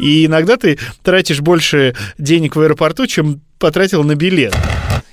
И 0.00 0.26
иногда 0.26 0.56
ты 0.56 0.78
тратишь 1.02 1.40
больше 1.40 1.94
денег 2.18 2.56
в 2.56 2.60
аэропорту, 2.60 3.06
чем 3.06 3.40
потратил 3.58 4.04
на 4.04 4.14
билет. 4.14 4.54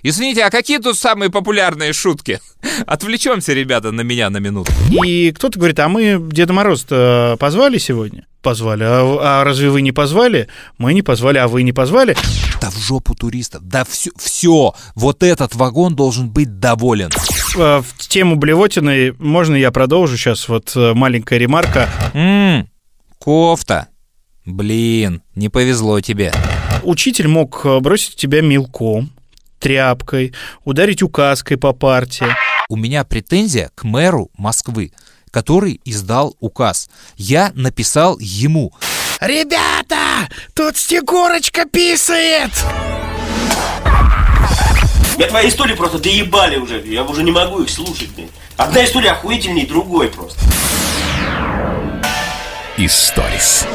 Извините, 0.03 0.43
а 0.43 0.49
какие 0.49 0.79
тут 0.79 0.97
самые 0.97 1.29
популярные 1.29 1.93
шутки? 1.93 2.39
Отвлечемся, 2.87 3.53
ребята, 3.53 3.91
на 3.91 4.01
меня 4.01 4.29
на 4.29 4.37
минуту. 4.37 4.71
И 5.05 5.31
кто-то 5.31 5.59
говорит, 5.59 5.79
а 5.79 5.87
мы 5.89 6.19
Деда 6.31 6.53
Мороз-то 6.53 7.37
позвали 7.39 7.77
сегодня? 7.77 8.25
Позвали. 8.41 8.83
А, 8.83 9.41
а 9.41 9.43
разве 9.43 9.69
вы 9.69 9.83
не 9.83 9.91
позвали? 9.91 10.47
Мы 10.79 10.95
не 10.95 11.03
позвали, 11.03 11.37
а 11.37 11.47
вы 11.47 11.61
не 11.61 11.73
позвали? 11.73 12.17
Да 12.59 12.71
в 12.71 12.77
жопу 12.77 13.13
туристов. 13.13 13.61
Да 13.63 13.85
все, 13.85 14.09
все. 14.17 14.73
Вот 14.95 15.21
этот 15.21 15.53
вагон 15.53 15.95
должен 15.95 16.31
быть 16.31 16.59
доволен. 16.59 17.11
В, 17.53 17.83
в 17.83 18.07
тему 18.07 18.37
блевотины 18.37 19.13
можно 19.19 19.55
я 19.55 19.71
продолжу 19.71 20.17
сейчас? 20.17 20.47
Вот 20.49 20.71
э, 20.75 20.93
маленькая 20.95 21.37
ремарка. 21.37 21.87
Ммм, 22.13 22.67
кофта. 23.19 23.90
Блин, 24.51 25.21
не 25.33 25.47
повезло 25.47 26.01
тебе. 26.01 26.33
Учитель 26.83 27.27
мог 27.29 27.61
э, 27.65 27.79
бросить 27.79 28.17
тебя 28.17 28.41
мелком, 28.41 29.11
тряпкой, 29.59 30.33
ударить 30.65 31.01
указкой 31.01 31.57
по 31.57 31.71
партии. 31.71 32.27
У 32.67 32.75
меня 32.75 33.05
претензия 33.05 33.71
к 33.75 33.85
мэру 33.85 34.29
Москвы, 34.37 34.91
который 35.31 35.79
издал 35.85 36.35
указ. 36.41 36.89
Я 37.15 37.53
написал 37.55 38.19
ему. 38.19 38.73
Ребята, 39.21 40.27
тут 40.53 40.75
Снегурочка 40.75 41.65
писает! 41.65 42.51
Я 45.17 45.27
твои 45.27 45.47
истории 45.47 45.75
просто 45.75 45.99
доебали 45.99 46.57
уже. 46.57 46.81
Я 46.85 47.03
уже 47.03 47.23
не 47.23 47.31
могу 47.31 47.61
их 47.61 47.69
слушать. 47.69 48.09
Блин. 48.15 48.29
Одна 48.57 48.83
история 48.83 49.11
охуительнее 49.11 49.65
другой 49.67 50.09
просто. 50.09 50.39
Историс. 52.77 53.67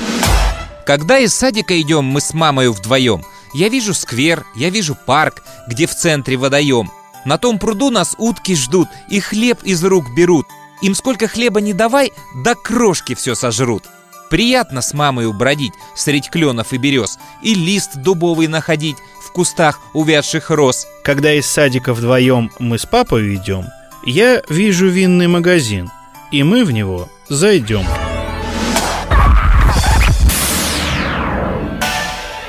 Когда 0.86 1.18
из 1.18 1.34
садика 1.34 1.78
идем 1.80 2.04
мы 2.04 2.20
с 2.20 2.32
мамой 2.32 2.68
вдвоем, 2.68 3.24
я 3.52 3.68
вижу 3.68 3.92
сквер, 3.92 4.46
я 4.54 4.70
вижу 4.70 4.94
парк, 4.94 5.42
где 5.66 5.88
в 5.88 5.94
центре 5.94 6.36
водоем. 6.36 6.92
На 7.24 7.38
том 7.38 7.58
пруду 7.58 7.90
нас 7.90 8.14
утки 8.18 8.54
ждут 8.54 8.88
и 9.10 9.18
хлеб 9.18 9.58
из 9.64 9.82
рук 9.82 10.14
берут. 10.14 10.46
Им 10.82 10.94
сколько 10.94 11.26
хлеба 11.26 11.60
не 11.60 11.72
давай, 11.72 12.12
до 12.36 12.54
крошки 12.54 13.16
все 13.16 13.34
сожрут. 13.34 13.82
Приятно 14.30 14.80
с 14.80 14.94
мамой 14.94 15.32
бродить 15.32 15.72
средь 15.96 16.30
кленов 16.30 16.72
и 16.72 16.76
берез 16.76 17.18
и 17.42 17.54
лист 17.54 17.96
дубовый 17.96 18.46
находить 18.46 18.96
в 19.24 19.32
кустах 19.32 19.80
увядших 19.92 20.50
роз. 20.50 20.86
Когда 21.02 21.32
из 21.32 21.46
садика 21.46 21.94
вдвоем 21.94 22.52
мы 22.60 22.78
с 22.78 22.86
папой 22.86 23.34
идем, 23.34 23.66
я 24.04 24.40
вижу 24.48 24.86
винный 24.86 25.26
магазин, 25.26 25.90
и 26.30 26.44
мы 26.44 26.64
в 26.64 26.70
него 26.70 27.08
зайдем. 27.28 27.84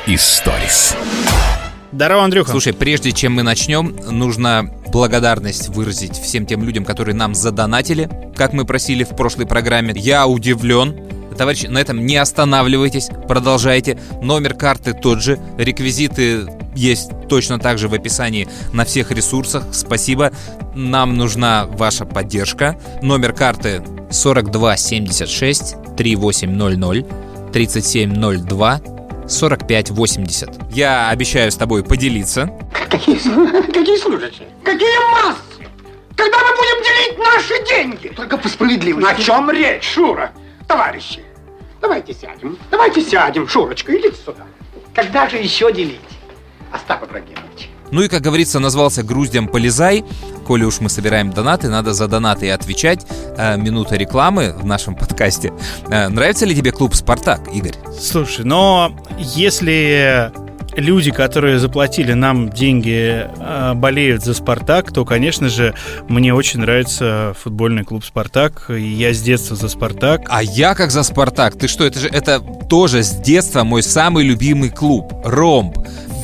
Историс. 0.10 0.96
Здорово, 1.92 2.24
Андрюха. 2.24 2.52
Слушай, 2.52 2.72
прежде 2.72 3.12
чем 3.12 3.34
мы 3.34 3.44
начнем, 3.44 3.94
нужно 4.10 4.72
благодарность 4.90 5.68
выразить 5.68 6.18
всем 6.18 6.46
тем 6.46 6.64
людям, 6.64 6.86
которые 6.86 7.14
нам 7.14 7.36
задонатили, 7.36 8.10
как 8.34 8.54
мы 8.54 8.64
просили 8.64 9.04
в 9.04 9.18
прошлой 9.18 9.46
программе. 9.48 9.94
Я 9.98 10.26
удивлен. 10.26 10.96
Товарищи, 11.38 11.66
на 11.66 11.80
этом 11.80 12.06
не 12.06 12.16
останавливайтесь, 12.16 13.10
продолжайте. 13.28 14.00
Номер 14.22 14.54
карты 14.54 14.94
тот 14.94 15.22
же, 15.22 15.40
реквизиты 15.58 16.48
есть 16.74 17.12
точно 17.28 17.60
так 17.60 17.78
же 17.78 17.90
в 17.90 17.94
описании 17.94 18.48
на 18.72 18.86
всех 18.86 19.12
ресурсах. 19.12 19.66
Спасибо. 19.74 20.32
Нам 20.74 21.18
нужна 21.18 21.66
ваша 21.66 22.06
поддержка. 22.06 22.80
Номер 23.02 23.34
карты 23.34 23.84
4276 24.10 25.76
3800 25.98 27.52
3702 27.52 28.97
4580. 29.28 30.72
Я 30.72 31.10
обещаю 31.10 31.52
с 31.52 31.56
тобой 31.56 31.84
поделиться. 31.84 32.50
Какие, 32.90 33.18
какие 33.72 33.98
служащие? 33.98 34.48
Какие 34.64 35.12
массы? 35.12 35.42
Когда 36.16 36.38
мы 36.40 36.56
будем 36.56 36.84
делить 36.84 37.20
наши 37.20 37.66
деньги? 37.66 38.08
Только 38.16 38.38
по 38.38 38.48
справедливости. 38.48 39.10
О 39.10 39.16
чем 39.16 39.52
речь, 39.52 39.84
Шура? 39.84 40.32
Товарищи, 40.68 41.24
давайте 41.82 42.14
сядем. 42.14 42.58
Давайте 42.72 43.02
сядем, 43.02 43.48
Шурочка, 43.48 43.96
идите 43.96 44.16
сюда. 44.16 44.46
Когда 44.96 45.30
же 45.30 45.38
еще 45.38 45.72
делить? 45.72 46.00
Остап 46.72 47.04
Ибрагимович. 47.04 47.70
Ну 47.92 48.02
и, 48.02 48.08
как 48.08 48.22
говорится, 48.22 48.60
назвался 48.60 49.04
груздем 49.04 49.48
«Полезай». 49.48 50.04
Коли 50.46 50.64
уж 50.64 50.80
мы 50.80 50.90
собираем 50.90 51.32
донаты, 51.32 51.70
надо 51.70 51.94
за 51.94 52.08
донаты 52.08 52.48
и 52.48 52.50
отвечать. 52.50 53.06
Э, 53.38 53.58
минута 53.58 53.96
рекламы 53.96 54.54
в 54.54 54.66
нашем 54.66 54.96
подкасте. 54.96 55.54
Э, 55.90 56.08
нравится 56.08 56.46
ли 56.46 56.56
тебе 56.56 56.72
клуб 56.72 56.96
«Спартак», 56.96 57.42
Игорь? 57.54 57.76
Слушай, 58.00 58.46
но 58.46 58.96
если 59.18 60.32
люди, 60.76 61.12
которые 61.12 61.60
заплатили 61.60 62.14
нам 62.14 62.50
деньги, 62.50 63.26
э, 63.26 63.74
болеют 63.74 64.24
за 64.24 64.34
«Спартак», 64.34 64.92
то, 64.92 65.06
конечно 65.06 65.50
же, 65.50 65.74
мне 66.08 66.34
очень 66.34 66.60
нравится 66.60 67.34
футбольный 67.42 67.84
клуб 67.84 68.06
«Спартак», 68.06 68.70
и 68.70 68.82
я 68.82 69.14
с 69.14 69.22
детства 69.22 69.56
за 69.56 69.70
«Спартак». 69.70 70.22
А 70.30 70.44
я 70.44 70.76
как 70.76 70.92
за 70.92 71.04
«Спартак». 71.04 71.58
Ты 71.58 71.68
что, 71.68 71.86
это 71.86 72.00
же 72.00 72.08
это 72.08 72.40
тоже 72.40 73.04
с 73.04 73.12
детства 73.12 73.64
мой 73.64 73.84
самый 73.84 74.24
любимый 74.24 74.70
клуб. 74.70 75.14
«Ромб», 75.26 75.78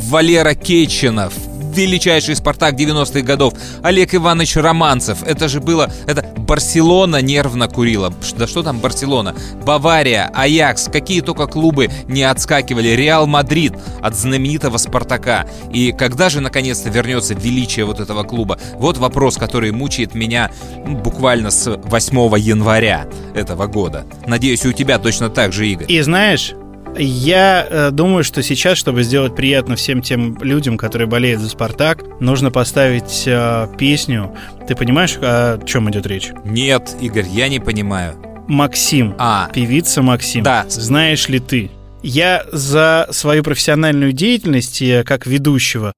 Валера 0.10 0.54
Кечинов, 0.54 1.34
величайший 1.74 2.36
Спартак 2.36 2.76
90-х 2.76 3.22
годов, 3.22 3.54
Олег 3.82 4.14
Иванович 4.16 4.58
Романцев. 4.58 5.24
Это 5.24 5.48
же 5.48 5.60
было... 5.60 5.92
Это 6.08 6.26
Барселона 6.38 7.22
нервно 7.22 7.68
курила. 7.68 8.14
Да 8.38 8.48
что 8.48 8.64
там 8.64 8.80
Барселона? 8.80 9.36
Бавария, 9.66 10.30
Аякс, 10.34 10.90
какие 10.92 11.22
только 11.22 11.48
клубы 11.48 11.90
не 12.08 12.24
отскакивали. 12.24 12.90
Реал 12.90 13.28
Мадрид 13.28 13.74
от 14.02 14.16
знаменитого 14.16 14.78
Спартака. 14.78 15.46
И 15.72 15.92
когда 15.92 16.30
же 16.30 16.42
наконец-то 16.42 16.90
вернется 16.90 17.34
величие 17.34 17.86
вот 17.86 18.00
этого 18.00 18.24
клуба? 18.24 18.60
Вот 18.76 18.98
вопрос, 18.98 19.38
который 19.38 19.72
мучает 19.72 20.16
меня 20.16 20.52
буквально 20.86 21.50
с 21.52 21.80
8 21.84 22.40
января 22.40 23.08
этого 23.34 23.68
года. 23.68 24.06
Надеюсь, 24.28 24.66
и 24.66 24.68
у 24.68 24.74
тебя 24.74 25.00
точно 25.00 25.30
так 25.30 25.54
же, 25.54 25.68
Игорь. 25.68 25.92
И 25.92 26.02
знаешь, 26.02 26.54
я 26.98 27.68
э, 27.70 27.92
думаю, 27.92 28.24
что 28.24 28.42
сейчас, 28.44 28.78
чтобы 28.78 29.04
сделать 29.04 29.36
приятно 29.36 29.76
всем 29.76 30.02
тем 30.02 30.38
людям, 30.42 30.78
которые 30.78 31.08
болеют 31.08 31.42
за 31.42 31.50
Спартак, 31.50 32.04
нужно 32.20 32.52
поставить 32.52 33.24
э, 33.26 33.68
песню. 33.78 34.36
Ты 34.68 34.76
понимаешь, 34.76 35.18
о 35.22 35.60
чем 35.66 35.90
идет 35.90 36.06
речь? 36.06 36.32
Нет, 36.46 36.96
Игорь, 37.02 37.28
я 37.32 37.48
не 37.48 37.60
понимаю. 37.60 38.16
Максим. 38.48 39.16
А. 39.18 39.50
Певица 39.54 40.02
Максим. 40.02 40.44
Да. 40.44 40.66
Знаешь 40.68 41.30
ли 41.30 41.40
ты? 41.40 41.72
Я 42.02 42.44
за 42.52 43.08
свою 43.12 43.44
профессиональную 43.44 44.12
деятельность 44.12 44.84
как 45.06 45.26
ведущего 45.26 45.94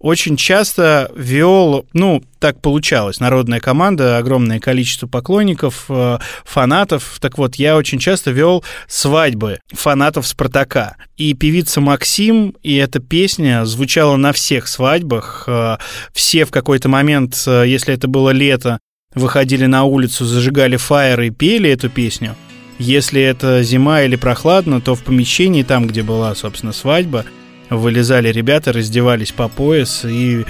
очень 0.00 0.36
часто 0.36 1.12
вел, 1.14 1.86
ну, 1.92 2.22
так 2.38 2.60
получалось, 2.62 3.20
народная 3.20 3.60
команда, 3.60 4.16
огромное 4.16 4.58
количество 4.58 5.06
поклонников, 5.06 5.84
э, 5.90 6.18
фанатов. 6.44 7.18
Так 7.20 7.36
вот, 7.36 7.56
я 7.56 7.76
очень 7.76 7.98
часто 7.98 8.30
вел 8.30 8.64
свадьбы 8.88 9.60
фанатов 9.70 10.26
Спартака. 10.26 10.96
И 11.18 11.34
певица 11.34 11.82
Максим, 11.82 12.56
и 12.62 12.76
эта 12.76 12.98
песня 12.98 13.66
звучала 13.66 14.16
на 14.16 14.32
всех 14.32 14.68
свадьбах. 14.68 15.44
Э, 15.46 15.76
все 16.14 16.46
в 16.46 16.50
какой-то 16.50 16.88
момент, 16.88 17.34
э, 17.46 17.64
если 17.66 17.92
это 17.92 18.08
было 18.08 18.30
лето, 18.30 18.78
выходили 19.14 19.66
на 19.66 19.84
улицу, 19.84 20.24
зажигали 20.24 20.76
фаеры 20.76 21.26
и 21.26 21.30
пели 21.30 21.68
эту 21.68 21.90
песню. 21.90 22.36
Если 22.78 23.20
это 23.20 23.62
зима 23.62 24.00
или 24.00 24.16
прохладно, 24.16 24.80
то 24.80 24.94
в 24.94 25.02
помещении, 25.02 25.62
там, 25.62 25.86
где 25.86 26.02
была, 26.02 26.34
собственно, 26.34 26.72
свадьба, 26.72 27.26
вылезали 27.70 28.30
ребята, 28.32 28.72
раздевались 28.72 29.32
по 29.32 29.48
пояс 29.48 30.04
и 30.04 30.44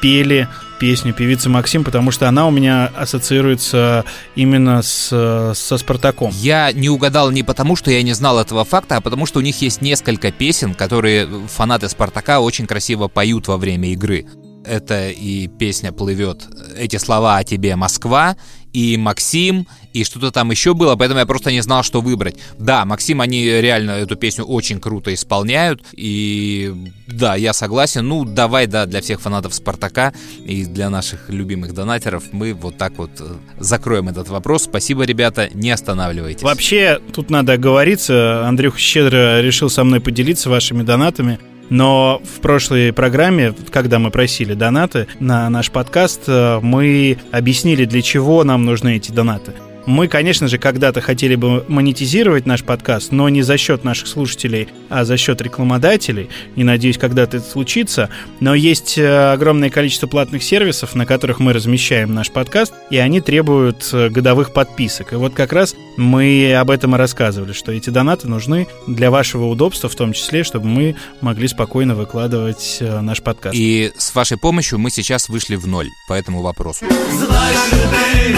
пели 0.00 0.48
песню 0.78 1.12
певицы 1.12 1.48
Максим, 1.48 1.82
потому 1.82 2.10
что 2.10 2.28
она 2.28 2.46
у 2.46 2.50
меня 2.50 2.90
ассоциируется 2.96 4.04
именно 4.36 4.82
с, 4.82 5.08
со 5.54 5.78
Спартаком. 5.78 6.30
Я 6.34 6.72
не 6.72 6.88
угадал 6.88 7.30
не 7.30 7.42
потому, 7.42 7.74
что 7.74 7.90
я 7.90 8.02
не 8.02 8.12
знал 8.12 8.38
этого 8.38 8.64
факта, 8.64 8.96
а 8.96 9.00
потому 9.00 9.26
что 9.26 9.40
у 9.40 9.42
них 9.42 9.60
есть 9.60 9.82
несколько 9.82 10.30
песен, 10.30 10.74
которые 10.74 11.28
фанаты 11.48 11.88
Спартака 11.88 12.40
очень 12.40 12.66
красиво 12.66 13.08
поют 13.08 13.48
во 13.48 13.56
время 13.56 13.90
игры. 13.90 14.26
Это 14.64 15.08
и 15.08 15.48
песня 15.48 15.92
плывет 15.92 16.46
эти 16.76 16.96
слова 16.96 17.38
о 17.38 17.44
тебе 17.44 17.74
Москва, 17.74 18.36
и 18.72 18.96
Максим, 18.96 19.66
и 19.92 20.04
что-то 20.04 20.30
там 20.30 20.50
еще 20.50 20.74
было, 20.74 20.96
поэтому 20.96 21.20
я 21.20 21.26
просто 21.26 21.50
не 21.50 21.60
знал, 21.60 21.82
что 21.82 22.00
выбрать. 22.00 22.36
Да, 22.58 22.84
Максим, 22.84 23.20
они 23.20 23.44
реально 23.44 23.92
эту 23.92 24.16
песню 24.16 24.44
очень 24.44 24.80
круто 24.80 25.12
исполняют, 25.12 25.82
и 25.92 26.74
да, 27.06 27.34
я 27.34 27.52
согласен. 27.52 28.06
Ну, 28.06 28.24
давай, 28.24 28.66
да, 28.66 28.86
для 28.86 29.00
всех 29.00 29.20
фанатов 29.20 29.54
Спартака 29.54 30.12
и 30.44 30.64
для 30.64 30.90
наших 30.90 31.30
любимых 31.30 31.74
донатеров 31.74 32.24
мы 32.32 32.54
вот 32.54 32.76
так 32.76 32.98
вот 32.98 33.10
э, 33.20 33.24
закроем 33.58 34.08
этот 34.08 34.28
вопрос. 34.28 34.64
Спасибо, 34.64 35.04
ребята, 35.04 35.48
не 35.54 35.70
останавливайтесь. 35.70 36.42
Вообще, 36.42 37.00
тут 37.12 37.30
надо 37.30 37.54
оговориться, 37.54 38.46
Андрюх 38.46 38.78
щедро 38.78 39.40
решил 39.40 39.70
со 39.70 39.84
мной 39.84 40.00
поделиться 40.00 40.50
вашими 40.50 40.82
донатами. 40.82 41.38
Но 41.70 42.22
в 42.24 42.40
прошлой 42.40 42.92
программе, 42.92 43.54
когда 43.70 43.98
мы 43.98 44.10
просили 44.10 44.54
донаты 44.54 45.06
на 45.20 45.48
наш 45.50 45.70
подкаст, 45.70 46.22
э, 46.26 46.60
мы 46.62 47.18
объяснили, 47.30 47.84
для 47.84 48.02
чего 48.02 48.44
нам 48.44 48.64
нужны 48.64 48.96
эти 48.96 49.12
донаты. 49.12 49.52
Мы, 49.88 50.06
конечно 50.06 50.48
же, 50.48 50.58
когда-то 50.58 51.00
хотели 51.00 51.34
бы 51.34 51.64
монетизировать 51.66 52.44
наш 52.44 52.62
подкаст, 52.62 53.10
но 53.10 53.30
не 53.30 53.40
за 53.40 53.56
счет 53.56 53.84
наших 53.84 54.06
слушателей, 54.06 54.68
а 54.90 55.06
за 55.06 55.16
счет 55.16 55.40
рекламодателей. 55.40 56.28
И 56.56 56.62
надеюсь, 56.62 56.98
когда-то 56.98 57.38
это 57.38 57.50
случится. 57.50 58.10
Но 58.38 58.54
есть 58.54 58.98
э, 58.98 59.32
огромное 59.32 59.70
количество 59.70 60.06
платных 60.06 60.42
сервисов, 60.42 60.94
на 60.94 61.06
которых 61.06 61.40
мы 61.40 61.54
размещаем 61.54 62.12
наш 62.12 62.30
подкаст, 62.30 62.74
и 62.90 62.98
они 62.98 63.22
требуют 63.22 63.88
э, 63.94 64.10
годовых 64.10 64.52
подписок. 64.52 65.14
И 65.14 65.16
вот 65.16 65.32
как 65.32 65.54
раз 65.54 65.74
мы 65.96 66.54
об 66.54 66.70
этом 66.70 66.94
и 66.94 66.98
рассказывали, 66.98 67.54
что 67.54 67.72
эти 67.72 67.88
донаты 67.88 68.28
нужны 68.28 68.68
для 68.86 69.10
вашего 69.10 69.46
удобства, 69.46 69.88
в 69.88 69.94
том 69.94 70.12
числе, 70.12 70.44
чтобы 70.44 70.66
мы 70.66 70.96
могли 71.22 71.48
спокойно 71.48 71.94
выкладывать 71.94 72.76
э, 72.80 73.00
наш 73.00 73.22
подкаст. 73.22 73.56
И 73.56 73.90
с 73.96 74.14
вашей 74.14 74.36
помощью 74.36 74.78
мы 74.78 74.90
сейчас 74.90 75.30
вышли 75.30 75.56
в 75.56 75.66
ноль 75.66 75.88
по 76.08 76.12
этому 76.12 76.42
вопросу. 76.42 76.84
Знаешь 77.10 77.72
ли 77.72 77.78
ты, 77.90 78.36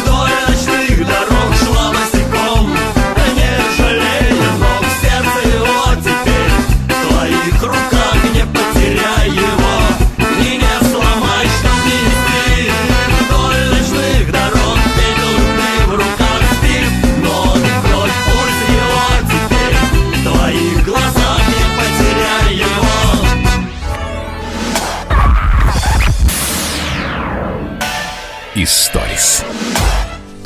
вдоль 0.00 0.30
ночных 0.48 0.87
дорог 1.04 1.54
шла 1.54 1.77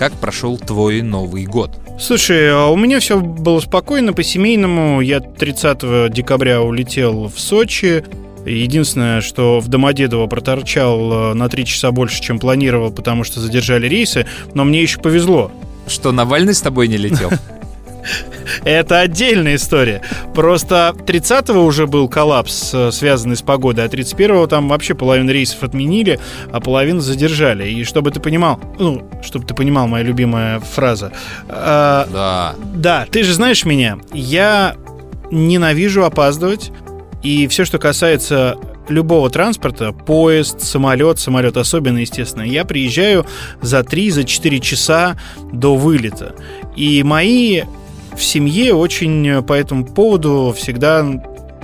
Как 0.02 0.14
прошел 0.14 0.58
твой 0.58 1.00
Новый 1.00 1.44
год? 1.44 1.70
Слушай, 2.00 2.50
а 2.50 2.66
у 2.66 2.76
меня 2.76 2.98
все 2.98 3.20
было 3.20 3.60
спокойно, 3.60 4.12
по-семейному. 4.12 5.00
Я 5.00 5.20
30 5.20 6.12
декабря 6.12 6.60
улетел 6.60 7.28
в 7.28 7.38
Сочи. 7.38 8.04
Единственное, 8.44 9.20
что 9.20 9.60
в 9.60 9.68
Домодедово 9.68 10.26
проторчал 10.26 11.30
э, 11.30 11.34
на 11.34 11.48
3 11.48 11.64
часа 11.64 11.92
больше, 11.92 12.20
чем 12.20 12.40
планировал, 12.40 12.90
потому 12.90 13.22
что 13.22 13.38
задержали 13.38 13.86
рейсы, 13.86 14.26
но 14.54 14.64
мне 14.64 14.82
еще 14.82 14.98
повезло. 14.98 15.52
Что, 15.86 16.10
Навальный 16.10 16.54
с 16.54 16.62
тобой 16.62 16.88
не 16.88 16.96
летел? 16.96 17.30
Это 18.64 19.00
отдельная 19.00 19.56
история. 19.56 20.02
Просто 20.34 20.94
30-го 21.06 21.64
уже 21.64 21.86
был 21.86 22.08
коллапс, 22.08 22.72
э, 22.74 22.90
связанный 22.92 23.36
с 23.36 23.42
погодой, 23.42 23.84
а 23.84 23.88
31-го 23.88 24.46
там 24.46 24.68
вообще 24.68 24.94
половину 24.94 25.30
рейсов 25.32 25.62
отменили, 25.62 26.18
а 26.50 26.60
половину 26.60 27.00
задержали. 27.00 27.68
И 27.68 27.84
чтобы 27.84 28.10
ты 28.10 28.20
понимал, 28.20 28.60
ну, 28.78 29.08
чтобы 29.22 29.46
ты 29.46 29.54
понимал, 29.54 29.88
моя 29.88 30.04
любимая 30.04 30.60
фраза. 30.60 31.12
а, 31.48 32.06
Да. 32.12 32.54
да, 32.74 33.06
ты 33.10 33.22
же 33.22 33.34
знаешь 33.34 33.64
меня. 33.64 33.98
Я 34.12 34.76
ненавижу 35.30 36.04
опаздывать. 36.04 36.70
И 37.22 37.46
все, 37.46 37.64
что 37.64 37.78
касается 37.78 38.56
любого 38.88 39.30
транспорта, 39.30 39.92
поезд, 39.92 40.60
самолет, 40.60 41.18
самолет 41.18 41.56
особенно, 41.56 41.98
естественно, 41.98 42.42
я 42.42 42.64
приезжаю 42.64 43.24
за 43.60 43.80
3-4 43.80 44.58
часа 44.60 45.16
до 45.52 45.76
вылета. 45.76 46.34
И 46.74 47.02
мои 47.02 47.62
в 48.16 48.22
семье 48.22 48.74
очень 48.74 49.42
по 49.42 49.52
этому 49.52 49.84
поводу 49.84 50.54
всегда 50.56 51.04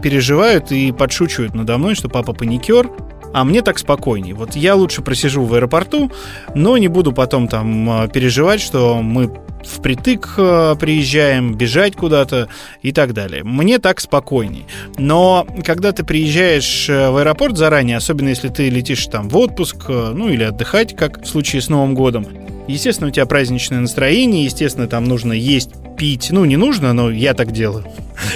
переживают 0.02 0.72
и 0.72 0.92
подшучивают 0.92 1.54
надо 1.54 1.78
мной, 1.78 1.94
что 1.94 2.08
папа 2.08 2.32
паникер, 2.32 2.88
а 3.32 3.44
мне 3.44 3.62
так 3.62 3.78
спокойней. 3.78 4.32
Вот 4.32 4.56
я 4.56 4.74
лучше 4.74 5.02
просижу 5.02 5.44
в 5.44 5.54
аэропорту, 5.54 6.10
но 6.54 6.78
не 6.78 6.88
буду 6.88 7.12
потом 7.12 7.48
там 7.48 8.04
э, 8.04 8.08
переживать, 8.08 8.60
что 8.60 9.02
мы 9.02 9.30
впритык 9.64 10.34
э, 10.36 10.76
приезжаем, 10.78 11.54
бежать 11.54 11.94
куда-то 11.96 12.48
и 12.82 12.92
так 12.92 13.12
далее. 13.12 13.44
Мне 13.44 13.78
так 13.78 14.00
спокойней. 14.00 14.66
Но 14.96 15.46
когда 15.64 15.92
ты 15.92 16.04
приезжаешь 16.04 16.88
э, 16.88 17.10
в 17.10 17.18
аэропорт 17.18 17.56
заранее, 17.56 17.96
особенно 17.98 18.28
если 18.28 18.48
ты 18.48 18.70
летишь 18.70 19.06
там 19.06 19.28
в 19.28 19.36
отпуск, 19.36 19.84
э, 19.88 20.12
ну 20.14 20.28
или 20.28 20.44
отдыхать, 20.44 20.96
как 20.96 21.22
в 21.22 21.26
случае 21.26 21.60
с 21.60 21.68
Новым 21.68 21.94
годом, 21.94 22.26
естественно, 22.68 23.08
у 23.08 23.10
тебя 23.10 23.26
праздничное 23.26 23.80
настроение, 23.80 24.44
естественно, 24.44 24.86
там 24.86 25.04
нужно 25.04 25.32
есть, 25.32 25.70
пить. 25.96 26.28
Ну, 26.30 26.44
не 26.44 26.56
нужно, 26.56 26.92
но 26.92 27.10
я 27.10 27.34
так 27.34 27.50
делаю. 27.52 27.84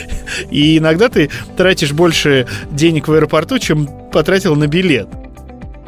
И 0.51 0.79
иногда 0.79 1.09
ты 1.09 1.31
тратишь 1.57 1.93
больше 1.93 2.47
денег 2.71 3.09
в 3.09 3.13
аэропорту, 3.13 3.59
чем 3.59 3.89
потратил 4.13 4.57
на 4.57 4.67
билет. 4.67 5.09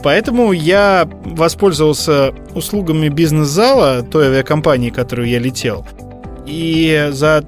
Поэтому 0.03 0.53
я 0.53 1.09
воспользовался 1.25 2.35
услугами 2.55 3.09
бизнес-зала 3.09 4.03
той 4.03 4.27
авиакомпании, 4.27 4.91
которую 4.91 5.29
я 5.29 5.39
летел. 5.39 5.87
И 6.47 7.09
за 7.11 7.43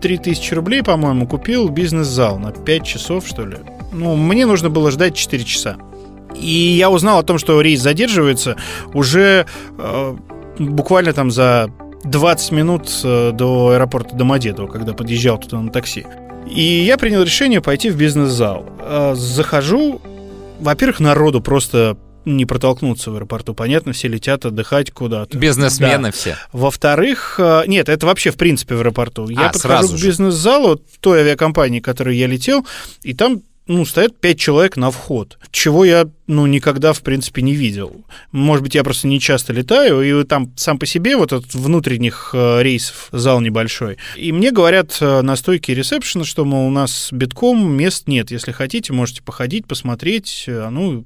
3000 0.00 0.54
рублей, 0.54 0.82
по-моему, 0.82 1.28
купил 1.28 1.68
бизнес-зал 1.68 2.38
на 2.38 2.50
5 2.50 2.84
часов, 2.84 3.26
что 3.26 3.46
ли. 3.46 3.58
Ну, 3.92 4.16
мне 4.16 4.46
нужно 4.46 4.70
было 4.70 4.90
ждать 4.90 5.14
4 5.14 5.44
часа. 5.44 5.76
И 6.34 6.48
я 6.48 6.90
узнал 6.90 7.20
о 7.20 7.22
том, 7.22 7.38
что 7.38 7.60
рейс 7.60 7.80
задерживается 7.80 8.56
уже 8.92 9.46
э, 9.78 10.16
буквально 10.68 11.12
там 11.12 11.30
за 11.30 11.70
20 12.04 12.50
минут 12.52 12.90
э, 13.04 13.32
до 13.32 13.70
аэропорта 13.70 14.14
Домодедово, 14.14 14.68
когда 14.68 14.92
подъезжал 14.92 15.38
туда 15.38 15.60
на 15.60 15.70
такси. 15.70 16.06
И 16.48 16.62
я 16.62 16.96
принял 16.96 17.22
решение 17.22 17.60
пойти 17.60 17.90
в 17.90 17.96
бизнес-зал. 17.96 18.66
Э, 18.80 19.14
Захожу, 19.16 20.00
во-первых, 20.60 21.00
народу 21.00 21.40
просто 21.40 21.96
не 22.24 22.44
протолкнуться 22.44 23.10
в 23.10 23.14
аэропорту. 23.16 23.54
Понятно, 23.54 23.92
все 23.92 24.08
летят 24.08 24.44
отдыхать 24.44 24.90
куда-то. 24.90 25.38
Бизнесмены 25.38 26.12
все. 26.12 26.36
Во-вторых, 26.52 27.36
э, 27.38 27.62
нет, 27.66 27.88
это 27.88 28.06
вообще 28.06 28.30
в 28.30 28.36
принципе 28.36 28.74
в 28.74 28.80
аэропорту. 28.80 29.28
Я 29.28 29.48
А, 29.48 29.52
подхожу 29.52 29.60
сразу 29.86 29.96
к 29.96 30.02
бизнес-залу 30.02 30.80
той 31.00 31.20
авиакомпании, 31.20 31.80
которой 31.80 32.16
я 32.16 32.26
летел, 32.26 32.66
и 33.02 33.14
там 33.14 33.42
ну, 33.70 33.84
стоят 33.84 34.18
пять 34.18 34.40
человек 34.40 34.76
на 34.76 34.90
вход, 34.90 35.38
чего 35.52 35.84
я, 35.84 36.08
ну, 36.26 36.44
никогда, 36.46 36.92
в 36.92 37.02
принципе, 37.02 37.40
не 37.40 37.54
видел. 37.54 38.04
Может 38.32 38.64
быть, 38.64 38.74
я 38.74 38.82
просто 38.82 39.06
не 39.06 39.20
часто 39.20 39.52
летаю, 39.52 40.02
и 40.02 40.24
там 40.24 40.52
сам 40.56 40.76
по 40.76 40.86
себе 40.86 41.16
вот 41.16 41.32
от 41.32 41.54
внутренних 41.54 42.30
э, 42.34 42.62
рейсов 42.62 43.08
зал 43.12 43.40
небольшой. 43.40 43.96
И 44.16 44.32
мне 44.32 44.50
говорят 44.50 44.98
э, 45.00 45.22
на 45.22 45.36
стойке 45.36 45.72
ресепшена, 45.72 46.24
что, 46.24 46.44
мол, 46.44 46.66
у 46.66 46.70
нас 46.70 47.10
битком 47.12 47.72
мест 47.72 48.08
нет. 48.08 48.32
Если 48.32 48.50
хотите, 48.50 48.92
можете 48.92 49.22
походить, 49.22 49.68
посмотреть. 49.68 50.46
э, 50.48 50.68
Ну, 50.68 51.04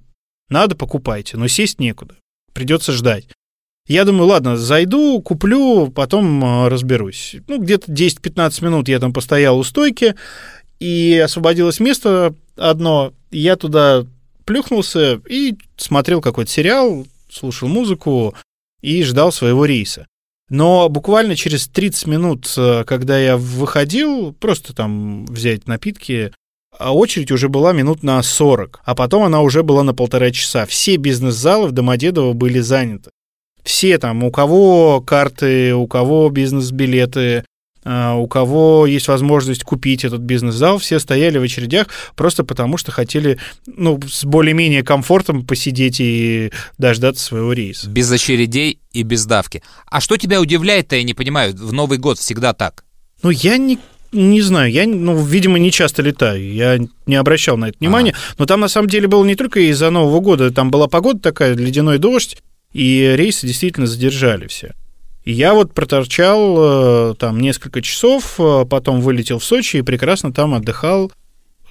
надо, 0.49 0.75
покупайте, 0.75 1.37
но 1.37 1.49
сесть 1.49 1.79
некуда. 1.81 2.15
Придется 2.55 2.93
ждать. 2.93 3.27
Я 3.87 4.07
думаю, 4.07 4.29
ладно, 4.29 4.57
зайду, 4.57 5.21
куплю, 5.21 5.89
потом 5.95 6.67
разберусь. 6.69 7.37
Ну, 7.47 7.61
где-то 7.61 7.93
10-15 7.93 8.65
минут 8.65 8.89
я 8.89 8.99
там 9.01 9.13
постоял 9.13 9.59
у 9.59 9.65
стойки, 9.65 10.15
и 10.81 11.21
освободилось 11.23 11.81
место 11.81 12.35
одно. 12.57 13.13
Я 13.31 13.57
туда 13.57 14.07
плюхнулся 14.45 15.21
и 15.29 15.57
смотрел 15.77 16.21
какой-то 16.21 16.51
сериал, 16.51 17.07
слушал 17.31 17.69
музыку 17.69 18.35
и 18.81 19.03
ждал 19.03 19.33
своего 19.33 19.65
рейса. 19.65 20.07
Но 20.51 20.89
буквально 20.89 21.37
через 21.37 21.67
30 21.69 22.07
минут, 22.07 22.53
э, 22.57 22.85
когда 22.87 23.19
я 23.19 23.37
выходил, 23.37 24.33
просто 24.35 24.75
там 24.75 25.25
взять 25.27 25.67
напитки, 25.67 26.33
а 26.79 26.95
очередь 26.95 27.31
уже 27.31 27.49
была 27.49 27.73
минут 27.73 28.03
на 28.03 28.23
40, 28.23 28.81
а 28.85 28.95
потом 28.95 29.23
она 29.23 29.41
уже 29.41 29.63
была 29.63 29.83
на 29.83 29.95
полтора 29.95 30.31
часа. 30.31 30.67
Все 30.67 30.97
бизнес-залы 30.97 31.69
в 31.69 31.73
Домодедово 31.73 32.35
были 32.35 32.61
заняты. 32.61 33.11
Все 33.63 33.97
там, 33.99 34.23
у 34.23 34.31
кого 34.31 35.01
карты, 35.01 35.75
у 35.75 35.87
кого 35.87 36.29
бизнес-билеты, 36.29 37.45
у 37.85 38.27
кого 38.27 38.87
есть 38.87 39.09
возможность 39.09 39.63
купить 39.63 40.05
этот 40.05 40.21
бизнес-зал, 40.21 40.79
все 40.79 40.99
стояли 40.99 41.39
в 41.39 41.43
очередях 41.43 41.89
просто 42.17 42.43
потому, 42.43 42.77
что 42.79 42.93
хотели 42.93 43.39
ну, 43.67 44.01
с 44.09 44.25
более-менее 44.25 44.83
комфортом 44.83 45.45
посидеть 45.45 46.01
и 46.01 46.51
дождаться 46.79 47.25
своего 47.25 47.53
рейса. 47.53 47.91
Без 47.91 48.11
очередей 48.11 48.79
и 48.93 49.03
без 49.03 49.27
давки. 49.27 49.63
А 49.87 50.01
что 50.01 50.17
тебя 50.17 50.41
удивляет-то, 50.41 50.97
я 50.97 51.03
не 51.03 51.15
понимаю, 51.15 51.55
в 51.55 51.73
Новый 51.73 51.99
год 51.99 52.19
всегда 52.19 52.55
так? 52.55 52.85
Ну, 53.23 53.31
я 53.31 53.59
не, 53.59 53.79
не 54.13 54.41
знаю, 54.41 54.71
я, 54.71 54.87
ну, 54.87 55.23
видимо, 55.23 55.59
не 55.59 55.71
часто 55.71 56.03
летаю, 56.03 56.53
я 56.53 56.79
не 57.07 57.17
обращал 57.17 57.57
на 57.57 57.67
это 57.67 57.79
внимания, 57.81 58.15
но 58.39 58.47
там 58.47 58.61
на 58.61 58.69
самом 58.69 58.89
деле 58.89 59.09
было 59.09 59.25
не 59.25 59.35
только 59.35 59.61
из-за 59.61 59.91
Нового 59.91 60.21
года, 60.21 60.51
там 60.51 60.71
была 60.71 60.89
погода 60.89 61.21
такая, 61.21 61.55
ледяной 61.55 61.99
дождь, 61.99 62.39
и 62.73 63.15
рейсы 63.17 63.47
действительно 63.47 63.87
задержали 63.87 64.47
все. 64.47 64.75
Я 65.25 65.55
вот 65.55 65.73
проторчал 65.73 67.13
э, 67.13 67.15
там 67.19 67.41
несколько 67.41 67.81
часов, 67.81 68.35
э, 68.39 68.67
потом 68.69 69.01
вылетел 69.01 69.39
в 69.39 69.45
Сочи 69.45 69.79
и 69.79 69.83
прекрасно 69.83 70.33
там 70.33 70.55
отдыхал. 70.55 71.11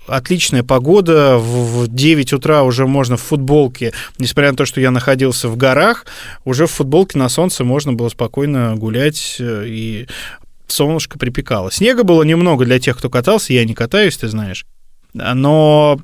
Отличная 0.07 0.63
погода, 0.63 1.37
в 1.37 1.83
в 1.83 1.87
9 1.87 2.33
утра 2.33 2.63
уже 2.63 2.87
можно 2.87 3.15
в 3.15 3.21
футболке, 3.21 3.93
несмотря 4.17 4.51
на 4.51 4.57
то, 4.57 4.65
что 4.65 4.81
я 4.81 4.91
находился 4.91 5.47
в 5.47 5.57
горах, 5.57 6.05
уже 6.45 6.65
в 6.65 6.71
футболке 6.71 7.17
на 7.17 7.29
солнце 7.29 7.63
можно 7.63 7.93
было 7.93 8.09
спокойно 8.09 8.75
гулять, 8.75 9.37
э, 9.39 9.65
и 9.67 10.07
солнышко 10.67 11.19
припекало. 11.19 11.71
Снега 11.71 12.03
было 12.03 12.23
немного 12.23 12.65
для 12.65 12.79
тех, 12.79 12.97
кто 12.97 13.09
катался, 13.09 13.53
я 13.53 13.65
не 13.65 13.73
катаюсь, 13.73 14.17
ты 14.17 14.27
знаешь. 14.27 14.65
Но 15.13 15.99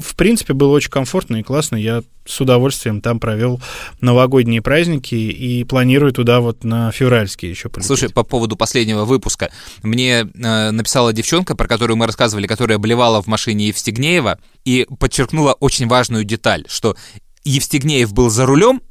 в 0.00 0.16
принципе, 0.16 0.54
было 0.54 0.72
очень 0.72 0.90
комфортно 0.90 1.36
и 1.36 1.42
классно. 1.42 1.76
Я 1.76 2.02
с 2.24 2.40
удовольствием 2.40 3.00
там 3.00 3.20
провел 3.20 3.60
новогодние 4.00 4.60
праздники 4.60 5.14
и 5.14 5.64
планирую 5.64 6.12
туда 6.12 6.40
вот 6.40 6.64
на 6.64 6.90
февральские 6.90 7.50
еще 7.50 7.68
полететь. 7.68 7.86
Слушай, 7.86 8.10
по 8.10 8.22
поводу 8.22 8.56
последнего 8.56 9.04
выпуска. 9.04 9.50
Мне 9.82 10.20
э, 10.20 10.70
написала 10.70 11.12
девчонка, 11.12 11.54
про 11.56 11.66
которую 11.66 11.96
мы 11.96 12.06
рассказывали, 12.06 12.46
которая 12.46 12.78
блевала 12.78 13.22
в 13.22 13.26
машине 13.26 13.68
Евстигнеева, 13.68 14.38
и 14.64 14.86
подчеркнула 14.98 15.54
очень 15.54 15.86
важную 15.86 16.24
деталь, 16.24 16.64
что 16.68 16.96
Евстигнеев 17.44 18.12
был 18.12 18.30
за 18.30 18.46
рулем, 18.46 18.82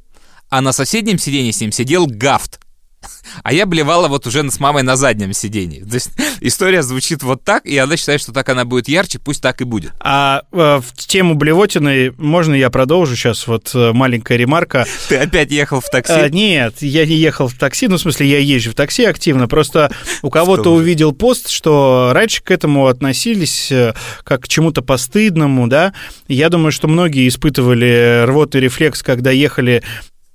а 0.50 0.60
на 0.60 0.72
соседнем 0.72 1.18
сиденье 1.18 1.52
с 1.52 1.60
ним 1.60 1.72
сидел 1.72 2.06
Гафт. 2.06 2.60
А 3.42 3.52
я 3.52 3.66
блевала 3.66 4.08
вот 4.08 4.26
уже 4.26 4.48
с 4.50 4.60
мамой 4.60 4.82
на 4.82 4.96
заднем 4.96 5.32
сиденье. 5.32 5.84
То 5.84 5.94
есть 5.94 6.10
история 6.40 6.82
звучит 6.82 7.22
вот 7.22 7.44
так, 7.44 7.66
и 7.66 7.76
она 7.76 7.96
считает, 7.96 8.20
что 8.20 8.32
так 8.32 8.48
она 8.48 8.64
будет 8.64 8.88
ярче, 8.88 9.18
пусть 9.18 9.42
так 9.42 9.60
и 9.60 9.64
будет. 9.64 9.92
А 10.00 10.42
э, 10.52 10.80
в 10.84 11.06
тему 11.06 11.34
блевотины 11.34 12.12
можно 12.18 12.54
я 12.54 12.70
продолжу 12.70 13.16
сейчас? 13.16 13.46
Вот 13.46 13.70
э, 13.74 13.92
маленькая 13.92 14.36
ремарка. 14.36 14.86
Ты 15.08 15.16
опять 15.16 15.50
ехал 15.50 15.80
в 15.80 15.88
такси? 15.90 16.12
А, 16.12 16.28
нет, 16.28 16.80
я 16.80 17.06
не 17.06 17.16
ехал 17.16 17.48
в 17.48 17.54
такси, 17.54 17.88
ну, 17.88 17.96
в 17.96 18.00
смысле, 18.00 18.28
я 18.28 18.38
езжу 18.38 18.72
в 18.72 18.74
такси 18.74 19.04
активно, 19.04 19.48
просто 19.48 19.90
у 20.22 20.30
кого-то 20.30 20.72
увидел 20.74 21.12
пост, 21.12 21.48
что 21.48 22.10
раньше 22.12 22.42
к 22.42 22.50
этому 22.50 22.86
относились 22.86 23.70
э, 23.70 23.94
как 24.24 24.42
к 24.44 24.48
чему-то 24.48 24.82
постыдному, 24.82 25.68
да. 25.68 25.94
Я 26.28 26.48
думаю, 26.48 26.72
что 26.72 26.88
многие 26.88 27.28
испытывали 27.28 28.24
рвотный 28.26 28.60
рефлекс, 28.60 29.02
когда 29.02 29.30
ехали 29.30 29.82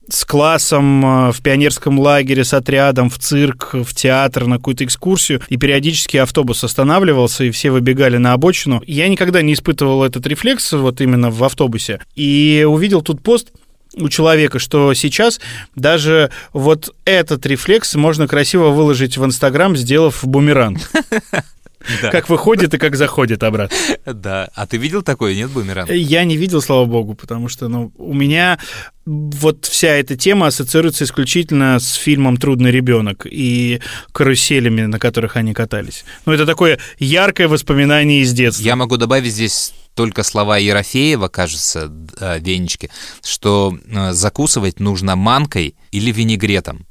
с 0.10 0.26
классом 0.26 1.06
э, 1.06 1.32
в 1.32 1.42
пионерском 1.42 2.00
лагере, 2.00 2.44
с 2.44 2.54
отрядом, 2.54 3.10
в 3.10 3.18
цирк, 3.20 3.70
в 3.74 3.94
театр, 3.94 4.48
на 4.48 4.58
какую-то 4.58 4.86
экскурсию, 4.86 5.42
и 5.50 5.58
периодически 5.58 6.18
автобус 6.18 6.64
останавливался, 6.64 7.46
и 7.46 7.52
все 7.52 7.72
выбегали 7.72 8.18
на 8.18 8.34
обочину. 8.34 8.82
Я 8.86 9.08
никогда 9.08 9.42
не 9.42 9.54
испытывал 9.54 10.04
этот 10.04 10.28
рефлекс 10.28 10.74
вот 10.74 11.02
именно 11.02 11.30
в 11.30 11.44
автобусе. 11.44 12.02
И 12.16 12.66
увидел 12.68 13.02
тут 13.02 13.22
пост, 13.22 13.52
у 13.96 14.10
человека, 14.10 14.58
что 14.60 14.94
сейчас 14.94 15.40
даже 15.76 16.32
вот 16.52 16.96
этот 17.06 17.46
рефлекс 17.46 17.94
можно 17.96 18.28
красиво 18.28 18.70
выложить 18.70 19.18
в 19.18 19.26
Инстаграм, 19.26 19.78
сделав 19.78 20.24
бумеранг. 20.24 20.80
Да. 22.02 22.10
Как 22.10 22.30
выходит 22.30 22.74
и 22.74 22.78
как 22.78 22.96
заходит 22.96 23.44
обратно. 23.44 23.78
Да. 24.06 24.50
А 24.56 24.66
ты 24.68 24.78
видел 24.78 25.02
такое, 25.02 25.36
нет, 25.36 25.50
бумеранг? 25.50 25.90
Я 25.92 26.24
не 26.24 26.38
видел, 26.38 26.62
слава 26.62 26.86
богу, 26.86 27.14
потому 27.16 27.50
что 27.50 27.68
ну, 27.68 27.92
у 27.98 28.14
меня 28.14 28.58
вот 29.06 29.66
вся 29.66 29.90
эта 29.90 30.16
тема 30.16 30.48
ассоциируется 30.48 31.04
исключительно 31.04 31.80
с 31.80 31.94
фильмом 31.94 32.38
«Трудный 32.38 32.72
ребенок» 32.72 33.28
и 33.30 33.82
каруселями, 34.14 34.84
на 34.84 34.98
которых 34.98 35.36
они 35.36 35.54
катались. 35.54 36.06
Ну, 36.26 36.34
это 36.34 36.46
такое 36.46 36.80
яркое 37.00 37.48
воспоминание 37.48 38.22
из 38.22 38.32
детства. 38.32 38.64
Я 38.64 38.76
могу 38.76 38.98
добавить 38.98 39.34
здесь 39.34 39.74
только 39.96 40.24
слова 40.24 40.58
Ерофеева, 40.58 41.28
кажется, 41.28 41.92
э, 42.20 42.40
Венечки, 42.40 42.90
что 43.24 43.78
э, 43.86 44.14
закусывать 44.14 44.80
нужно 44.80 45.16
манкой 45.16 45.76
или 45.92 46.12
винегретом, 46.12 46.88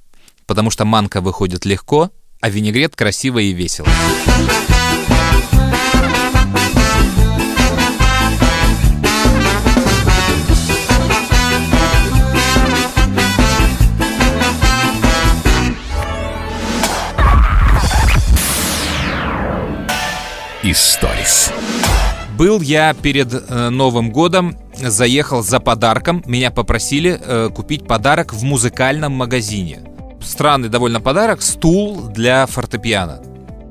потому 0.46 0.70
что 0.70 0.84
манка 0.84 1.20
выходит 1.20 1.64
легко, 1.64 2.10
а 2.40 2.50
винегрет 2.50 2.94
красиво 2.94 3.38
и 3.38 3.52
весело. 3.52 3.88
Историс. 20.72 21.52
Был 22.38 22.62
я 22.62 22.94
перед 22.94 23.30
э, 23.34 23.68
Новым 23.68 24.10
годом, 24.10 24.56
заехал 24.74 25.42
за 25.42 25.60
подарком. 25.60 26.22
Меня 26.24 26.50
попросили 26.50 27.20
э, 27.22 27.50
купить 27.54 27.86
подарок 27.86 28.32
в 28.32 28.42
музыкальном 28.42 29.12
магазине. 29.12 29.80
Странный 30.24 30.70
довольно 30.70 31.02
подарок, 31.02 31.42
стул 31.42 32.08
для 32.08 32.46
фортепиано. 32.46 33.20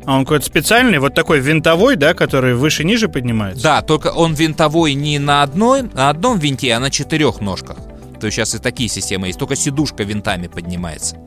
А 0.05 0.15
он 0.15 0.25
какой-то 0.25 0.45
специальный, 0.45 0.99
вот 0.99 1.15
такой 1.15 1.39
винтовой, 1.39 1.95
да, 1.95 2.13
который 2.13 2.53
выше-ниже 2.53 3.09
поднимается? 3.09 3.63
Да, 3.63 3.81
только 3.81 4.09
он 4.09 4.35
винтовой 4.35 4.93
не 4.93 5.17
на 5.17 5.41
одной, 5.41 5.81
на 5.81 6.11
одном 6.11 6.37
винте, 6.37 6.71
а 6.71 6.79
на 6.79 6.91
четырех 6.91 7.41
ножках. 7.41 7.77
То 8.19 8.27
есть 8.27 8.35
сейчас 8.35 8.53
и 8.53 8.59
такие 8.59 8.89
системы 8.89 9.25
есть, 9.25 9.39
только 9.39 9.55
сидушка 9.55 10.03
винтами 10.03 10.45
поднимается. 10.45 11.17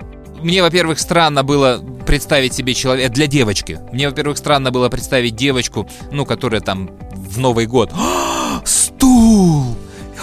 Мне, 0.45 0.61
во-первых, 0.61 0.99
странно 0.99 1.43
было 1.43 1.83
представить 2.07 2.53
себе 2.53 2.75
человека 2.75 3.11
для 3.11 3.27
девочки. 3.27 3.81
Мне, 3.93 4.11
во-первых, 4.11 4.37
странно 4.37 4.71
было 4.71 4.91
представить 4.91 5.35
девочку, 5.37 5.89
ну, 6.13 6.27
которая 6.27 6.61
там 6.61 6.91
в 7.15 7.39
Новый 7.39 7.65
год. 7.65 7.91
«А, 7.95 8.61
Стул! 8.67 9.75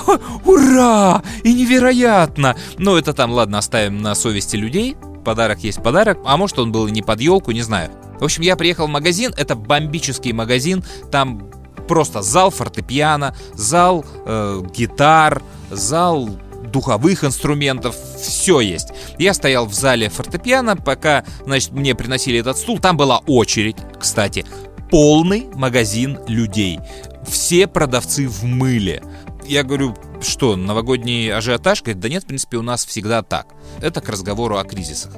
Ура! 0.45 1.23
И 1.43 1.51
невероятно! 1.53 2.55
Ну, 2.77 2.97
это 2.97 3.13
там, 3.13 3.31
ладно, 3.31 3.57
оставим 3.57 4.03
на 4.03 4.13
совести 4.13 4.57
людей. 4.57 4.95
Подарок 5.25 5.61
есть 5.61 5.81
подарок. 5.81 6.19
А 6.23 6.37
может, 6.37 6.59
он 6.59 6.71
был 6.71 6.85
и 6.85 6.91
не 6.91 7.01
под 7.01 7.19
елку, 7.19 7.49
не 7.49 7.63
знаю. 7.63 7.89
В 8.19 8.23
общем, 8.23 8.43
я 8.43 8.55
приехал 8.55 8.85
в 8.85 8.91
магазин. 8.91 9.33
Это 9.35 9.55
бомбический 9.55 10.33
магазин. 10.33 10.83
Там 11.11 11.49
просто 11.87 12.21
зал 12.21 12.51
фортепиано, 12.51 13.35
зал 13.55 14.05
э, 14.27 14.61
гитар, 14.71 15.41
зал 15.71 16.29
духовых 16.71 17.23
инструментов, 17.23 17.95
все 18.17 18.59
есть. 18.59 18.89
Я 19.17 19.33
стоял 19.33 19.65
в 19.65 19.73
зале 19.73 20.09
фортепиано, 20.09 20.75
пока, 20.75 21.23
значит, 21.45 21.71
мне 21.71 21.95
приносили 21.95 22.39
этот 22.39 22.57
стул. 22.57 22.79
Там 22.79 22.97
была 22.97 23.19
очередь, 23.27 23.77
кстати. 23.99 24.45
Полный 24.89 25.47
магазин 25.53 26.19
людей. 26.27 26.79
Все 27.27 27.67
продавцы 27.67 28.27
в 28.27 28.43
мыле. 28.43 29.03
Я 29.45 29.63
говорю, 29.63 29.95
что, 30.21 30.55
новогодний 30.55 31.33
ажиотаж? 31.33 31.81
Говорит, 31.81 32.01
да 32.01 32.09
нет, 32.09 32.23
в 32.23 32.27
принципе, 32.27 32.57
у 32.57 32.61
нас 32.61 32.85
всегда 32.85 33.21
так. 33.21 33.47
Это 33.81 34.01
к 34.01 34.09
разговору 34.09 34.57
о 34.57 34.63
кризисах. 34.63 35.11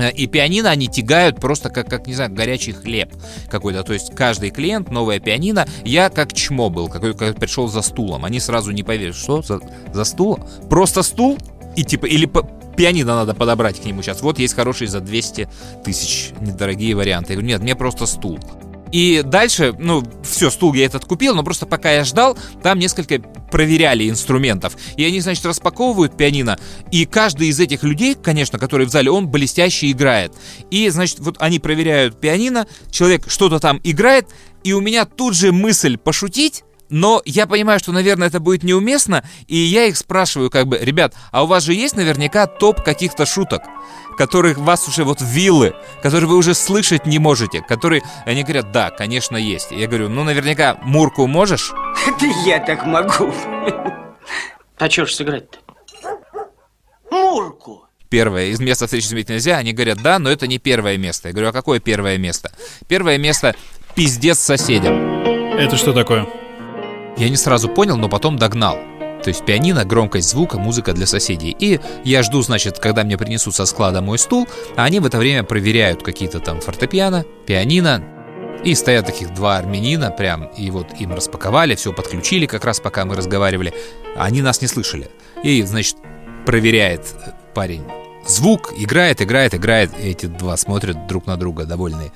Э, 0.00 0.10
И 0.12 0.26
пианино 0.26 0.70
они 0.70 0.88
тягают 0.88 1.38
просто 1.40 1.68
как, 1.70 1.88
как, 1.88 2.06
не 2.06 2.14
знаю, 2.14 2.32
горячий 2.32 2.72
хлеб 2.72 3.12
какой-то. 3.50 3.82
То 3.82 3.92
есть 3.92 4.14
каждый 4.14 4.50
клиент, 4.50 4.90
новое 4.90 5.20
пианино. 5.20 5.66
Я 5.84 6.08
как 6.08 6.32
чмо 6.32 6.70
был, 6.70 6.88
какой, 6.88 7.14
как 7.14 7.36
пришел 7.36 7.68
за 7.68 7.82
стулом. 7.82 8.24
Они 8.24 8.40
сразу 8.40 8.70
не 8.70 8.82
поверят, 8.82 9.14
что 9.16 9.42
за, 9.42 9.60
за 9.92 10.04
стулом? 10.04 10.46
Просто 10.68 11.02
стул? 11.02 11.38
И 11.76 11.84
типа, 11.84 12.06
или 12.06 12.26
по- 12.26 12.48
пианино 12.76 13.14
надо 13.14 13.34
подобрать 13.34 13.80
к 13.80 13.84
нему 13.84 14.02
сейчас. 14.02 14.22
Вот 14.22 14.38
есть 14.38 14.54
хороший 14.54 14.86
за 14.86 15.00
200 15.00 15.48
тысяч 15.84 16.30
недорогие 16.40 16.94
варианты. 16.94 17.32
Я 17.32 17.36
говорю, 17.36 17.48
нет, 17.48 17.62
мне 17.62 17.76
просто 17.76 18.06
стул. 18.06 18.38
И 18.92 19.22
дальше, 19.24 19.74
ну, 19.78 20.04
все, 20.22 20.50
стул 20.50 20.74
я 20.74 20.86
этот 20.86 21.04
купил, 21.04 21.34
но 21.34 21.42
просто 21.42 21.66
пока 21.66 21.92
я 21.92 22.04
ждал, 22.04 22.36
там 22.62 22.78
несколько 22.78 23.20
проверяли 23.20 24.08
инструментов. 24.08 24.76
И 24.96 25.04
они, 25.04 25.20
значит, 25.20 25.44
распаковывают 25.46 26.16
пианино, 26.16 26.58
и 26.90 27.06
каждый 27.06 27.48
из 27.48 27.60
этих 27.60 27.82
людей, 27.82 28.14
конечно, 28.14 28.58
который 28.58 28.86
в 28.86 28.90
зале, 28.90 29.10
он 29.10 29.28
блестяще 29.28 29.90
играет. 29.90 30.32
И, 30.70 30.88
значит, 30.88 31.20
вот 31.20 31.36
они 31.38 31.58
проверяют 31.58 32.20
пианино, 32.20 32.66
человек 32.90 33.30
что-то 33.30 33.60
там 33.60 33.80
играет, 33.84 34.28
и 34.64 34.72
у 34.72 34.80
меня 34.80 35.04
тут 35.04 35.34
же 35.34 35.52
мысль 35.52 35.96
пошутить, 35.96 36.64
но 36.90 37.22
я 37.24 37.46
понимаю, 37.46 37.78
что, 37.78 37.92
наверное, 37.92 38.28
это 38.28 38.40
будет 38.40 38.62
неуместно, 38.62 39.24
и 39.46 39.56
я 39.56 39.86
их 39.86 39.96
спрашиваю, 39.96 40.50
как 40.50 40.66
бы, 40.66 40.78
ребят, 40.78 41.14
а 41.30 41.44
у 41.44 41.46
вас 41.46 41.64
же 41.64 41.72
есть 41.72 41.96
наверняка 41.96 42.46
топ 42.46 42.82
каких-то 42.82 43.24
шуток, 43.24 43.62
которых 44.18 44.58
вас 44.58 44.86
уже 44.88 45.04
вот 45.04 45.20
виллы, 45.20 45.74
которые 46.02 46.28
вы 46.28 46.36
уже 46.36 46.54
слышать 46.54 47.06
не 47.06 47.18
можете, 47.18 47.62
которые, 47.62 48.02
они 48.26 48.42
говорят, 48.42 48.72
да, 48.72 48.90
конечно, 48.90 49.36
есть. 49.36 49.70
Я 49.70 49.86
говорю, 49.86 50.08
ну, 50.08 50.24
наверняка, 50.24 50.78
Мурку 50.82 51.26
можешь? 51.26 51.72
Это 52.06 52.26
я 52.44 52.58
так 52.58 52.84
могу. 52.84 53.32
А 54.78 54.90
что 54.90 55.06
ж 55.06 55.12
сыграть-то? 55.12 55.58
Мурку. 57.10 57.86
Первое, 58.08 58.46
из 58.46 58.58
места 58.58 58.86
встречи 58.86 59.06
сметь 59.06 59.28
нельзя, 59.28 59.58
они 59.58 59.72
говорят, 59.72 60.02
да, 60.02 60.18
но 60.18 60.30
это 60.30 60.48
не 60.48 60.58
первое 60.58 60.96
место. 60.96 61.28
Я 61.28 61.32
говорю, 61.32 61.50
а 61.50 61.52
какое 61.52 61.78
первое 61.78 62.18
место? 62.18 62.52
Первое 62.88 63.18
место– 63.18 63.54
пиздец 63.94 64.38
соседям. 64.40 65.22
Это 65.56 65.76
что 65.76 65.92
такое? 65.92 66.26
Я 67.20 67.28
не 67.28 67.36
сразу 67.36 67.68
понял, 67.68 67.98
но 67.98 68.08
потом 68.08 68.38
догнал. 68.38 68.78
То 69.22 69.28
есть 69.28 69.44
пианино, 69.44 69.84
громкость 69.84 70.30
звука, 70.30 70.58
музыка 70.58 70.94
для 70.94 71.04
соседей. 71.04 71.54
И 71.60 71.78
я 72.02 72.22
жду, 72.22 72.40
значит, 72.40 72.78
когда 72.78 73.04
мне 73.04 73.18
принесут 73.18 73.54
со 73.54 73.66
склада 73.66 74.00
мой 74.00 74.18
стул, 74.18 74.48
а 74.74 74.84
они 74.84 75.00
в 75.00 75.06
это 75.06 75.18
время 75.18 75.44
проверяют 75.44 76.02
какие-то 76.02 76.40
там 76.40 76.62
фортепиано, 76.62 77.26
пианино. 77.44 78.02
И 78.64 78.74
стоят 78.74 79.04
таких 79.04 79.34
два 79.34 79.58
армянина 79.58 80.10
прям, 80.10 80.46
и 80.46 80.70
вот 80.70 80.98
им 80.98 81.12
распаковали, 81.12 81.74
все 81.74 81.92
подключили 81.92 82.46
как 82.46 82.64
раз 82.64 82.80
пока 82.80 83.04
мы 83.04 83.14
разговаривали. 83.16 83.74
Они 84.16 84.40
нас 84.40 84.62
не 84.62 84.66
слышали. 84.66 85.10
И, 85.44 85.62
значит, 85.64 85.98
проверяет 86.46 87.04
парень 87.52 87.84
звук, 88.26 88.72
играет, 88.74 89.20
играет, 89.20 89.54
играет. 89.54 89.90
Эти 90.02 90.24
два 90.24 90.56
смотрят 90.56 91.06
друг 91.06 91.26
на 91.26 91.36
друга, 91.36 91.66
довольные. 91.66 92.12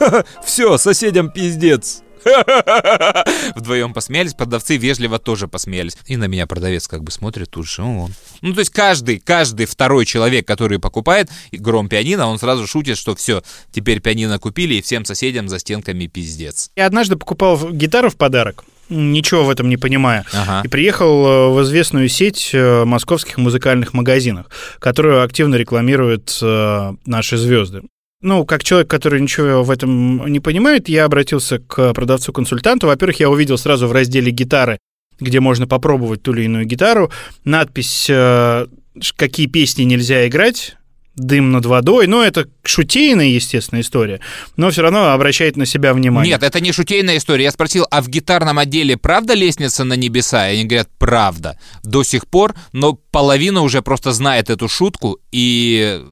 Все, 0.42 0.78
соседям 0.78 1.30
пиздец. 1.30 2.02
Вдвоем 3.54 3.92
посмеялись, 3.92 4.34
продавцы 4.34 4.76
вежливо 4.76 5.18
тоже 5.18 5.48
посмеялись. 5.48 5.96
И 6.06 6.16
на 6.16 6.24
меня 6.24 6.46
продавец 6.46 6.88
как 6.88 7.02
бы 7.02 7.10
смотрит 7.10 7.50
тут 7.50 7.66
же. 7.66 7.82
Он. 7.82 8.12
ну 8.40 8.52
то 8.52 8.60
есть 8.60 8.72
каждый, 8.72 9.18
каждый 9.18 9.66
второй 9.66 10.06
человек, 10.06 10.46
который 10.46 10.78
покупает 10.78 11.30
гром 11.52 11.88
пианино, 11.88 12.26
он 12.26 12.38
сразу 12.38 12.66
шутит, 12.66 12.98
что 12.98 13.14
все, 13.14 13.42
теперь 13.72 14.00
пианино 14.00 14.38
купили, 14.38 14.74
и 14.74 14.82
всем 14.82 15.04
соседям 15.04 15.48
за 15.48 15.58
стенками 15.58 16.06
пиздец. 16.06 16.70
Я 16.76 16.86
однажды 16.86 17.16
покупал 17.16 17.70
гитару 17.70 18.10
в 18.10 18.16
подарок. 18.16 18.64
ничего 18.88 19.44
в 19.44 19.50
этом 19.50 19.68
не 19.68 19.76
понимая. 19.76 20.24
Ага. 20.32 20.62
И 20.64 20.68
приехал 20.68 21.26
э, 21.26 21.48
в 21.50 21.62
известную 21.62 22.08
сеть 22.08 22.50
э, 22.52 22.84
московских 22.84 23.38
музыкальных 23.38 23.94
магазинов, 23.94 24.46
которую 24.78 25.22
активно 25.22 25.56
рекламируют 25.56 26.38
э, 26.42 26.92
наши 27.04 27.36
звезды. 27.36 27.82
Ну, 28.22 28.44
как 28.46 28.64
человек, 28.64 28.88
который 28.88 29.20
ничего 29.20 29.62
в 29.62 29.70
этом 29.70 30.26
не 30.26 30.40
понимает, 30.40 30.88
я 30.88 31.04
обратился 31.04 31.58
к 31.58 31.92
продавцу-консультанту. 31.92 32.86
Во-первых, 32.86 33.20
я 33.20 33.28
увидел 33.28 33.58
сразу 33.58 33.86
в 33.88 33.92
разделе 33.92 34.30
гитары, 34.30 34.78
где 35.20 35.40
можно 35.40 35.66
попробовать 35.66 36.22
ту 36.22 36.32
или 36.32 36.44
иную 36.44 36.64
гитару, 36.64 37.10
надпись, 37.44 38.06
э, 38.08 38.66
какие 39.16 39.46
песни 39.46 39.82
нельзя 39.82 40.26
играть, 40.26 40.76
дым 41.16 41.50
над 41.50 41.66
водой. 41.66 42.06
Ну, 42.06 42.22
это 42.22 42.48
шутейная, 42.64 43.26
естественно, 43.26 43.80
история, 43.80 44.20
но 44.56 44.70
все 44.70 44.82
равно 44.82 45.12
обращает 45.12 45.56
на 45.56 45.66
себя 45.66 45.92
внимание. 45.94 46.32
Нет, 46.32 46.42
это 46.42 46.60
не 46.60 46.72
шутейная 46.72 47.16
история. 47.16 47.44
Я 47.44 47.50
спросил, 47.50 47.86
а 47.90 48.02
в 48.02 48.08
гитарном 48.08 48.58
отделе 48.58 48.96
правда 48.96 49.34
лестница 49.34 49.84
на 49.84 49.94
небеса? 49.94 50.50
И 50.50 50.54
они 50.54 50.64
говорят, 50.64 50.88
правда. 50.98 51.58
До 51.82 52.02
сих 52.02 52.26
пор, 52.26 52.54
но 52.72 52.94
половина 52.94 53.62
уже 53.62 53.82
просто 53.82 54.12
знает 54.12 54.50
эту 54.50 54.68
шутку 54.68 55.18
и 55.32 56.02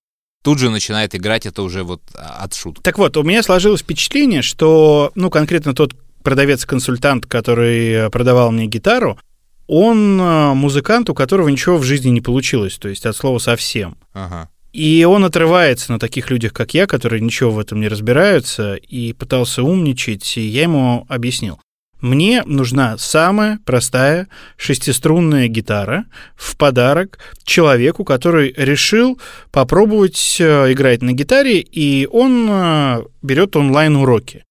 тут 0.45 0.59
же 0.59 0.69
начинает 0.69 1.15
играть 1.15 1.47
это 1.47 1.63
уже 1.63 1.83
вот 1.83 2.03
от 2.15 2.53
шутки. 2.55 2.83
Так 2.83 2.99
вот, 2.99 3.17
у 3.17 3.23
меня 3.23 3.43
сложилось 3.43 3.81
впечатление, 3.81 4.43
что, 4.43 5.11
ну, 5.15 5.31
конкретно 5.31 5.75
тот 5.75 5.97
продавец-консультант, 6.23 7.25
который 7.27 7.91
э, 7.93 8.11
продавал 8.11 8.53
мне 8.53 8.67
гитару, 8.67 9.19
он 9.67 10.21
э, 10.21 10.53
музыкант, 10.53 11.09
у 11.09 11.15
которого 11.15 11.49
ничего 11.49 11.79
в 11.79 11.83
жизни 11.83 12.11
не 12.11 12.21
получилось, 12.21 12.77
то 12.77 12.89
есть 12.89 13.07
от 13.07 13.17
слова 13.17 13.39
совсем. 13.39 13.97
Ага. 14.13 14.51
И 14.75 15.05
он 15.05 15.25
отрывается 15.25 15.93
на 15.93 15.99
таких 15.99 16.31
людях, 16.31 16.53
как 16.53 16.75
я, 16.75 16.87
которые 16.87 17.23
ничего 17.23 17.51
в 17.51 17.59
этом 17.59 17.81
не 17.81 17.89
разбираются, 17.89 18.75
и 18.75 19.15
пытался 19.15 19.63
умничать, 19.63 20.37
и 20.37 20.43
я 20.43 20.63
ему 20.63 21.07
объяснил. 21.09 21.59
Мне 22.05 22.43
нужна 22.45 22.99
самая 22.99 23.61
простая 23.65 24.29
шестиструнная 24.59 25.49
гитара 25.49 26.05
в 26.37 26.55
подарок 26.59 27.19
человеку, 27.45 28.05
который 28.05 28.53
решил 28.59 29.19
попробовать 29.51 30.37
э, 30.39 30.71
играть 30.71 31.01
на 31.01 31.15
гитаре, 31.15 31.61
и 31.61 32.07
он 32.13 32.47
э, 32.51 33.05
берет 33.23 33.57
онлайн-уроки. 33.57 34.45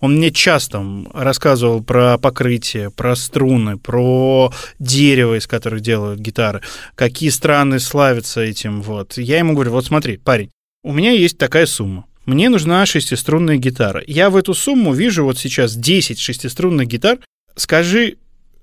Он 0.00 0.16
мне 0.16 0.30
часто 0.30 0.82
рассказывал 1.12 1.84
про 1.84 2.16
покрытие, 2.16 2.90
про 2.90 3.14
струны, 3.14 3.76
про 3.76 4.50
дерево, 4.78 5.36
из 5.36 5.46
которых 5.46 5.82
делают 5.82 6.20
гитары, 6.20 6.62
какие 6.94 7.28
страны 7.28 7.78
славятся 7.78 8.40
этим. 8.40 8.80
Вот. 8.80 9.18
Я 9.18 9.36
ему 9.36 9.52
говорю, 9.52 9.72
вот 9.72 9.84
смотри, 9.84 10.16
парень, 10.16 10.48
у 10.82 10.94
меня 10.94 11.10
есть 11.10 11.36
такая 11.36 11.66
сумма. 11.66 12.06
Мне 12.26 12.48
нужна 12.48 12.84
шестиструнная 12.86 13.56
гитара. 13.56 14.02
Я 14.06 14.30
в 14.30 14.36
эту 14.36 14.52
сумму 14.52 14.92
вижу 14.92 15.24
вот 15.24 15.38
сейчас 15.38 15.76
10 15.76 16.18
шестиструнных 16.18 16.88
гитар. 16.88 17.18
Скажи 17.54 18.18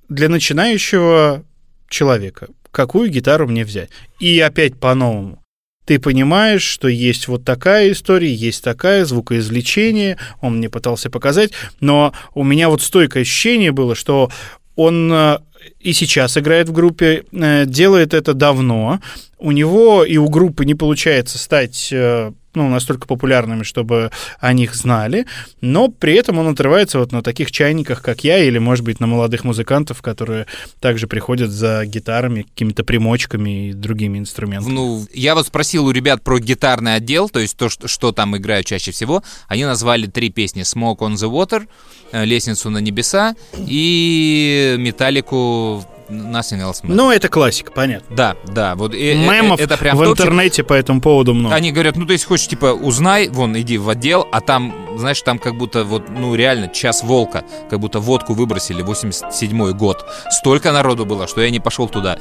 для 0.10 0.30
начинающего 0.30 1.44
человека, 1.90 2.50
какую 2.72 3.10
гитару 3.10 3.48
мне 3.48 3.64
взять? 3.64 3.90
И 4.20 4.40
опять 4.40 4.76
по-новому 4.78 5.40
ты 5.86 6.00
понимаешь, 6.00 6.64
что 6.64 6.88
есть 6.88 7.28
вот 7.28 7.44
такая 7.44 7.92
история, 7.92 8.34
есть 8.34 8.64
такая, 8.64 9.06
звукоизвлечение, 9.06 10.18
он 10.42 10.58
мне 10.58 10.70
пытался 10.70 11.10
показать, 11.10 11.52
но 11.80 12.14
у 12.34 12.44
меня 12.44 12.70
вот 12.70 12.82
стойкое 12.82 13.24
ощущение 13.24 13.72
было, 13.72 13.96
что 13.96 14.32
он 14.76 15.12
э, 15.12 15.40
и 15.80 15.94
сейчас 15.94 16.38
играет 16.38 16.70
в 16.70 16.72
группе, 16.72 17.26
э, 17.32 17.66
делает 17.66 18.14
это 18.14 18.34
давно, 18.34 19.02
у 19.40 19.52
него 19.52 20.06
и 20.06 20.18
у 20.18 20.30
группы 20.30 20.66
не 20.66 20.76
получается 20.76 21.38
стать 21.38 21.90
э, 21.92 22.32
ну, 22.56 22.70
настолько 22.70 23.08
популярными, 23.08 23.64
чтобы 23.64 24.12
о 24.40 24.54
них 24.54 24.76
знали, 24.76 25.26
но 25.62 25.88
при 25.88 26.14
этом 26.14 26.38
он 26.40 26.48
отрывается 26.48 27.00
вот 27.00 27.12
на 27.12 27.22
таких 27.22 27.52
чайниках, 27.52 28.02
как 28.02 28.24
я, 28.24 28.44
или, 28.44 28.58
может 28.58 28.84
быть, 28.86 29.00
на 29.00 29.08
молодых 29.08 29.44
музыкантов, 29.44 30.02
которые 30.02 30.46
также 30.80 31.08
приходят 31.08 31.52
за 31.52 31.86
гитарами, 31.86 32.44
какими-то 32.44 32.84
примочками 32.84 33.70
и 33.70 33.74
другими 33.74 34.18
инструментами. 34.20 34.74
Ну, 34.74 35.06
я 35.14 35.36
вот 35.36 35.48
спросил 35.48 35.86
у 35.86 35.92
ребят 35.92 36.24
про 36.24 36.40
гитарный 36.40 36.96
отдел, 36.96 37.30
то 37.30 37.40
есть 37.40 37.58
то, 37.58 37.70
что, 37.70 37.88
что 37.88 38.12
там 38.12 38.36
играют 38.38 38.66
чаще 38.66 38.92
всего. 38.92 39.24
Они 39.48 39.66
назвали 39.66 40.08
три 40.08 40.30
песни 40.30 40.64
«Smoke 40.64 41.00
on 41.00 41.14
the 41.14 41.30
Water», 41.30 41.68
«Лестницу 42.12 42.70
на 42.70 42.78
небеса» 42.78 43.36
и 43.58 44.76
«Металлику 44.78 45.86
Nothing 46.10 46.62
Else 46.62 46.84
Matters». 46.84 46.96
Ну, 46.96 47.12
это 47.12 47.30
классика, 47.30 47.72
понятно. 47.72 48.16
Да, 48.16 48.36
да, 48.46 48.76
вот 48.76 48.94
э, 48.94 48.98
э, 48.98 49.16
Мемов 49.16 49.60
это 49.60 49.78
прям 49.78 49.98
в 49.98 50.06
интернете 50.06 50.64
по 50.64 50.74
этому 50.74 51.02
поводу 51.02 51.34
много. 51.34 51.56
Они 51.56 51.72
говорят, 51.72 51.96
ну, 51.96 52.06
то 52.06 52.14
есть, 52.14 52.26
хочешь, 52.26 52.48
типа, 52.48 52.68
узнай, 52.74 53.30
вон, 53.30 53.58
иди 53.58 53.78
в 53.78 53.90
отдел, 53.90 54.28
а 54.32 54.42
там, 54.42 54.74
знаешь, 54.98 55.22
там 55.22 55.40
как 55.40 55.56
будто 55.56 55.84
вот, 55.84 56.10
ну, 56.10 56.36
реально, 56.36 56.68
час 56.68 57.04
волка, 57.04 57.44
как 57.70 57.80
будто 57.80 58.00
водку 58.00 58.34
выбросили, 58.34 58.84
87-й 58.84 59.74
год. 59.74 60.06
Столько 60.30 60.72
народу 60.72 61.06
было, 61.06 61.28
что 61.28 61.42
я 61.42 61.50
не 61.50 61.60
пошел 61.60 61.88
туда. 61.88 62.18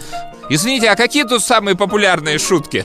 Извините, 0.49 0.90
а 0.90 0.97
какие 0.97 1.25
тут 1.25 1.42
самые 1.42 1.77
популярные 1.77 2.38
шутки? 2.38 2.85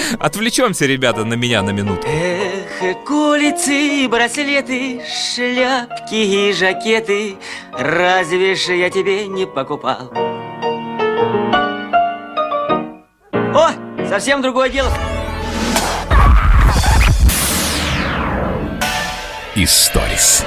Отвлечемся, 0.18 0.86
ребята, 0.86 1.24
на 1.24 1.34
меня 1.34 1.62
на 1.62 1.70
минуту. 1.70 2.06
Эх, 2.06 3.04
курицы, 3.04 4.08
браслеты, 4.08 5.02
шляпки 5.34 6.14
и 6.14 6.52
жакеты 6.52 7.36
Разве 7.72 8.54
ж 8.54 8.74
я 8.74 8.90
тебе 8.90 9.26
не 9.26 9.46
покупал? 9.46 10.12
О, 13.32 13.70
совсем 14.08 14.42
другое 14.42 14.70
дело 14.70 14.90
Историс. 19.56 20.44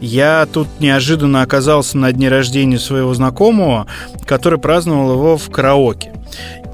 Я 0.00 0.46
тут 0.46 0.68
неожиданно 0.78 1.42
оказался 1.42 1.98
на 1.98 2.12
дне 2.12 2.28
рождения 2.28 2.78
своего 2.78 3.12
знакомого, 3.14 3.86
который 4.24 4.58
праздновал 4.58 5.12
его 5.12 5.36
в 5.36 5.50
караоке. 5.50 6.12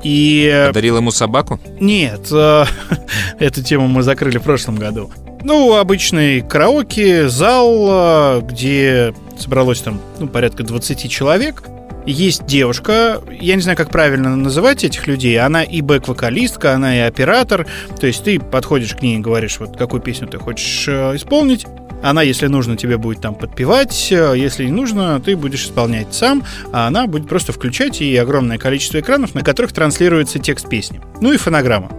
И 0.03 0.65
Подарил 0.67 0.97
ему 0.97 1.11
собаку? 1.11 1.61
Нет, 1.81 2.29
э, 2.33 2.65
эту 3.39 3.63
тему 3.63 3.87
мы 3.87 4.03
закрыли 4.03 4.39
в 4.39 4.43
прошлом 4.43 4.77
году. 4.77 5.11
Ну, 5.45 5.77
обычный 5.77 6.41
караоке, 6.41 7.29
зал, 7.29 8.39
э, 8.39 8.41
где 8.43 9.15
собралось 9.39 9.81
там 9.81 10.01
ну, 10.19 10.29
порядка 10.29 10.63
20 10.63 11.11
человек. 11.11 11.65
Есть 12.05 12.47
девушка, 12.47 13.21
я 13.41 13.55
не 13.55 13.61
знаю, 13.61 13.79
как 13.79 13.91
правильно 13.91 14.35
называть 14.35 14.83
этих 14.83 15.07
людей, 15.07 15.39
она 15.39 15.63
и 15.63 15.83
бэк-вокалистка, 15.83 16.75
она 16.75 16.97
и 16.97 17.01
оператор, 17.01 17.69
то 18.01 18.09
есть 18.09 18.25
ты 18.25 18.41
подходишь 18.41 18.97
к 18.97 19.03
ней 19.03 19.19
и 19.19 19.21
говоришь, 19.21 19.61
вот 19.61 19.77
какую 19.77 20.03
песню 20.03 20.27
ты 20.27 20.39
хочешь 20.39 20.89
э, 20.89 21.15
исполнить, 21.15 21.65
она, 22.03 22.23
если 22.23 22.49
нужно, 22.49 22.77
тебе 22.77 22.99
будет 22.99 23.21
там 23.21 23.35
подпевать, 23.35 24.09
э, 24.11 24.35
если 24.37 24.65
не 24.65 24.73
нужно, 24.73 25.21
ты 25.21 25.37
будешь 25.37 25.65
исполнять 25.65 26.13
сам, 26.13 26.45
а 26.73 26.87
она 26.87 27.07
будет 27.07 27.29
просто 27.29 27.53
включать 27.53 28.01
и 28.01 28.17
огромное 28.17 28.59
количество 28.59 28.99
экранов, 29.01 29.35
на 29.35 29.43
которых 29.43 29.73
транслируется 29.73 30.39
текст 30.39 30.69
песни. 30.69 31.01
Ну 31.21 31.33
и 31.33 31.37
фонограмма. 31.37 31.91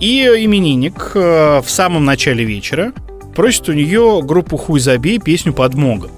И 0.00 0.22
именинник 0.22 1.12
э, 1.14 1.60
в 1.64 1.68
самом 1.68 2.04
начале 2.04 2.44
вечера 2.44 2.92
просит 3.34 3.68
у 3.68 3.72
нее 3.72 4.20
группу 4.22 4.56
«Хуй 4.56 4.80
забей» 4.80 5.18
песню 5.18 5.52
«Подмога». 5.52 6.08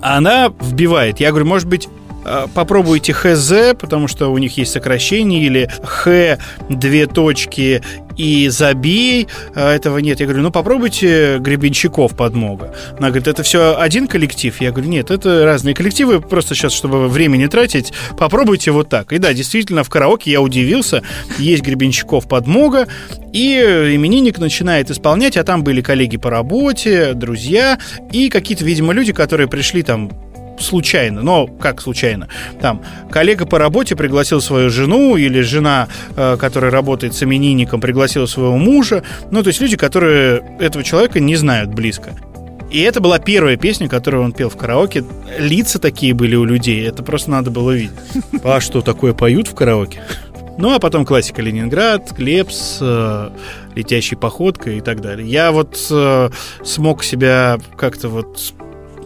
Она 0.00 0.52
вбивает. 0.60 1.20
Я 1.20 1.30
говорю, 1.30 1.46
может 1.46 1.68
быть, 1.68 1.88
э, 2.24 2.46
попробуйте 2.54 3.12
ХЗ, 3.12 3.74
потому 3.78 4.08
что 4.08 4.32
у 4.32 4.38
них 4.38 4.56
есть 4.56 4.72
сокращение, 4.72 5.42
или 5.42 5.70
Х, 5.82 6.38
две 6.70 7.06
точки 7.06 7.82
и 8.16 8.48
забей, 8.48 9.28
э, 9.54 9.70
этого 9.70 9.98
нет. 9.98 10.20
Я 10.20 10.26
говорю, 10.26 10.42
ну 10.42 10.50
попробуйте 10.50 11.38
Гребенщиков 11.38 12.16
подмога. 12.16 12.74
Она 12.98 13.08
говорит, 13.08 13.28
это 13.28 13.42
все 13.42 13.76
один 13.76 14.06
коллектив? 14.06 14.60
Я 14.60 14.70
говорю, 14.70 14.88
нет, 14.88 15.10
это 15.10 15.44
разные 15.44 15.74
коллективы, 15.74 16.20
просто 16.20 16.54
сейчас, 16.54 16.72
чтобы 16.72 17.08
время 17.08 17.36
не 17.36 17.48
тратить, 17.48 17.92
попробуйте 18.18 18.70
вот 18.70 18.88
так. 18.88 19.12
И 19.12 19.18
да, 19.18 19.32
действительно, 19.32 19.84
в 19.84 19.90
караоке 19.90 20.30
я 20.30 20.40
удивился, 20.40 21.02
есть 21.38 21.62
Гребенщиков 21.62 22.28
подмога, 22.28 22.86
и 23.32 23.56
именинник 23.94 24.38
начинает 24.38 24.90
исполнять, 24.90 25.36
а 25.36 25.44
там 25.44 25.64
были 25.64 25.80
коллеги 25.80 26.16
по 26.16 26.30
работе, 26.30 27.14
друзья, 27.14 27.78
и 28.10 28.28
какие-то, 28.28 28.64
видимо, 28.64 28.92
люди, 28.92 29.12
которые 29.12 29.48
пришли 29.48 29.82
там 29.82 30.10
случайно, 30.62 31.22
но 31.22 31.46
как 31.46 31.80
случайно? 31.80 32.28
Там 32.60 32.82
коллега 33.10 33.46
по 33.46 33.58
работе 33.58 33.96
пригласил 33.96 34.40
свою 34.40 34.70
жену, 34.70 35.16
или 35.16 35.40
жена, 35.40 35.88
э, 36.16 36.36
которая 36.38 36.70
работает 36.70 37.14
с 37.14 37.22
именинником, 37.22 37.80
пригласила 37.80 38.26
своего 38.26 38.56
мужа. 38.56 39.02
Ну, 39.30 39.42
то 39.42 39.48
есть 39.48 39.60
люди, 39.60 39.76
которые 39.76 40.42
этого 40.58 40.84
человека 40.84 41.20
не 41.20 41.36
знают 41.36 41.70
близко. 41.70 42.14
И 42.70 42.80
это 42.80 43.00
была 43.00 43.18
первая 43.18 43.56
песня, 43.56 43.86
которую 43.86 44.24
он 44.24 44.32
пел 44.32 44.48
в 44.48 44.56
караоке. 44.56 45.04
Лица 45.38 45.78
такие 45.78 46.14
были 46.14 46.36
у 46.36 46.44
людей, 46.44 46.88
это 46.88 47.02
просто 47.02 47.30
надо 47.30 47.50
было 47.50 47.70
видеть. 47.72 47.92
А 48.44 48.60
что 48.60 48.80
такое 48.80 49.12
поют 49.12 49.48
в 49.48 49.54
караоке? 49.54 50.02
Ну, 50.58 50.74
а 50.74 50.78
потом 50.78 51.04
классика 51.04 51.42
Ленинград, 51.42 52.12
Клепс, 52.14 52.78
э, 52.80 53.30
летящей 53.74 54.16
походкой 54.16 54.78
и 54.78 54.80
так 54.80 55.00
далее. 55.00 55.26
Я 55.26 55.52
вот 55.52 55.78
э, 55.90 56.30
смог 56.64 57.04
себя 57.04 57.58
как-то 57.76 58.08
вот 58.08 58.54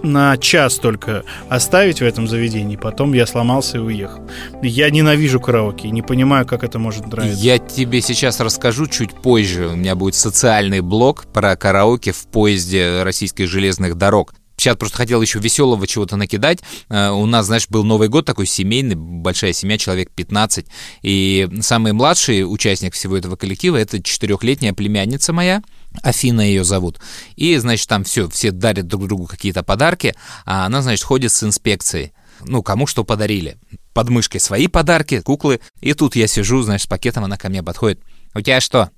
на 0.07 0.37
час 0.39 0.77
только 0.77 1.25
оставить 1.49 2.01
в 2.01 2.05
этом 2.05 2.27
заведении, 2.29 2.77
потом 2.77 3.13
я 3.13 3.27
сломался 3.27 3.79
и 3.79 3.81
уехал. 3.81 4.23
Я 4.63 4.91
ненавижу 4.91 5.41
караоке, 5.41 5.91
не 5.91 6.03
понимаю, 6.03 6.47
как 6.47 6.65
это 6.65 6.79
может 6.79 7.07
нравиться. 7.07 7.39
Я 7.39 7.59
тебе 7.59 8.01
сейчас 8.01 8.41
расскажу 8.41 8.87
чуть 8.87 9.13
позже. 9.13 9.69
У 9.69 9.77
меня 9.77 9.95
будет 9.95 10.15
социальный 10.15 10.81
блог 10.81 11.27
про 11.33 11.57
караоке 11.57 12.13
в 12.13 12.27
поезде 12.29 13.03
российских 13.03 13.49
железных 13.49 13.97
дорог. 13.97 14.35
Сейчас 14.57 14.77
просто 14.77 14.97
хотел 14.97 15.21
еще 15.21 15.39
веселого 15.39 15.87
чего-то 15.87 16.17
накидать. 16.17 16.61
Э, 16.89 17.11
У 17.11 17.27
нас, 17.27 17.47
знаешь, 17.47 17.69
был 17.69 17.85
Новый 17.85 18.09
год 18.09 18.25
такой 18.25 18.47
семейный, 18.47 18.95
большая 18.95 19.53
семья, 19.53 19.77
человек 19.77 20.11
15. 20.13 20.67
И 21.03 21.49
самый 21.61 21.93
младший 21.93 22.43
участник 22.51 22.95
всего 22.95 23.19
этого 23.19 23.37
коллектива— 23.37 23.77
это 23.79 24.03
четырехлетняя 24.03 24.73
племянница 24.73 25.35
моя, 25.35 25.63
Афина 26.03 26.41
ее 26.41 26.65
зовут. 26.65 27.01
И, 27.37 27.57
значит, 27.57 27.89
там 27.89 28.05
все, 28.05 28.29
все 28.29 28.51
дарят 28.51 28.87
друг 28.87 29.07
другу 29.07 29.27
какие-то 29.27 29.63
подарки, 29.63 30.15
а 30.45 30.67
она, 30.67 30.83
значит, 30.83 31.05
ходит 31.05 31.33
с 31.33 31.43
инспекцией. 31.43 32.13
Ну, 32.41 32.63
кому 32.63 32.87
что 32.87 33.05
подарили. 33.05 33.57
Под 33.95 34.09
мышкой 34.09 34.41
свои 34.41 34.69
подарки, 34.69 35.21
куклы. 35.21 35.61
И 35.81 35.95
тут 35.95 36.17
я 36.17 36.27
сижу, 36.27 36.63
знаешь, 36.63 36.83
с 36.83 36.87
пакетом, 36.87 37.25
она 37.25 37.37
ко 37.37 37.49
мне 37.49 37.63
подходит. 37.63 38.01
У 38.35 38.41
тебя 38.41 38.61
что? 38.61 38.91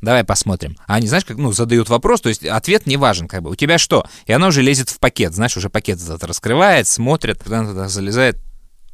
Давай 0.00 0.24
посмотрим. 0.24 0.76
А 0.86 0.96
они, 0.96 1.06
знаешь, 1.06 1.24
как, 1.24 1.36
ну, 1.36 1.52
задают 1.52 1.88
вопрос, 1.88 2.20
то 2.20 2.28
есть 2.28 2.44
ответ 2.44 2.86
не 2.86 2.96
важен, 2.96 3.28
как 3.28 3.42
бы. 3.42 3.50
У 3.50 3.54
тебя 3.54 3.78
что? 3.78 4.04
И 4.26 4.32
она 4.32 4.48
уже 4.48 4.60
лезет 4.60 4.90
в 4.90 4.98
пакет, 4.98 5.32
знаешь, 5.32 5.56
уже 5.56 5.70
пакет 5.70 6.00
этот 6.02 6.24
раскрывает, 6.24 6.88
смотрит, 6.88 7.38
когда 7.38 7.60
она 7.60 7.68
туда 7.70 7.88
залезает. 7.88 8.36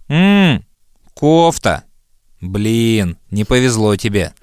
Ммм, 0.08 0.64
кофта. 1.14 1.84
Блин, 2.40 3.18
не 3.30 3.44
повезло 3.44 3.96
тебе. 3.96 4.32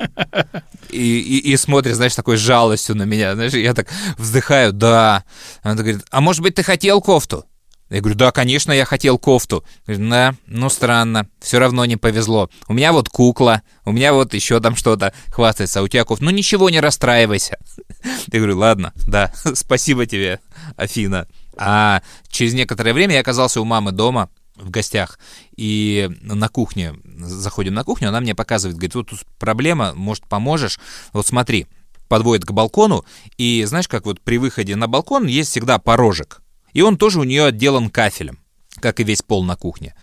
И, 0.91 1.19
и, 1.19 1.51
и 1.51 1.57
смотрит, 1.57 1.95
знаешь, 1.95 2.15
такой 2.15 2.37
жалостью 2.37 2.95
на 2.95 3.03
меня. 3.03 3.33
Знаешь, 3.33 3.53
я 3.53 3.73
так 3.73 3.87
вздыхаю, 4.17 4.71
да. 4.71 5.25
Она 5.61 5.75
говорит, 5.75 6.05
а 6.09 6.21
может 6.21 6.41
быть, 6.41 6.55
ты 6.55 6.63
хотел 6.63 7.01
кофту? 7.01 7.45
Я 7.89 7.99
говорю, 8.01 8.17
да, 8.17 8.31
конечно, 8.31 8.71
я 8.71 8.85
хотел 8.85 9.19
кофту. 9.19 9.65
Говорит, 9.85 10.09
да, 10.09 10.35
ну 10.47 10.69
странно, 10.69 11.27
все 11.39 11.59
равно 11.59 11.85
не 11.85 11.97
повезло. 11.97 12.49
У 12.67 12.73
меня 12.73 12.93
вот 12.93 13.09
кукла, 13.09 13.61
у 13.83 13.91
меня 13.91 14.13
вот 14.13 14.33
еще 14.33 14.59
там 14.59 14.75
что-то 14.75 15.13
хвастается, 15.27 15.79
а 15.79 15.83
у 15.83 15.87
тебя 15.87 16.03
кофта. 16.03 16.25
Ну 16.25 16.31
ничего, 16.31 16.69
не 16.69 16.79
расстраивайся. 16.79 17.57
Я 18.31 18.39
говорю, 18.39 18.57
ладно, 18.57 18.93
да, 19.07 19.31
спасибо 19.53 20.05
тебе, 20.05 20.39
Афина. 20.77 21.27
А 21.57 22.01
через 22.29 22.53
некоторое 22.53 22.93
время 22.93 23.15
я 23.15 23.21
оказался 23.21 23.61
у 23.61 23.65
мамы 23.65 23.91
дома, 23.91 24.29
в 24.55 24.69
гостях, 24.69 25.19
и 25.55 26.09
на 26.21 26.49
кухне, 26.49 26.95
заходим 27.17 27.73
на 27.73 27.83
кухню, 27.83 28.09
она 28.09 28.21
мне 28.21 28.35
показывает, 28.35 28.77
говорит, 28.77 28.95
вот 28.95 29.09
тут 29.09 29.19
проблема, 29.37 29.93
может, 29.93 30.25
поможешь? 30.27 30.79
Вот 31.13 31.27
смотри, 31.27 31.67
подводит 32.07 32.45
к 32.45 32.51
балкону, 32.51 33.05
и 33.37 33.63
знаешь, 33.65 33.87
как 33.87 34.05
вот 34.05 34.21
при 34.21 34.37
выходе 34.37 34.75
на 34.75 34.87
балкон 34.87 35.27
есть 35.27 35.51
всегда 35.51 35.79
порожек, 35.79 36.41
и 36.73 36.81
он 36.81 36.97
тоже 36.97 37.19
у 37.19 37.23
нее 37.23 37.45
отделан 37.45 37.89
кафелем, 37.89 38.39
как 38.79 38.99
и 38.99 39.03
весь 39.03 39.21
пол 39.21 39.43
на 39.43 39.55
кухне. 39.55 39.95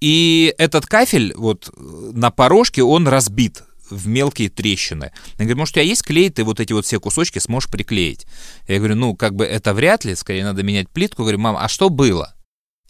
И 0.00 0.54
этот 0.58 0.86
кафель 0.86 1.34
вот 1.34 1.70
на 1.76 2.30
порожке, 2.30 2.82
он 2.82 3.08
разбит 3.08 3.64
в 3.88 4.06
мелкие 4.06 4.50
трещины. 4.50 5.12
Я 5.38 5.44
говорю, 5.44 5.58
может, 5.58 5.72
у 5.72 5.76
тебя 5.76 5.84
есть 5.84 6.02
клей, 6.02 6.28
ты 6.30 6.44
вот 6.44 6.60
эти 6.60 6.72
вот 6.72 6.84
все 6.84 7.00
кусочки 7.00 7.38
сможешь 7.38 7.70
приклеить? 7.70 8.26
Я 8.68 8.78
говорю, 8.78 8.96
ну, 8.96 9.16
как 9.16 9.34
бы 9.34 9.44
это 9.44 9.74
вряд 9.74 10.04
ли, 10.04 10.14
скорее 10.14 10.44
надо 10.44 10.62
менять 10.62 10.90
плитку. 10.90 11.22
Я 11.22 11.24
говорю, 11.24 11.38
мам, 11.38 11.56
а 11.56 11.68
что 11.68 11.88
было? 11.88 12.35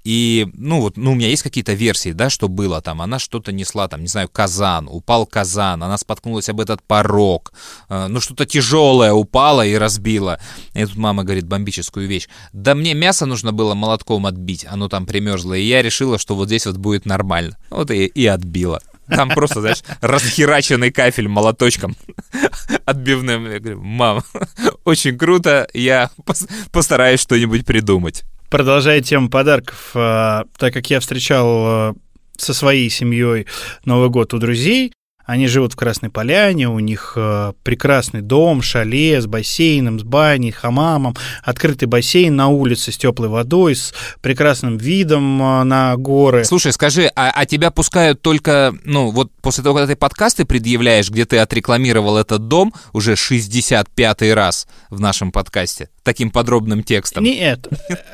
И, 0.07 0.47
ну, 0.55 0.83
вот, 0.83 0.97
ну, 0.97 1.11
у 1.11 1.15
меня 1.17 1.27
есть 1.27 1.43
какие-то 1.43 1.73
версии, 1.73 2.13
да, 2.13 2.31
что 2.31 2.47
было 2.47 2.81
там. 2.81 3.03
Она 3.03 3.19
что-то 3.19 3.51
несла, 3.51 3.89
там, 3.89 4.03
не 4.03 4.07
знаю, 4.07 4.29
казан, 4.29 4.87
упал 4.89 5.27
казан, 5.27 5.83
она 5.83 5.99
споткнулась 5.99 6.49
об 6.49 6.61
этот 6.61 6.81
порог, 6.85 7.53
э, 7.89 8.07
ну, 8.07 8.21
что-то 8.21 8.47
тяжелое 8.47 9.13
упало 9.13 9.67
и 9.67 9.75
разбило. 9.75 10.39
И 10.75 10.85
тут 10.85 10.95
мама 10.95 11.25
говорит 11.25 11.49
бомбическую 11.49 12.07
вещь. 12.07 12.29
Да 12.53 12.77
мне 12.77 12.95
мясо 12.95 13.27
нужно 13.27 13.53
было 13.53 13.75
молотком 13.75 14.27
отбить, 14.27 14.65
оно 14.71 14.89
там 14.89 15.07
примерзло, 15.07 15.55
и 15.55 15.65
я 15.65 15.83
решила, 15.83 16.21
что 16.21 16.37
вот 16.37 16.47
здесь 16.47 16.67
вот 16.67 16.77
будет 16.77 17.05
нормально. 17.05 17.59
Вот 17.71 17.91
и, 17.91 18.07
и 18.07 18.27
отбила. 18.27 18.81
Там 19.09 19.31
просто, 19.31 19.61
знаешь, 19.61 19.83
расхераченный 20.03 20.93
кафель 20.93 21.27
молоточком 21.27 21.97
отбивным. 22.85 23.51
Я 23.51 23.59
говорю, 23.59 23.83
мам, 23.83 24.23
очень 24.85 25.19
круто, 25.19 25.67
я 25.75 26.11
пос- 26.25 26.49
постараюсь 26.71 27.21
что-нибудь 27.21 27.67
придумать. 27.67 28.25
Продолжая 28.51 29.01
тему 29.01 29.29
подарков, 29.29 29.91
э, 29.95 30.45
так 30.57 30.73
как 30.73 30.89
я 30.91 31.01
встречал 31.01 31.91
э, 31.91 31.95
со 32.37 32.55
своей 32.55 32.89
семьей 32.91 33.47
Новый 33.85 34.09
год 34.09 34.35
у 34.35 34.39
друзей, 34.39 34.93
они 35.25 35.49
живут 35.49 35.73
в 35.73 35.77
Красной 35.77 36.09
Поляне, 36.09 36.69
у 36.69 36.79
них 36.79 37.15
э, 37.17 37.53
прекрасный 37.65 38.21
дом, 38.21 38.63
шале 38.63 39.21
с 39.21 39.27
бассейном, 39.27 39.99
с 39.99 40.05
баней, 40.05 40.53
хамамом, 40.53 41.17
открытый 41.43 41.89
бассейн 41.89 42.37
на 42.37 42.47
улице 42.47 42.93
с 42.93 42.97
теплой 42.97 43.29
водой, 43.29 43.75
с 43.75 43.93
прекрасным 44.21 44.77
видом 44.77 45.39
на 45.39 45.97
горы. 45.97 46.45
Слушай, 46.45 46.73
скажи, 46.73 47.11
а, 47.17 47.33
а 47.35 47.45
тебя 47.45 47.73
пускают 47.73 48.23
только, 48.23 48.73
ну, 48.85 49.11
вот 49.11 49.33
после 49.43 49.65
того, 49.65 49.75
когда 49.75 49.93
ты 49.93 49.99
подкасты 49.99 50.45
предъявляешь, 50.45 51.11
где 51.11 51.25
ты 51.25 51.39
отрекламировал 51.39 52.17
этот 52.17 52.47
дом 52.47 52.73
уже 52.93 53.15
65-й 53.15 54.33
раз 54.33 54.69
в 54.91 55.01
нашем 55.01 55.33
подкасте, 55.33 55.89
таким 56.07 56.31
подробным 56.31 56.83
текстом? 56.83 57.25
Нет, 57.25 57.69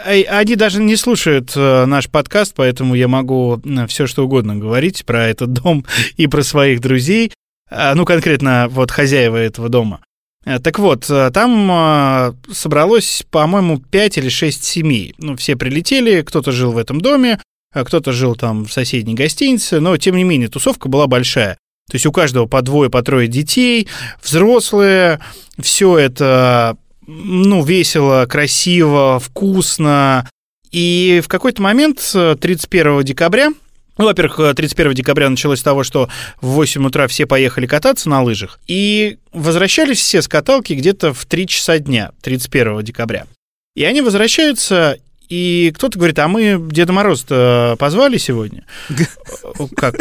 э, 0.05 0.23
они 0.23 0.57
даже 0.57 0.83
не 0.83 0.97
слушают 0.97 1.53
э, 1.55 1.85
наш 1.85 2.09
подкаст, 2.09 2.55
поэтому 2.57 2.97
я 2.97 3.07
могу 3.07 3.63
все 3.87 4.09
что 4.09 4.25
угодно 4.25 4.57
говорить 4.57 5.05
про 5.05 5.29
этот 5.29 5.53
дом 5.53 5.85
и 6.17 6.27
про 6.27 6.43
своих 6.43 6.81
друзей, 6.81 7.33
ну, 7.71 8.05
конкретно 8.05 8.67
вот 8.69 8.91
хозяева 8.91 9.37
этого 9.37 9.69
дома. 9.69 10.01
Э, 10.45 10.59
Так 10.59 10.79
вот, 10.79 11.09
э, 11.11 11.31
там 11.33 11.71
э, 11.71 12.33
собралось, 12.53 13.25
по-моему, 13.31 13.79
5 13.79 14.19
или 14.19 14.29
6 14.29 14.65
семей. 14.65 15.15
Ну, 15.19 15.37
все 15.37 15.57
прилетели, 15.57 16.23
кто-то 16.23 16.53
жил 16.53 16.73
в 16.73 16.79
этом 16.79 17.01
доме, 17.01 17.41
кто-то 17.73 18.13
жил 18.13 18.35
там 18.37 18.67
в 18.67 18.73
соседней 18.73 19.15
гостинице, 19.15 19.81
но, 19.81 19.97
тем 19.97 20.17
не 20.17 20.25
менее, 20.25 20.49
тусовка 20.49 20.89
была 20.89 21.07
большая. 21.07 21.57
То 21.91 21.97
есть 21.97 22.07
у 22.07 22.13
каждого 22.13 22.47
по 22.47 22.63
двое, 22.63 22.91
по 22.91 23.03
трое 23.03 23.29
детей, 23.29 23.89
взрослые, 24.23 25.21
все 25.59 25.99
это, 25.99 26.77
ну, 27.07 27.65
весело, 27.65 28.27
красиво, 28.27 29.19
вкусно. 29.19 30.29
И 30.71 31.21
в 31.25 31.29
какой-то 31.29 31.61
момент, 31.63 32.01
э, 32.15 32.37
31 32.41 33.03
декабря, 33.03 33.51
ну, 33.99 34.07
во-первых, 34.07 34.41
э, 34.41 34.55
31 34.55 34.95
декабря 34.95 35.29
началось 35.29 35.61
с 35.61 35.63
того, 35.63 35.85
что 35.85 36.09
в 36.41 36.49
8 36.49 36.87
утра 36.87 37.07
все 37.09 37.27
поехали 37.27 37.67
кататься 37.67 38.09
на 38.09 38.23
лыжах, 38.23 38.59
и 38.67 39.19
возвращались 39.33 39.99
все 40.01 40.23
с 40.23 40.29
каталки 40.29 40.73
где-то 40.73 41.13
в 41.13 41.27
3 41.27 41.47
часа 41.47 41.79
дня, 41.79 42.13
31 42.23 42.83
декабря. 42.83 43.27
И 43.75 43.85
они 43.85 44.01
возвращаются, 44.01 44.99
и 45.29 45.73
кто-то 45.75 45.99
говорит, 45.99 46.19
а 46.19 46.29
мы 46.29 46.59
Деда 46.71 46.93
Мороза 46.93 47.77
позвали 47.79 48.17
сегодня? 48.17 48.65
Э, 48.91 49.67
Как? 49.77 49.97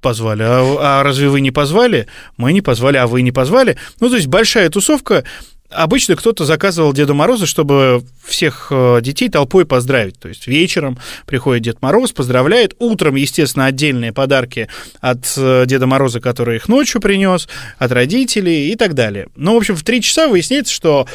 Позвали. 0.00 0.42
А, 0.42 1.00
а 1.00 1.02
разве 1.02 1.28
вы 1.28 1.40
не 1.40 1.50
позвали? 1.50 2.06
Мы 2.36 2.52
не 2.52 2.62
позвали, 2.62 2.96
а 2.96 3.06
вы 3.06 3.22
не 3.22 3.32
позвали? 3.32 3.76
Ну, 4.00 4.08
то 4.08 4.16
есть 4.16 4.28
большая 4.28 4.70
тусовка. 4.70 5.24
Обычно 5.70 6.16
кто-то 6.16 6.44
заказывал 6.44 6.92
Деда 6.92 7.14
Мороза, 7.14 7.46
чтобы 7.46 8.02
всех 8.24 8.68
э, 8.70 8.98
детей 9.02 9.28
толпой 9.28 9.64
поздравить. 9.64 10.18
То 10.18 10.28
есть 10.28 10.46
вечером 10.46 10.98
приходит 11.26 11.62
Дед 11.62 11.82
Мороз, 11.82 12.12
поздравляет. 12.12 12.74
Утром, 12.78 13.14
естественно, 13.14 13.66
отдельные 13.66 14.12
подарки 14.12 14.68
от 15.00 15.32
э, 15.36 15.64
Деда 15.66 15.86
Мороза, 15.86 16.20
который 16.20 16.56
их 16.56 16.68
ночью 16.68 17.00
принес, 17.00 17.48
от 17.78 17.92
родителей 17.92 18.72
и 18.72 18.76
так 18.76 18.94
далее. 18.94 19.28
Ну, 19.36 19.54
в 19.54 19.58
общем, 19.58 19.76
в 19.76 19.82
три 19.84 20.02
часа 20.02 20.28
выясняется, 20.28 20.72
что 20.74 21.06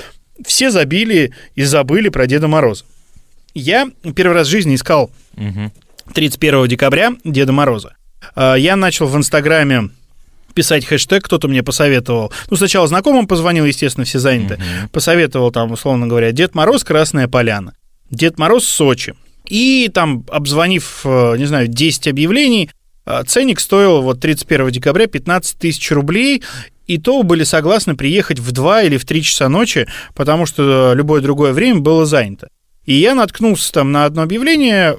все 0.45 0.71
забили 0.71 1.33
и 1.55 1.63
забыли 1.63 2.09
про 2.09 2.27
Деда 2.27 2.47
Мороза. 2.47 2.85
Я 3.53 3.89
первый 4.15 4.33
раз 4.33 4.47
в 4.47 4.51
жизни 4.51 4.75
искал 4.75 5.11
31 6.13 6.67
декабря 6.67 7.13
Деда 7.23 7.51
Мороза. 7.51 7.95
А, 8.35 8.55
Я 8.55 8.75
начал 8.75 9.07
в 9.07 9.15
Инстаграме 9.17 9.89
писать 10.55 10.85
хэштег, 10.85 11.25
кто-то 11.25 11.47
мне 11.47 11.61
посоветовал. 11.61 12.33
Ну, 12.49 12.57
сначала 12.57 12.87
знакомым 12.87 13.27
позвонил, 13.27 13.65
естественно, 13.65 14.05
все 14.05 14.17
заняты. 14.17 14.59
Посоветовал 14.91 15.51
там, 15.51 15.71
условно 15.71 16.07
говоря, 16.07 16.31
Дед 16.31 16.55
Мороз, 16.55 16.83
Красная 16.83 17.27
Поляна. 17.27 17.75
Дед 18.09 18.39
Мороз, 18.39 18.65
Сочи. 18.65 19.13
И 19.47 19.91
там, 19.93 20.25
обзвонив, 20.31 21.01
э, 21.03 21.35
не 21.37 21.45
знаю, 21.45 21.67
10 21.67 22.07
объявлений, 22.07 22.71
э, 23.05 23.23
ценник 23.27 23.59
стоил 23.59 24.01
вот 24.01 24.19
31 24.19 24.71
декабря 24.71 25.05
15 25.05 25.59
тысяч 25.59 25.91
рублей, 25.91 26.41
и 26.87 26.97
то 26.97 27.21
были 27.23 27.43
согласны 27.43 27.95
приехать 27.95 28.39
в 28.39 28.51
2 28.51 28.83
или 28.83 28.97
в 28.97 29.05
3 29.05 29.23
часа 29.23 29.49
ночи, 29.49 29.87
потому 30.15 30.45
что 30.45 30.93
любое 30.95 31.21
другое 31.21 31.53
время 31.53 31.79
было 31.79 32.05
занято. 32.05 32.47
И 32.85 32.93
я 32.93 33.15
наткнулся 33.15 33.71
там 33.73 33.91
на 33.91 34.05
одно 34.05 34.21
объявление, 34.21 34.95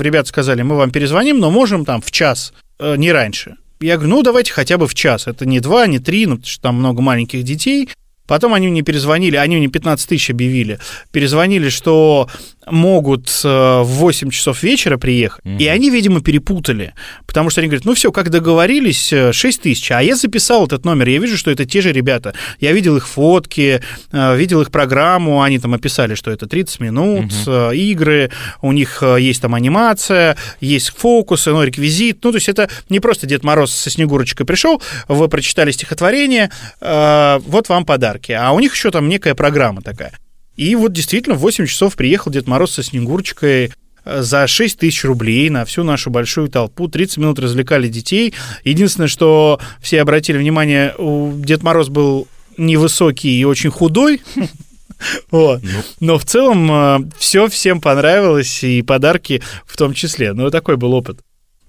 ребята 0.00 0.28
сказали, 0.28 0.62
мы 0.62 0.76
вам 0.76 0.90
перезвоним, 0.90 1.38
но 1.38 1.50
можем 1.50 1.84
там 1.84 2.00
в 2.00 2.10
час, 2.10 2.52
э, 2.78 2.96
не 2.96 3.12
раньше. 3.12 3.56
Я 3.80 3.96
говорю, 3.96 4.16
ну 4.16 4.22
давайте 4.22 4.52
хотя 4.52 4.76
бы 4.76 4.88
в 4.88 4.94
час, 4.94 5.26
это 5.26 5.46
не 5.46 5.60
два, 5.60 5.86
не 5.86 5.98
три, 6.00 6.26
ну 6.26 6.36
потому 6.36 6.50
что 6.50 6.62
там 6.62 6.74
много 6.76 7.00
маленьких 7.00 7.44
детей. 7.44 7.88
Потом 8.28 8.54
они 8.54 8.68
мне 8.68 8.82
перезвонили, 8.82 9.36
они 9.36 9.56
мне 9.56 9.68
15 9.68 10.08
тысяч 10.08 10.30
объявили, 10.30 10.78
перезвонили, 11.10 11.70
что 11.70 12.28
могут 12.70 13.28
э, 13.44 13.48
в 13.82 13.86
8 13.86 14.30
часов 14.30 14.62
вечера 14.62 14.98
приехать. 14.98 15.44
И 15.58 15.66
они, 15.66 15.90
видимо, 15.90 16.20
перепутали, 16.20 16.94
потому 17.26 17.50
что 17.50 17.60
они 17.60 17.68
говорят, 17.68 17.84
ну 17.84 17.94
все, 17.94 18.12
как 18.12 18.30
договорились, 18.30 19.12
э, 19.12 19.32
6 19.32 19.62
тысяч. 19.62 19.90
А 19.90 20.02
я 20.02 20.14
записал 20.16 20.66
этот 20.66 20.84
номер, 20.84 21.08
я 21.08 21.18
вижу, 21.18 21.36
что 21.36 21.50
это 21.50 21.64
те 21.64 21.80
же 21.80 21.92
ребята. 21.92 22.34
Я 22.60 22.72
видел 22.72 22.96
их 22.96 23.08
фотки, 23.08 23.80
э, 24.12 24.36
видел 24.36 24.60
их 24.60 24.70
программу, 24.70 25.42
они 25.42 25.58
там 25.58 25.74
описали, 25.74 26.14
что 26.14 26.30
это 26.30 26.46
30 26.46 26.80
минут, 26.80 27.32
э, 27.46 27.74
игры, 27.74 28.30
у 28.62 28.72
них 28.72 29.02
э, 29.02 29.16
есть 29.20 29.40
там 29.40 29.54
анимация, 29.54 30.36
есть 30.60 30.90
фокусы, 30.90 31.50
ну, 31.50 31.62
реквизит. 31.62 32.22
Ну, 32.22 32.32
то 32.32 32.36
есть 32.36 32.48
это 32.48 32.68
не 32.88 33.00
просто 33.00 33.26
Дед 33.26 33.44
Мороз 33.44 33.72
со 33.72 33.90
Снегурочкой 33.90 34.46
пришел, 34.46 34.82
вы 35.08 35.28
прочитали 35.28 35.70
стихотворение, 35.70 36.50
э, 36.80 37.40
вот 37.46 37.68
вам 37.68 37.84
подарки. 38.18 38.32
А 38.32 38.52
у 38.52 38.60
них 38.60 38.74
еще 38.74 38.90
там 38.90 39.08
некая 39.08 39.34
программа 39.34 39.82
такая. 39.82 40.12
И 40.56 40.74
вот 40.74 40.92
действительно 40.92 41.36
в 41.36 41.40
8 41.40 41.66
часов 41.66 41.96
приехал 41.96 42.30
Дед 42.30 42.46
Мороз 42.46 42.72
со 42.72 42.82
Снегурочкой 42.82 43.72
э, 44.04 44.22
за 44.22 44.46
6 44.46 44.78
тысяч 44.78 45.04
рублей 45.04 45.50
на 45.50 45.64
всю 45.64 45.84
нашу 45.84 46.10
большую 46.10 46.48
толпу. 46.48 46.88
30 46.88 47.18
минут 47.18 47.38
развлекали 47.38 47.88
детей. 47.88 48.34
Единственное, 48.64 49.08
что 49.08 49.60
все 49.80 50.02
обратили 50.02 50.38
внимание, 50.38 50.94
у 50.98 51.32
Дед 51.36 51.62
Мороз 51.62 51.88
был 51.88 52.26
невысокий 52.56 53.38
и 53.40 53.44
очень 53.44 53.70
худой. 53.70 54.20
Вот. 55.30 55.62
Но 56.00 56.18
в 56.18 56.24
целом 56.24 57.12
все 57.18 57.46
всем 57.46 57.80
понравилось, 57.80 58.64
и 58.64 58.82
подарки 58.82 59.40
в 59.64 59.76
том 59.76 59.94
числе. 59.94 60.32
Ну, 60.32 60.50
такой 60.50 60.76
был 60.76 60.92
опыт 60.92 61.20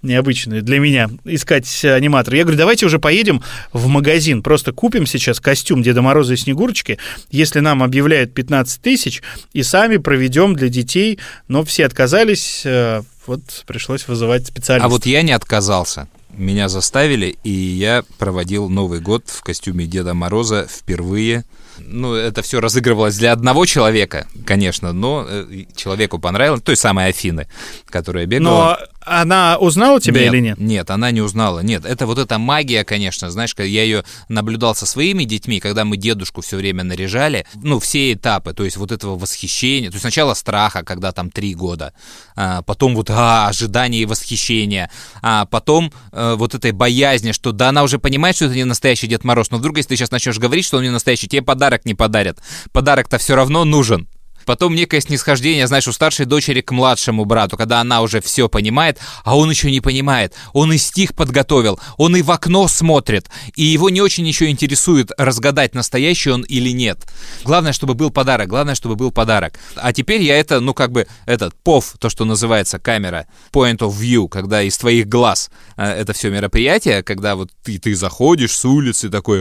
необычный 0.02 0.62
для 0.62 0.80
меня 0.80 1.10
искать 1.26 1.84
аниматора. 1.84 2.38
Я 2.38 2.44
говорю, 2.44 2.58
давайте 2.58 2.86
уже 2.86 3.00
поедем 3.00 3.42
в 3.74 3.88
магазин, 3.88 4.42
просто 4.44 4.72
купим 4.72 5.06
сейчас 5.06 5.40
костюм 5.40 5.84
Деда 5.84 6.02
Мороза 6.02 6.34
и 6.34 6.38
Снегурочки, 6.38 6.98
если 7.32 7.60
нам 7.60 7.84
объявляют 7.84 8.34
15 8.34 8.82
тысяч, 8.82 9.22
и 9.54 9.64
сами 9.64 9.98
проведем 9.98 10.56
для 10.56 10.70
детей, 10.70 11.20
но 11.48 11.64
все 11.64 11.86
отказались, 11.86 12.62
э, 12.66 13.02
вот 13.28 13.42
пришлось 13.68 14.08
вызывать 14.08 14.48
специалиста. 14.48 14.86
А 14.86 14.90
вот 14.90 15.06
я 15.06 15.22
не 15.22 15.32
отказался. 15.32 16.08
Меня 16.36 16.70
заставили, 16.70 17.38
и 17.44 17.50
я 17.50 18.04
проводил 18.18 18.70
Новый 18.70 19.02
год 19.02 19.26
в 19.28 19.42
костюме 19.42 19.86
Деда 19.86 20.14
Мороза 20.14 20.68
впервые 20.70 21.44
ну, 21.86 22.14
это 22.14 22.42
все 22.42 22.60
разыгрывалось 22.60 23.18
для 23.18 23.32
одного 23.32 23.66
человека, 23.66 24.28
конечно, 24.46 24.94
но 24.94 25.26
э, 25.28 25.66
человеку 25.76 26.20
понравилось, 26.20 26.62
той 26.62 26.76
самой 26.76 27.08
Афины, 27.08 27.48
которая 27.88 28.26
бегала. 28.26 28.78
Она 29.10 29.58
узнала 29.58 30.00
тебя 30.00 30.22
нет, 30.22 30.34
или 30.34 30.42
нет? 30.42 30.60
Нет, 30.60 30.90
она 30.92 31.12
не 31.12 31.22
узнала. 31.22 31.60
Нет, 31.60 31.86
это 31.86 32.06
вот 32.06 32.20
эта 32.20 32.38
магия, 32.38 32.84
конечно, 32.84 33.32
знаешь, 33.32 33.56
когда 33.56 33.68
я 33.68 33.84
ее 33.84 34.04
наблюдал 34.28 34.76
со 34.76 34.86
своими 34.86 35.24
детьми, 35.24 35.60
когда 35.60 35.84
мы 35.84 35.98
дедушку 35.98 36.42
все 36.42 36.58
время 36.58 36.84
наряжали, 36.84 37.46
ну, 37.56 37.80
все 37.80 38.14
этапы, 38.14 38.54
то 38.54 38.64
есть 38.64 38.78
вот 38.78 38.92
этого 38.92 39.18
восхищения, 39.18 39.90
то 39.90 39.96
есть 39.96 40.02
сначала 40.02 40.34
страха, 40.36 40.84
когда 40.84 41.12
там 41.12 41.32
три 41.32 41.56
года, 41.56 41.94
а, 42.36 42.62
потом 42.62 42.96
вот 42.96 43.10
а, 43.10 43.48
ожидание 43.48 44.04
и 44.04 44.06
восхищение, 44.06 44.92
а 45.22 45.46
потом 45.46 45.92
а, 46.12 46.36
вот 46.36 46.54
этой 46.54 46.72
боязни, 46.72 47.32
что 47.32 47.52
да, 47.52 47.70
она 47.70 47.84
уже 47.84 47.98
понимает, 47.98 48.36
что 48.36 48.46
это 48.46 48.56
не 48.56 48.64
настоящий 48.64 49.08
Дед 49.08 49.24
Мороз, 49.24 49.50
но 49.50 49.58
вдруг, 49.58 49.78
если 49.78 49.90
ты 49.90 49.96
сейчас 49.96 50.12
начнешь 50.12 50.38
говорить, 50.38 50.66
что 50.66 50.78
он 50.78 50.84
не 50.84 50.90
настоящий, 50.90 51.28
тебе 51.28 51.42
подарок 51.42 51.86
не 51.86 51.96
подарят. 51.96 52.40
Подарок-то 52.72 53.18
все 53.18 53.36
равно 53.36 53.66
нужен. 53.66 54.08
Потом 54.46 54.76
некое 54.76 55.02
снисхождение, 55.02 55.68
знаешь, 55.68 55.88
у 55.88 55.92
старшей 55.92 56.26
дочери 56.26 56.62
к 56.62 56.72
младшему 56.72 57.26
брату, 57.26 57.58
когда 57.58 57.82
она 57.82 58.02
уже 58.02 58.22
все 58.22 58.50
понимает, 58.50 59.00
а 59.24 59.38
он 59.38 59.50
еще 59.50 59.72
не 59.72 59.82
понимает. 59.82 60.34
Он 60.54 60.74
и 60.74 60.78
стих 60.78 61.16
подготовил, 61.16 61.80
он 61.98 62.16
и 62.16 62.22
в 62.22 62.32
окно 62.32 62.68
смотрит, 62.68 63.30
и 63.56 63.64
его 63.64 63.90
не 63.90 64.02
очень 64.02 64.28
еще 64.28 64.50
интересует 64.50 65.12
разгадать, 65.18 65.76
настоящий 65.76 66.32
он 66.32 66.44
или 66.44 66.70
нет. 66.72 67.08
Главное, 67.44 67.74
чтобы 67.74 67.94
был 67.94 68.10
подарок, 68.10 68.48
главное, 68.48 68.76
чтобы 68.76 68.96
был 68.96 69.12
подарок. 69.12 69.60
А 69.76 69.94
теперь 69.94 70.22
я 70.22 70.38
это, 70.40 70.60
ну 70.60 70.74
как 70.74 70.92
бы, 70.92 71.08
этот 71.26 71.54
POV, 71.64 71.98
то, 72.00 72.10
что 72.10 72.26
называется 72.26 72.80
камера, 72.80 73.28
point 73.52 73.80
of 73.80 73.94
view, 73.94 74.28
когда 74.28 74.62
из 74.62 74.78
твоих 74.78 75.08
глаз 75.08 75.50
э, 75.78 75.84
это 75.84 76.14
все 76.14 76.30
мероприятие, 76.30 77.04
когда 77.04 77.36
вот 77.36 77.52
ты, 77.64 77.78
ты 77.78 77.96
заходишь 77.96 78.56
с 78.56 78.66
улицы 78.66 79.10
такой, 79.10 79.40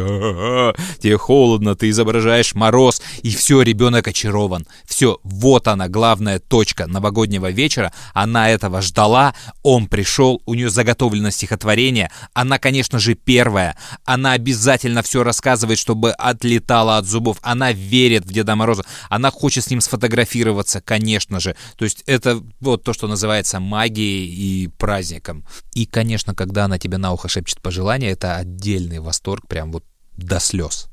тебе 1.01 1.17
холодно, 1.17 1.75
ты 1.75 1.91
изображаешь 1.91 2.55
мороз, 2.55 3.03
и 3.23 3.31
все, 3.31 3.63
ребенок 3.63 4.09
очарован. 4.09 4.67
Все, 4.89 5.19
вот 5.23 5.69
она, 5.69 5.87
главная 5.87 6.39
точка 6.39 6.87
новогоднего 6.87 7.51
вечера. 7.51 7.93
Она 8.15 8.49
этого 8.49 8.81
ждала, 8.81 9.35
он 9.63 9.87
пришел, 9.87 10.41
у 10.47 10.55
нее 10.55 10.71
заготовлено 10.71 11.29
стихотворение. 11.29 12.11
Она, 12.33 12.59
конечно 12.59 12.99
же, 12.99 13.15
первая. 13.15 13.77
Она 14.07 14.33
обязательно 14.33 15.03
все 15.03 15.23
рассказывает, 15.23 15.79
чтобы 15.79 16.13
отлетала 16.13 16.97
от 16.97 17.05
зубов. 17.05 17.37
Она 17.43 17.73
верит 17.73 18.25
в 18.25 18.33
Деда 18.33 18.57
Мороза. 18.57 18.85
Она 19.11 19.31
хочет 19.31 19.65
с 19.65 19.71
ним 19.71 19.83
сфотографироваться, 19.83 20.81
конечно 20.81 21.39
же. 21.39 21.55
То 21.77 21.85
есть 21.85 22.03
это 22.07 22.43
вот 22.61 22.83
то, 22.83 22.95
что 22.95 23.09
называется 23.09 23.61
магией 23.61 24.65
и 24.65 24.69
праздником. 24.69 25.45
И, 25.75 25.85
конечно, 25.85 26.35
когда 26.35 26.65
она 26.65 26.79
тебе 26.79 26.97
на 26.97 27.13
ухо 27.13 27.29
шепчет 27.29 27.61
пожелания, 27.61 28.11
это 28.11 28.37
отдельный 28.37 29.01
восторг, 29.01 29.47
прям 29.49 29.71
вот 29.71 29.85
до 30.17 30.41
слез. 30.41 30.88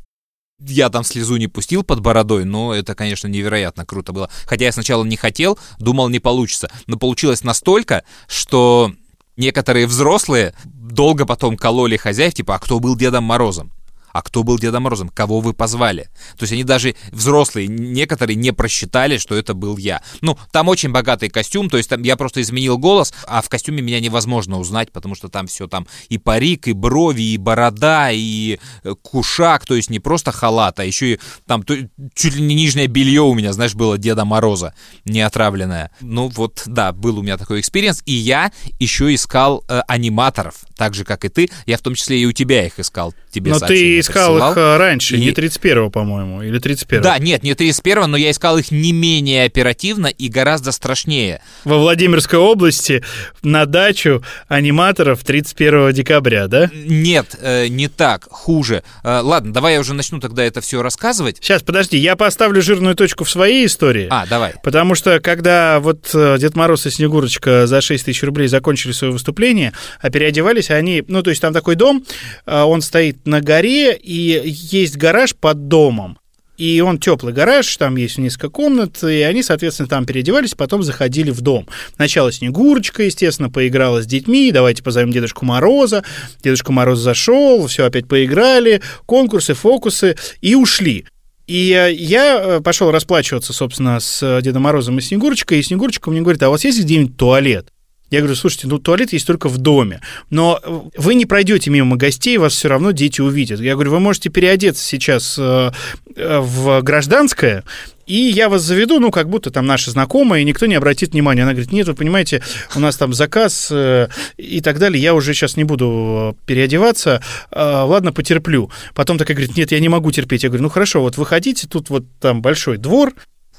Я 0.59 0.89
там 0.89 1.03
слезу 1.03 1.35
не 1.35 1.47
пустил 1.47 1.83
под 1.83 1.99
бородой, 1.99 2.45
но 2.45 2.73
это, 2.73 2.95
конечно, 2.95 3.27
невероятно 3.27 3.85
круто 3.85 4.13
было. 4.13 4.29
Хотя 4.45 4.65
я 4.65 4.71
сначала 4.71 5.03
не 5.03 5.17
хотел, 5.17 5.59
думал, 5.79 6.07
не 6.07 6.19
получится. 6.19 6.71
Но 6.87 6.97
получилось 6.97 7.43
настолько, 7.43 8.05
что 8.27 8.93
некоторые 9.35 9.85
взрослые 9.85 10.55
долго 10.63 11.25
потом 11.25 11.57
кололи 11.57 11.97
хозяев, 11.97 12.33
типа, 12.33 12.55
а 12.55 12.59
кто 12.59 12.79
был 12.79 12.95
Дедом 12.95 13.25
Морозом? 13.25 13.73
А 14.15 14.21
кто 14.21 14.43
был 14.43 14.57
Дедом 14.57 14.83
Морозом, 14.83 15.09
кого 15.09 15.41
вы 15.41 15.51
позвали. 15.51 16.03
То 16.37 16.43
есть 16.43 16.53
они 16.53 16.63
даже 16.63 16.95
взрослые, 17.11 17.67
некоторые 17.67 18.37
не 18.37 18.53
просчитали, 18.53 19.17
что 19.17 19.35
это 19.35 19.53
был 19.53 19.75
я. 19.75 20.01
Ну, 20.21 20.39
там 20.53 20.69
очень 20.69 20.93
богатый 20.93 21.27
костюм, 21.27 21.69
то 21.69 21.75
есть 21.75 21.89
там 21.89 22.01
я 22.01 22.15
просто 22.15 22.41
изменил 22.41 22.77
голос, 22.77 23.13
а 23.27 23.41
в 23.41 23.49
костюме 23.49 23.81
меня 23.81 23.99
невозможно 23.99 24.57
узнать, 24.57 24.93
потому 24.93 25.15
что 25.15 25.27
там 25.27 25.47
все 25.47 25.67
там 25.67 25.85
и 26.07 26.17
парик, 26.17 26.69
и 26.69 26.71
брови, 26.71 27.23
и 27.23 27.37
борода, 27.37 28.09
и 28.09 28.57
э, 28.85 28.95
кушак, 29.01 29.65
то 29.65 29.75
есть 29.75 29.89
не 29.89 29.99
просто 29.99 30.31
халат, 30.31 30.79
а 30.79 30.85
еще 30.85 31.15
и 31.15 31.19
там 31.45 31.63
то, 31.63 31.75
чуть 32.13 32.35
ли 32.35 32.41
не 32.41 32.55
нижнее 32.55 32.87
белье 32.87 33.23
у 33.23 33.33
меня, 33.33 33.51
знаешь, 33.51 33.75
было 33.75 33.97
Деда 33.97 34.23
Мороза, 34.23 34.73
не 35.03 35.19
отравленное. 35.19 35.91
Ну 35.99 36.29
вот, 36.29 36.63
да, 36.67 36.93
был 36.93 37.19
у 37.19 37.21
меня 37.21 37.35
такой 37.35 37.59
experience, 37.59 38.01
и 38.05 38.13
я 38.13 38.53
еще 38.79 39.13
искал 39.13 39.65
э, 39.67 39.81
аниматоров, 39.89 40.63
так 40.77 40.93
же, 40.93 41.03
как 41.03 41.25
и 41.25 41.27
ты, 41.27 41.49
я 41.65 41.77
в 41.77 41.81
том 41.81 41.95
числе 41.95 42.21
и 42.21 42.25
у 42.25 42.31
тебя 42.31 42.65
их 42.65 42.79
искал, 42.79 43.13
тебе 43.29 43.51
Но 43.51 43.59
ты 43.59 44.04
искал 44.09 44.33
присылал. 44.33 44.51
их 44.51 44.57
э, 44.57 44.77
раньше, 44.77 45.17
И- 45.17 45.19
не 45.19 45.31
31-го, 45.31 45.89
по-моему, 45.89 46.41
или 46.43 46.59
31-го. 46.59 47.01
Да, 47.03 47.17
нет, 47.19 47.43
не 47.43 47.53
31 47.53 48.05
но 48.11 48.17
я 48.17 48.31
искал 48.31 48.57
их 48.57 48.71
не 48.71 48.91
менее 48.93 49.45
оперативно 49.45 50.07
и 50.07 50.27
гораздо 50.29 50.71
страшнее. 50.71 51.41
Во 51.63 51.77
Владимирской 51.77 52.39
области 52.39 53.03
на 53.43 53.65
дачу 53.65 54.23
аниматоров 54.47 55.23
31 55.23 55.91
декабря, 55.93 56.47
да? 56.47 56.69
Нет, 56.73 57.35
э, 57.41 57.67
не 57.67 57.87
так, 57.87 58.27
хуже. 58.29 58.83
Э, 59.03 59.19
ладно, 59.21 59.53
давай 59.53 59.73
я 59.73 59.79
уже 59.79 59.93
начну 59.93 60.19
тогда 60.19 60.43
это 60.43 60.61
все 60.61 60.81
рассказывать. 60.81 61.37
Сейчас, 61.41 61.61
подожди, 61.63 61.97
я 61.97 62.15
поставлю 62.15 62.61
жирную 62.61 62.95
точку 62.95 63.23
в 63.23 63.29
своей 63.29 63.65
истории. 63.65 64.07
А, 64.09 64.25
давай. 64.27 64.53
Потому 64.63 64.95
что, 64.95 65.19
когда 65.19 65.79
вот 65.79 66.09
э, 66.13 66.37
Дед 66.39 66.55
Мороз 66.55 66.85
и 66.85 66.89
Снегурочка 66.89 67.67
за 67.67 67.81
6 67.81 68.05
тысяч 68.05 68.23
рублей 68.23 68.47
закончили 68.47 68.91
свое 68.91 69.11
выступление, 69.13 69.73
а 70.01 70.09
переодевались 70.09 70.69
они... 70.69 71.03
Ну, 71.07 71.23
то 71.23 71.29
есть 71.29 71.41
там 71.41 71.53
такой 71.53 71.75
дом, 71.75 72.03
э, 72.45 72.61
он 72.61 72.81
стоит 72.81 73.25
на 73.25 73.41
горе, 73.41 73.94
и 74.01 74.41
есть 74.45 74.97
гараж 74.97 75.35
под 75.35 75.67
домом. 75.67 76.19
И 76.57 76.79
он 76.79 76.99
теплый 76.99 77.33
гараж, 77.33 77.75
там 77.75 77.97
есть 77.97 78.17
несколько 78.17 78.49
комнат, 78.49 79.03
и 79.03 79.21
они, 79.21 79.43
соответственно, 79.43 79.89
там 79.89 80.05
переодевались, 80.05 80.53
потом 80.53 80.83
заходили 80.83 81.29
в 81.31 81.41
дом. 81.41 81.67
Сначала 81.95 82.31
Снегурочка, 82.31 83.03
естественно, 83.03 83.49
поиграла 83.49 84.01
с 84.01 84.05
детьми, 84.05 84.51
давайте 84.53 84.81
позовем 84.81 85.11
Дедушку 85.11 85.45
Мороза. 85.45 86.05
Дедушка 86.41 86.71
Мороз 86.71 86.99
зашел, 86.99 87.67
все 87.67 87.85
опять 87.85 88.07
поиграли, 88.07 88.81
конкурсы, 89.05 89.53
фокусы, 89.53 90.15
и 90.39 90.55
ушли. 90.55 91.05
И 91.47 91.71
э, 91.71 91.93
я 91.93 92.41
э, 92.41 92.61
пошел 92.61 92.89
расплачиваться, 92.89 93.53
собственно, 93.53 93.99
с 93.99 94.23
э, 94.23 94.41
Дедом 94.41 94.63
Морозом 94.63 94.97
и 94.97 95.01
Снегурочкой, 95.01 95.59
и 95.59 95.63
Снегурочка 95.63 96.09
мне 96.09 96.21
говорит, 96.21 96.41
а 96.41 96.47
у 96.47 96.51
вас 96.51 96.63
есть 96.63 96.81
где-нибудь 96.81 97.17
туалет? 97.17 97.67
Я 98.11 98.19
говорю, 98.19 98.35
слушайте, 98.35 98.67
ну 98.67 98.77
туалет 98.77 99.13
есть 99.13 99.25
только 99.25 99.49
в 99.49 99.57
доме, 99.57 99.99
но 100.29 100.61
вы 100.95 101.15
не 101.15 101.25
пройдете 101.25 101.71
мимо 101.71 101.95
гостей, 101.95 102.37
вас 102.37 102.53
все 102.53 102.67
равно 102.67 102.91
дети 102.91 103.19
увидят. 103.19 103.59
Я 103.59 103.73
говорю, 103.73 103.91
вы 103.91 103.99
можете 103.99 104.29
переодеться 104.29 104.85
сейчас 104.85 105.37
э, 105.39 105.71
э, 106.15 106.39
в 106.39 106.81
гражданское, 106.83 107.63
и 108.05 108.15
я 108.15 108.47
вас 108.47 108.61
заведу, 108.61 108.99
ну, 108.99 109.09
как 109.09 109.27
будто 109.27 109.49
там 109.49 109.65
наши 109.65 109.89
знакомые, 109.89 110.43
и 110.43 110.45
никто 110.45 110.67
не 110.67 110.75
обратит 110.75 111.13
внимания. 111.13 111.41
Она 111.41 111.53
говорит, 111.53 111.71
нет, 111.71 111.87
вы 111.87 111.95
понимаете, 111.95 112.43
у 112.75 112.79
нас 112.79 112.95
там 112.95 113.11
заказ 113.11 113.69
э, 113.71 114.09
и 114.37 114.61
так 114.61 114.77
далее, 114.77 115.01
я 115.01 115.15
уже 115.15 115.33
сейчас 115.33 115.57
не 115.57 115.63
буду 115.63 116.37
переодеваться, 116.45 117.23
ладно, 117.51 118.13
потерплю. 118.13 118.69
Потом 118.93 119.17
такая 119.17 119.35
говорит, 119.35 119.57
нет, 119.57 119.71
я 119.71 119.79
не 119.79 119.89
могу 119.89 120.11
терпеть. 120.11 120.43
Я 120.43 120.49
говорю, 120.49 120.63
ну, 120.63 120.69
хорошо, 120.69 121.01
вот 121.01 121.17
выходите, 121.17 121.67
тут 121.67 121.89
вот 121.89 122.05
там 122.19 122.43
большой 122.43 122.77
двор, 122.77 123.13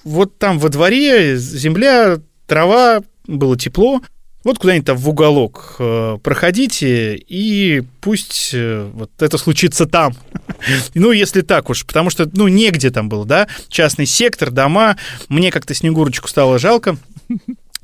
вот 0.05 0.39
там 0.39 0.61
во 0.61 0.69
дворе 0.69 1.37
земля, 1.37 2.19
трава, 2.47 3.03
было 3.27 3.59
тепло, 3.59 4.03
вот 4.47 4.61
куда-нибудь 4.61 4.87
там 4.87 4.97
в 4.97 5.09
уголок 5.09 5.75
э, 5.81 6.19
проходите, 6.23 7.17
и 7.17 7.83
пусть 8.01 8.51
э, 8.53 8.89
вот 8.95 9.11
это 9.19 9.39
случится 9.39 9.87
там. 9.87 10.15
Ну, 10.95 11.11
если 11.11 11.41
так 11.43 11.69
уж, 11.69 11.85
потому 11.85 12.11
что, 12.11 12.31
ну, 12.33 12.47
негде 12.47 12.91
там 12.91 13.09
было, 13.09 13.27
да, 13.27 13.49
частный 13.69 14.07
сектор, 14.07 14.53
дома, 14.53 14.97
мне 15.29 15.51
как-то 15.51 15.75
Снегурочку 15.75 16.29
стало 16.29 16.61
жалко. 16.61 16.97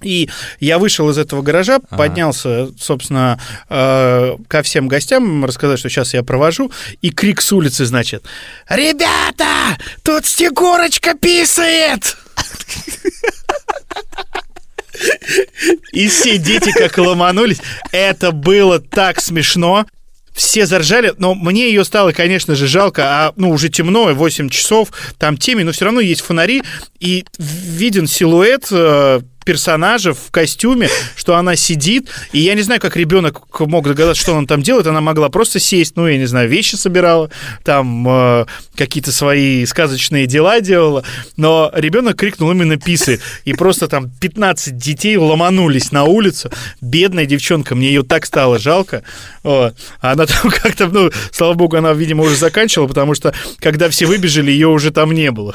И 0.02 0.30
я 0.60 0.78
вышел 0.78 1.10
из 1.10 1.18
этого 1.18 1.42
гаража, 1.42 1.76
Ага. 1.76 1.96
поднялся, 1.96 2.68
собственно, 2.78 3.40
э, 3.68 4.36
ко 4.46 4.62
всем 4.62 4.86
гостям, 4.86 5.44
рассказать, 5.44 5.80
что 5.80 5.88
сейчас 5.88 6.14
я 6.14 6.22
провожу, 6.22 6.70
и 7.00 7.10
крик 7.10 7.40
с 7.40 7.52
улицы, 7.52 7.86
значит, 7.86 8.22
«Ребята, 8.68 9.76
тут 10.04 10.26
Снегурочка 10.26 11.14
писает!» 11.14 12.16
И 15.92 16.08
все 16.08 16.38
дети 16.38 16.70
как 16.72 16.98
ломанулись. 16.98 17.60
Это 17.92 18.32
было 18.32 18.80
так 18.80 19.20
смешно. 19.20 19.86
все 20.32 20.66
заржали, 20.66 21.12
но 21.18 21.34
мне 21.34 21.68
ее 21.68 21.84
стало, 21.84 22.12
конечно 22.12 22.54
же, 22.54 22.66
жалко, 22.66 23.04
а 23.04 23.32
ну 23.36 23.50
уже 23.50 23.68
темно, 23.68 24.14
8 24.14 24.48
часов, 24.48 24.88
там 25.18 25.36
темень, 25.36 25.66
но 25.66 25.72
все 25.72 25.84
равно 25.84 26.00
есть 26.00 26.22
фонари, 26.22 26.62
и 27.00 27.24
виден 27.38 28.06
силуэт 28.06 28.68
э, 28.70 29.20
персонажа 29.44 30.12
в 30.14 30.30
костюме, 30.30 30.88
что 31.16 31.36
она 31.36 31.56
сидит, 31.56 32.08
и 32.32 32.38
я 32.40 32.54
не 32.54 32.62
знаю, 32.62 32.80
как 32.80 32.96
ребенок 32.96 33.40
мог 33.60 33.86
догадаться, 33.86 34.22
что 34.22 34.32
он 34.34 34.46
там 34.46 34.62
делает, 34.62 34.86
она 34.86 35.00
могла 35.00 35.28
просто 35.28 35.58
сесть, 35.60 35.96
ну, 35.96 36.06
я 36.06 36.18
не 36.18 36.26
знаю, 36.26 36.48
вещи 36.48 36.76
собирала, 36.76 37.30
там 37.64 38.06
э, 38.08 38.46
какие-то 38.76 39.12
свои 39.12 39.64
сказочные 39.66 40.26
дела 40.26 40.60
делала, 40.60 41.04
но 41.36 41.70
ребенок 41.74 42.16
крикнул 42.16 42.50
именно 42.50 42.76
писы, 42.76 43.20
и 43.44 43.52
просто 43.54 43.88
там 43.88 44.10
15 44.10 44.76
детей 44.76 45.16
ломанулись 45.16 45.92
на 45.92 46.04
улицу, 46.04 46.50
бедная 46.80 47.26
девчонка, 47.26 47.74
мне 47.74 47.88
ее 47.88 48.02
так 48.02 48.26
стало 48.26 48.58
жалко, 48.58 49.02
вот. 49.42 49.74
Она 50.00 50.26
там 50.26 50.50
как-то, 50.62 50.88
ну, 50.88 51.10
слава 51.32 51.54
богу, 51.54 51.76
она, 51.76 51.92
видимо, 51.92 52.24
уже 52.24 52.36
заканчивала, 52.36 52.86
потому 52.88 53.14
что, 53.14 53.34
когда 53.58 53.88
все 53.88 54.06
выбежали, 54.06 54.50
ее 54.50 54.68
уже 54.68 54.90
там 54.90 55.12
не 55.12 55.30
было. 55.30 55.54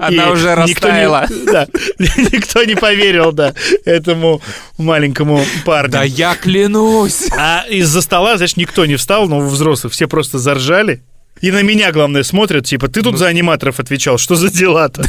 Она 0.00 0.28
И 0.28 0.30
уже 0.32 0.48
никто 0.66 0.88
не- 0.88 1.04
растаяла. 1.04 1.26
Да, 1.46 1.66
никто 1.98 2.64
не 2.64 2.74
поверил, 2.74 3.15
да, 3.32 3.54
этому 3.84 4.40
маленькому 4.78 5.44
парню. 5.64 5.92
Да 5.92 6.02
я 6.04 6.34
клянусь! 6.34 7.28
А 7.36 7.64
из-за 7.68 8.02
стола, 8.02 8.36
знаешь, 8.36 8.56
никто 8.56 8.86
не 8.86 8.96
встал, 8.96 9.28
но 9.28 9.38
у 9.38 9.46
взрослых 9.46 9.92
все 9.92 10.06
просто 10.06 10.38
заржали. 10.38 11.02
И 11.40 11.50
на 11.50 11.62
меня, 11.62 11.92
главное, 11.92 12.22
смотрят, 12.22 12.64
типа, 12.64 12.88
ты 12.88 13.02
тут 13.02 13.18
за 13.18 13.26
аниматоров 13.26 13.78
отвечал, 13.78 14.16
что 14.16 14.36
за 14.36 14.50
дела-то? 14.50 15.04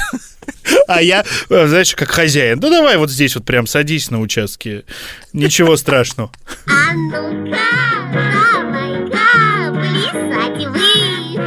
А 0.88 1.02
я, 1.02 1.26
э, 1.50 1.68
знаешь, 1.68 1.96
как 1.96 2.10
хозяин, 2.10 2.60
ну 2.62 2.70
давай 2.70 2.98
вот 2.98 3.10
здесь 3.10 3.36
вот 3.36 3.46
прям 3.46 3.68
садись 3.68 4.10
на 4.10 4.22
участке, 4.22 4.84
ничего 5.34 5.76
страшного. 5.76 6.32
А 6.66 6.94
ну-ка, 6.94 7.58
давай-ка, 8.54 9.18
плясать 9.74 10.66
выходи. 10.68 11.38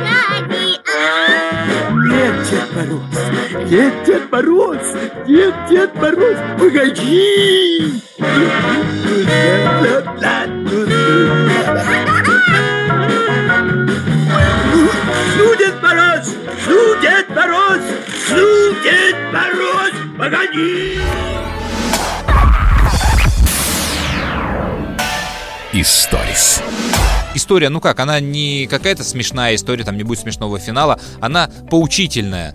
Нет, 2.08 3.09
Дед 3.70 4.04
Дед 4.04 4.32
Мороз, 4.32 4.80
нет, 5.28 5.54
Дед 5.70 5.94
Мороз, 5.94 6.36
погоди! 6.58 8.02
Жду, 15.28 15.54
Дед 15.56 15.80
Мороз, 15.80 16.26
жду, 16.64 17.00
Дед 17.00 17.28
Мороз, 17.28 17.80
жду, 18.26 18.74
Дед 18.82 19.16
Мороз, 19.32 19.92
погоди! 20.18 20.98
Историс. 25.72 26.60
История, 27.36 27.68
ну 27.68 27.80
как, 27.80 28.00
она 28.00 28.18
не 28.18 28.66
какая-то 28.66 29.04
смешная 29.04 29.54
история, 29.54 29.84
там 29.84 29.96
не 29.96 30.02
будет 30.02 30.18
смешного 30.18 30.58
финала, 30.58 30.98
она 31.20 31.48
поучительная. 31.70 32.52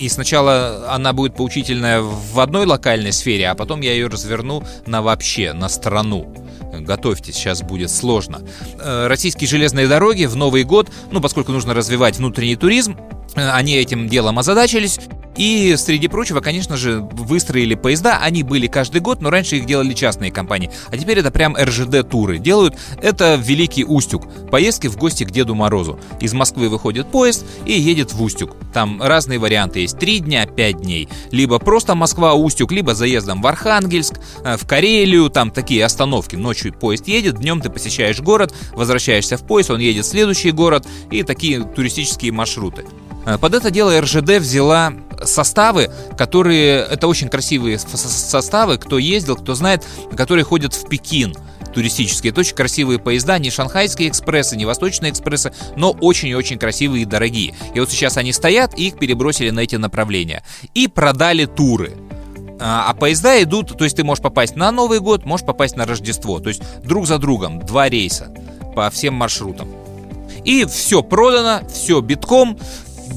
И 0.00 0.08
сначала 0.08 0.86
она 0.94 1.12
будет 1.12 1.34
поучительная 1.34 2.00
в 2.00 2.40
одной 2.40 2.64
локальной 2.64 3.12
сфере, 3.12 3.50
а 3.50 3.54
потом 3.54 3.82
я 3.82 3.92
ее 3.92 4.06
разверну 4.06 4.64
на 4.86 5.02
вообще, 5.02 5.52
на 5.52 5.68
страну. 5.68 6.34
Готовьтесь, 6.72 7.34
сейчас 7.34 7.60
будет 7.60 7.90
сложно. 7.90 8.40
Э, 8.78 9.08
Российские 9.08 9.46
железные 9.46 9.88
дороги 9.88 10.24
в 10.24 10.36
Новый 10.36 10.64
год, 10.64 10.90
ну, 11.10 11.20
поскольку 11.20 11.52
нужно 11.52 11.74
развивать 11.74 12.16
внутренний 12.16 12.56
туризм, 12.56 12.96
э, 13.36 13.50
они 13.50 13.74
этим 13.74 14.08
делом 14.08 14.38
озадачились. 14.38 15.00
И, 15.40 15.74
среди 15.78 16.06
прочего, 16.06 16.40
конечно 16.40 16.76
же, 16.76 17.00
выстроили 17.00 17.74
поезда. 17.74 18.18
Они 18.18 18.42
были 18.42 18.66
каждый 18.66 19.00
год, 19.00 19.22
но 19.22 19.30
раньше 19.30 19.56
их 19.56 19.64
делали 19.64 19.94
частные 19.94 20.30
компании. 20.30 20.70
А 20.88 20.98
теперь 20.98 21.18
это 21.18 21.30
прям 21.30 21.56
РЖД-туры 21.56 22.36
делают. 22.36 22.76
Это 23.00 23.40
Великий 23.42 23.86
Устюг. 23.86 24.28
Поездки 24.50 24.88
в 24.88 24.98
гости 24.98 25.24
к 25.24 25.30
Деду 25.30 25.54
Морозу. 25.54 25.98
Из 26.20 26.34
Москвы 26.34 26.68
выходит 26.68 27.10
поезд 27.10 27.46
и 27.64 27.72
едет 27.72 28.12
в 28.12 28.22
Устюг. 28.22 28.54
Там 28.74 29.00
разные 29.02 29.38
варианты 29.38 29.80
есть. 29.80 29.98
Три 29.98 30.18
дня, 30.18 30.44
пять 30.44 30.82
дней. 30.82 31.08
Либо 31.30 31.58
просто 31.58 31.94
Москва-Устюг, 31.94 32.70
либо 32.70 32.94
заездом 32.94 33.40
в 33.40 33.46
Архангельск, 33.46 34.20
э, 34.44 34.58
в 34.58 34.66
Карелию. 34.66 35.30
Там 35.30 35.50
такие 35.50 35.86
остановки. 35.86 36.36
Ночью 36.36 36.74
поезд 36.74 37.08
едет, 37.08 37.36
днем 37.36 37.62
ты 37.62 37.70
посещаешь 37.70 38.20
город, 38.20 38.52
возвращаешься 38.72 39.38
в 39.38 39.46
поезд, 39.46 39.70
он 39.70 39.80
едет 39.80 40.04
в 40.04 40.08
следующий 40.10 40.50
город. 40.50 40.86
И 41.10 41.22
такие 41.22 41.64
туристические 41.64 42.30
маршруты. 42.30 42.84
Э, 43.24 43.38
Под 43.38 43.54
это 43.54 43.70
дело 43.70 43.98
РЖД 43.98 44.38
взяла 44.38 44.92
составы, 45.24 45.90
которые... 46.16 46.84
Это 46.84 47.06
очень 47.08 47.28
красивые 47.28 47.78
составы, 47.78 48.78
кто 48.78 48.98
ездил, 48.98 49.36
кто 49.36 49.54
знает, 49.54 49.84
которые 50.16 50.44
ходят 50.44 50.74
в 50.74 50.88
Пекин 50.88 51.34
туристические. 51.72 52.32
Это 52.32 52.40
очень 52.40 52.56
красивые 52.56 52.98
поезда, 52.98 53.38
не 53.38 53.50
шанхайские 53.50 54.08
экспрессы, 54.08 54.56
не 54.56 54.64
восточные 54.64 55.12
экспрессы, 55.12 55.52
но 55.76 55.92
очень 55.92 56.28
и 56.28 56.34
очень 56.34 56.58
красивые 56.58 57.02
и 57.02 57.06
дорогие. 57.06 57.54
И 57.74 57.80
вот 57.80 57.90
сейчас 57.90 58.16
они 58.16 58.32
стоят, 58.32 58.78
и 58.78 58.88
их 58.88 58.98
перебросили 58.98 59.50
на 59.50 59.60
эти 59.60 59.76
направления. 59.76 60.42
И 60.74 60.88
продали 60.88 61.46
туры. 61.46 61.92
А 62.60 62.90
а 62.90 62.94
поезда 62.94 63.42
идут, 63.42 63.76
то 63.76 63.84
есть 63.84 63.96
ты 63.96 64.04
можешь 64.04 64.22
попасть 64.22 64.54
на 64.54 64.70
Новый 64.70 65.00
год, 65.00 65.24
можешь 65.24 65.46
попасть 65.46 65.76
на 65.76 65.86
Рождество. 65.86 66.40
То 66.40 66.50
есть 66.50 66.62
друг 66.84 67.06
за 67.06 67.18
другом, 67.18 67.60
два 67.60 67.88
рейса 67.88 68.34
по 68.74 68.90
всем 68.90 69.14
маршрутам. 69.14 69.68
И 70.44 70.64
все 70.66 71.02
продано, 71.02 71.66
все 71.68 72.00
битком. 72.00 72.58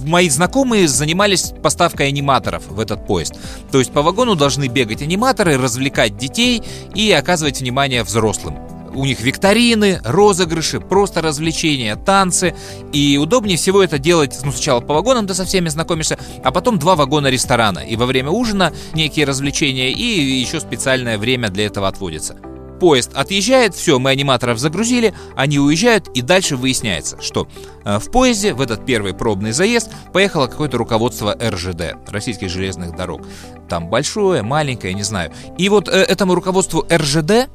Мои 0.04 0.30
знакомые 0.30 0.88
занимались 0.88 1.54
поставкой 1.62 2.08
аниматоров 2.10 2.68
в 2.68 2.80
этот 2.80 3.08
поезд. 3.08 3.36
То 3.72 3.80
есть 3.80 3.92
по 3.92 4.02
вагону 4.02 4.36
должны 4.36 4.68
бегать 4.68 5.02
аниматоры, 5.02 5.58
развлекать 5.58 6.18
детей 6.18 6.62
и 6.94 7.12
оказывать 7.12 7.62
внимание 7.62 8.04
взрослым. 8.04 8.58
У 8.96 9.06
них 9.06 9.22
викторины, 9.22 10.00
розыгрыши, 10.04 10.80
просто 10.80 11.22
развлечения, 11.22 11.96
танцы. 11.96 12.56
И 12.92 13.18
удобнее 13.18 13.58
всего 13.58 13.82
это 13.82 13.98
делать, 13.98 14.38
ну, 14.44 14.52
сначала 14.52 14.82
по 14.82 14.94
вагонам 14.94 15.26
ты 15.26 15.34
со 15.34 15.46
всеми 15.46 15.70
знакомишься, 15.70 16.20
а 16.44 16.52
потом 16.52 16.78
два 16.78 16.96
вагона 16.96 17.28
ресторана. 17.28 17.80
И 17.80 17.96
во 17.96 18.06
время 18.06 18.30
ужина 18.30 18.72
некие 18.94 19.26
развлечения, 19.26 19.92
и 19.92 20.40
еще 20.40 20.60
специальное 20.60 21.18
время 21.18 21.50
для 21.50 21.66
этого 21.66 21.88
отводится. 21.88 22.36
Поезд 22.84 23.12
отъезжает, 23.14 23.76
все, 23.76 23.98
мы 23.98 24.10
аниматоров 24.10 24.60
загрузили, 24.60 25.14
они 25.38 25.58
уезжают, 25.58 26.10
и 26.10 26.22
дальше 26.22 26.58
выясняется, 26.58 27.22
что 27.22 27.48
э, 27.86 27.98
в 27.98 28.12
поезде 28.12 28.54
в 28.54 28.60
этот 28.60 28.86
первый 28.86 29.14
пробный 29.14 29.54
заезд 29.54 29.90
поехало 30.12 30.48
какое-то 30.48 30.78
руководство 30.78 31.34
РЖД, 31.42 31.96
Российских 32.10 32.50
железных 32.50 32.94
дорог. 32.94 33.22
Там 33.70 33.88
большое, 33.88 34.42
маленькое, 34.42 34.94
не 34.94 35.04
знаю. 35.04 35.32
И 35.58 35.70
вот 35.70 35.88
э, 35.88 35.92
этому 35.92 36.36
руководству 36.36 36.86
РЖД 36.92 37.48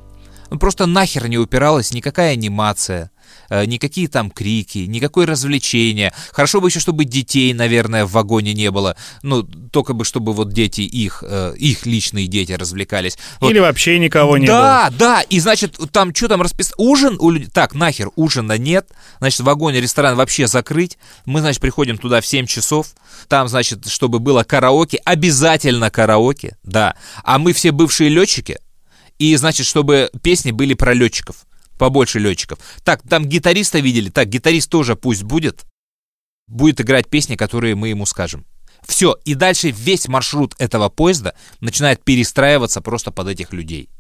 ну, 0.51 0.59
просто 0.59 0.87
нахер 0.87 1.29
не 1.29 1.39
упиралась 1.39 1.93
никакая 1.93 2.33
анимация, 2.33 3.11
э, 3.51 3.65
никакие 3.65 4.09
там 4.09 4.31
крики, 4.31 4.79
никакое 4.79 5.27
развлечение. 5.27 6.13
Хорошо 6.33 6.61
бы 6.61 6.69
еще, 6.69 6.81
чтобы 6.81 7.05
детей, 7.05 7.53
наверное, 7.53 8.07
в 8.07 8.13
вагоне 8.13 8.55
не 8.55 8.71
было. 8.71 8.97
Ну, 9.23 9.43
только 9.43 9.93
бы, 9.93 10.05
чтобы 10.05 10.33
вот 10.33 10.53
дети 10.53 10.81
их, 10.81 11.23
э, 11.27 11.55
их 11.59 11.87
личные 11.87 12.27
дети 12.27 12.53
развлекались. 12.53 13.19
Вот. 13.41 13.51
Или 13.51 13.59
вообще 13.59 13.99
никого 13.99 14.39
не 14.39 14.47
было. 14.47 14.57
Да, 14.57 14.91
да, 14.99 15.23
и 15.23 15.41
значит, 15.41 15.79
там 15.93 16.15
что 16.15 16.29
там 16.29 16.43
расписано? 16.43 16.75
Ужин 16.79 17.17
у 17.21 17.31
людей... 17.31 17.49
Так, 17.53 17.75
нахер, 17.75 18.11
ужина 18.17 18.57
нет. 18.57 18.89
Значит, 19.19 19.41
в 19.41 19.45
вагоне 19.45 19.81
ресторан 19.81 20.17
вообще 20.17 20.47
закрыть. 20.47 20.99
Мы, 21.27 21.41
значит, 21.41 21.61
приходим 21.61 21.99
туда 21.99 22.21
в 22.21 22.27
7 22.27 22.47
часов. 22.47 22.89
Там, 23.29 23.49
значит, 23.49 23.87
чтобы 23.89 24.19
было 24.19 24.45
караоке, 24.45 24.99
обязательно 25.05 25.91
караоке, 25.91 26.57
да. 26.63 26.97
А 27.25 27.39
мы 27.39 27.53
все 27.53 27.73
бывшие 27.73 28.09
летчики. 28.09 28.59
И, 29.19 29.35
значит, 29.37 29.67
чтобы 29.67 30.11
песни 30.23 30.53
были 30.53 30.75
про 30.75 30.95
летчиков. 30.95 31.47
Побольше 31.79 32.19
летчиков. 32.19 32.59
Так, 32.85 33.03
там 33.09 33.25
гитариста 33.25 33.79
видели. 33.79 34.11
Так, 34.11 34.29
гитарист 34.29 34.71
тоже 34.71 34.97
пусть 34.97 35.23
будет. 35.23 35.65
Будет 36.47 36.81
играть 36.81 37.09
песни, 37.09 37.37
которые 37.37 37.75
мы 37.75 37.89
ему 37.89 38.07
скажем. 38.07 38.47
Все, 38.87 39.17
и 39.25 39.35
дальше 39.35 39.71
весь 39.71 40.09
маршрут 40.09 40.55
этого 40.59 40.89
поезда 40.89 41.35
начинает 41.61 42.03
перестраиваться 42.03 42.81
просто 42.81 43.11
под 43.11 43.29
этих 43.29 43.53
людей. 43.53 43.91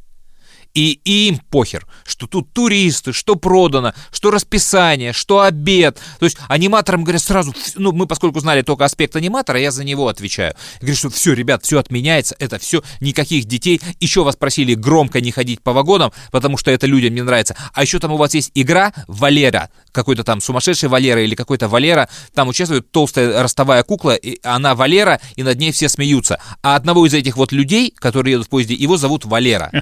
И, 0.74 1.00
им 1.04 1.38
похер, 1.50 1.86
что 2.06 2.26
тут 2.26 2.52
туристы, 2.52 3.12
что 3.12 3.34
продано, 3.34 3.94
что 4.12 4.30
расписание, 4.30 5.12
что 5.12 5.40
обед. 5.40 5.98
То 6.18 6.26
есть 6.26 6.36
аниматорам 6.48 7.02
говорят 7.04 7.22
сразу, 7.22 7.50
«Ф- 7.50 7.72
ну 7.76 7.92
мы 7.92 8.06
поскольку 8.06 8.40
знали 8.40 8.62
только 8.62 8.84
аспект 8.84 9.16
аниматора, 9.16 9.58
я 9.58 9.70
за 9.70 9.82
него 9.82 10.08
отвечаю. 10.08 10.54
Говорят, 10.80 10.98
что 10.98 11.10
все, 11.10 11.32
ребят, 11.32 11.64
все 11.64 11.78
отменяется, 11.78 12.36
это 12.38 12.58
все, 12.58 12.82
никаких 13.00 13.46
детей. 13.46 13.80
Еще 13.98 14.22
вас 14.22 14.36
просили 14.36 14.74
громко 14.74 15.20
не 15.20 15.32
ходить 15.32 15.62
по 15.62 15.72
вагонам, 15.72 16.12
потому 16.30 16.56
что 16.56 16.70
это 16.70 16.86
людям 16.86 17.14
не 17.14 17.22
нравится. 17.22 17.56
А 17.72 17.82
еще 17.82 17.98
там 17.98 18.12
у 18.12 18.16
вас 18.16 18.34
есть 18.34 18.52
игра 18.54 18.92
Валера, 19.08 19.70
какой-то 19.92 20.22
там 20.22 20.40
сумасшедший 20.40 20.88
Валера 20.88 21.22
или 21.22 21.34
какой-то 21.34 21.68
Валера. 21.68 22.08
Там 22.34 22.48
участвует 22.48 22.90
толстая 22.92 23.42
ростовая 23.42 23.82
кукла, 23.82 24.14
и 24.14 24.38
она 24.42 24.74
Валера, 24.74 25.20
и 25.34 25.42
над 25.42 25.58
ней 25.58 25.72
все 25.72 25.88
смеются. 25.88 26.40
А 26.62 26.76
одного 26.76 27.06
из 27.06 27.14
этих 27.14 27.36
вот 27.36 27.52
людей, 27.52 27.92
которые 27.96 28.32
едут 28.32 28.46
в 28.46 28.50
поезде, 28.50 28.74
его 28.74 28.96
зовут 28.96 29.24
Валера. 29.24 29.72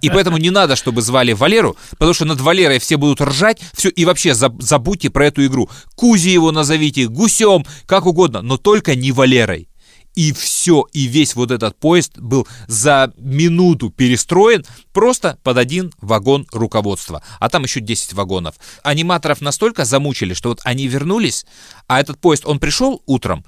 И 0.00 0.10
поэтому 0.10 0.36
не 0.42 0.50
надо, 0.50 0.76
чтобы 0.76 1.00
звали 1.00 1.32
Валеру, 1.32 1.76
потому 1.92 2.12
что 2.12 2.24
над 2.24 2.40
Валерой 2.40 2.78
все 2.78 2.96
будут 2.96 3.20
ржать, 3.20 3.60
все, 3.72 3.88
и 3.88 4.04
вообще 4.04 4.30
заб- 4.30 4.60
забудьте 4.60 5.08
про 5.08 5.26
эту 5.26 5.46
игру. 5.46 5.70
Кузи 5.94 6.28
его 6.28 6.52
назовите, 6.52 7.08
гусем, 7.08 7.64
как 7.86 8.06
угодно, 8.06 8.42
но 8.42 8.58
только 8.58 8.94
не 8.94 9.12
Валерой. 9.12 9.68
И 10.14 10.32
все, 10.32 10.84
и 10.92 11.06
весь 11.06 11.34
вот 11.34 11.50
этот 11.50 11.78
поезд 11.78 12.18
был 12.18 12.46
за 12.66 13.12
минуту 13.16 13.88
перестроен 13.88 14.64
просто 14.92 15.38
под 15.42 15.56
один 15.56 15.92
вагон 16.02 16.46
руководства. 16.52 17.22
А 17.40 17.48
там 17.48 17.62
еще 17.62 17.80
10 17.80 18.12
вагонов. 18.12 18.56
Аниматоров 18.82 19.40
настолько 19.40 19.86
замучили, 19.86 20.34
что 20.34 20.50
вот 20.50 20.60
они 20.64 20.86
вернулись, 20.86 21.46
а 21.86 21.98
этот 21.98 22.20
поезд, 22.20 22.44
он 22.44 22.58
пришел 22.58 23.02
утром, 23.06 23.44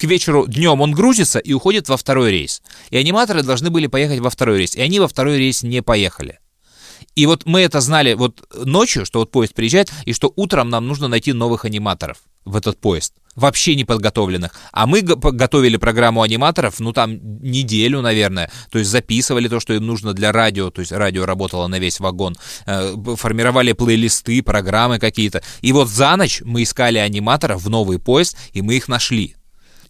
к 0.00 0.04
вечеру, 0.04 0.46
днем 0.46 0.80
он 0.80 0.92
грузится 0.92 1.38
и 1.38 1.52
уходит 1.52 1.88
во 1.88 1.96
второй 1.96 2.30
рейс. 2.30 2.62
И 2.88 2.96
аниматоры 2.96 3.42
должны 3.42 3.70
были 3.70 3.86
поехать 3.86 4.20
во 4.20 4.30
второй 4.30 4.58
рейс, 4.58 4.74
и 4.74 4.80
они 4.80 4.98
во 4.98 5.08
второй 5.08 5.36
рейс 5.36 5.62
не 5.62 5.82
поехали. 5.82 6.38
И 7.16 7.26
вот 7.26 7.44
мы 7.44 7.60
это 7.60 7.80
знали 7.80 8.14
вот 8.14 8.42
ночью, 8.64 9.04
что 9.04 9.18
вот 9.18 9.30
поезд 9.30 9.54
приезжает, 9.54 9.92
и 10.06 10.14
что 10.14 10.32
утром 10.36 10.70
нам 10.70 10.86
нужно 10.86 11.08
найти 11.08 11.32
новых 11.32 11.66
аниматоров 11.66 12.18
в 12.46 12.56
этот 12.56 12.80
поезд. 12.80 13.14
Вообще 13.36 13.74
неподготовленных. 13.74 14.52
А 14.72 14.86
мы 14.86 15.02
готовили 15.02 15.76
программу 15.76 16.22
аниматоров, 16.22 16.80
ну 16.80 16.92
там 16.92 17.18
неделю, 17.42 18.00
наверное. 18.00 18.50
То 18.70 18.78
есть 18.78 18.90
записывали 18.90 19.48
то, 19.48 19.60
что 19.60 19.74
им 19.74 19.86
нужно 19.86 20.14
для 20.14 20.32
радио. 20.32 20.70
То 20.70 20.80
есть 20.80 20.92
радио 20.92 21.26
работало 21.26 21.66
на 21.66 21.78
весь 21.78 22.00
вагон. 22.00 22.36
Э, 22.66 22.94
формировали 23.16 23.72
плейлисты, 23.72 24.42
программы 24.42 24.98
какие-то. 24.98 25.42
И 25.60 25.72
вот 25.72 25.88
за 25.88 26.16
ночь 26.16 26.40
мы 26.44 26.62
искали 26.62 26.98
аниматоров 26.98 27.62
в 27.62 27.68
новый 27.68 27.98
поезд, 27.98 28.36
и 28.52 28.62
мы 28.62 28.76
их 28.76 28.88
нашли. 28.88 29.36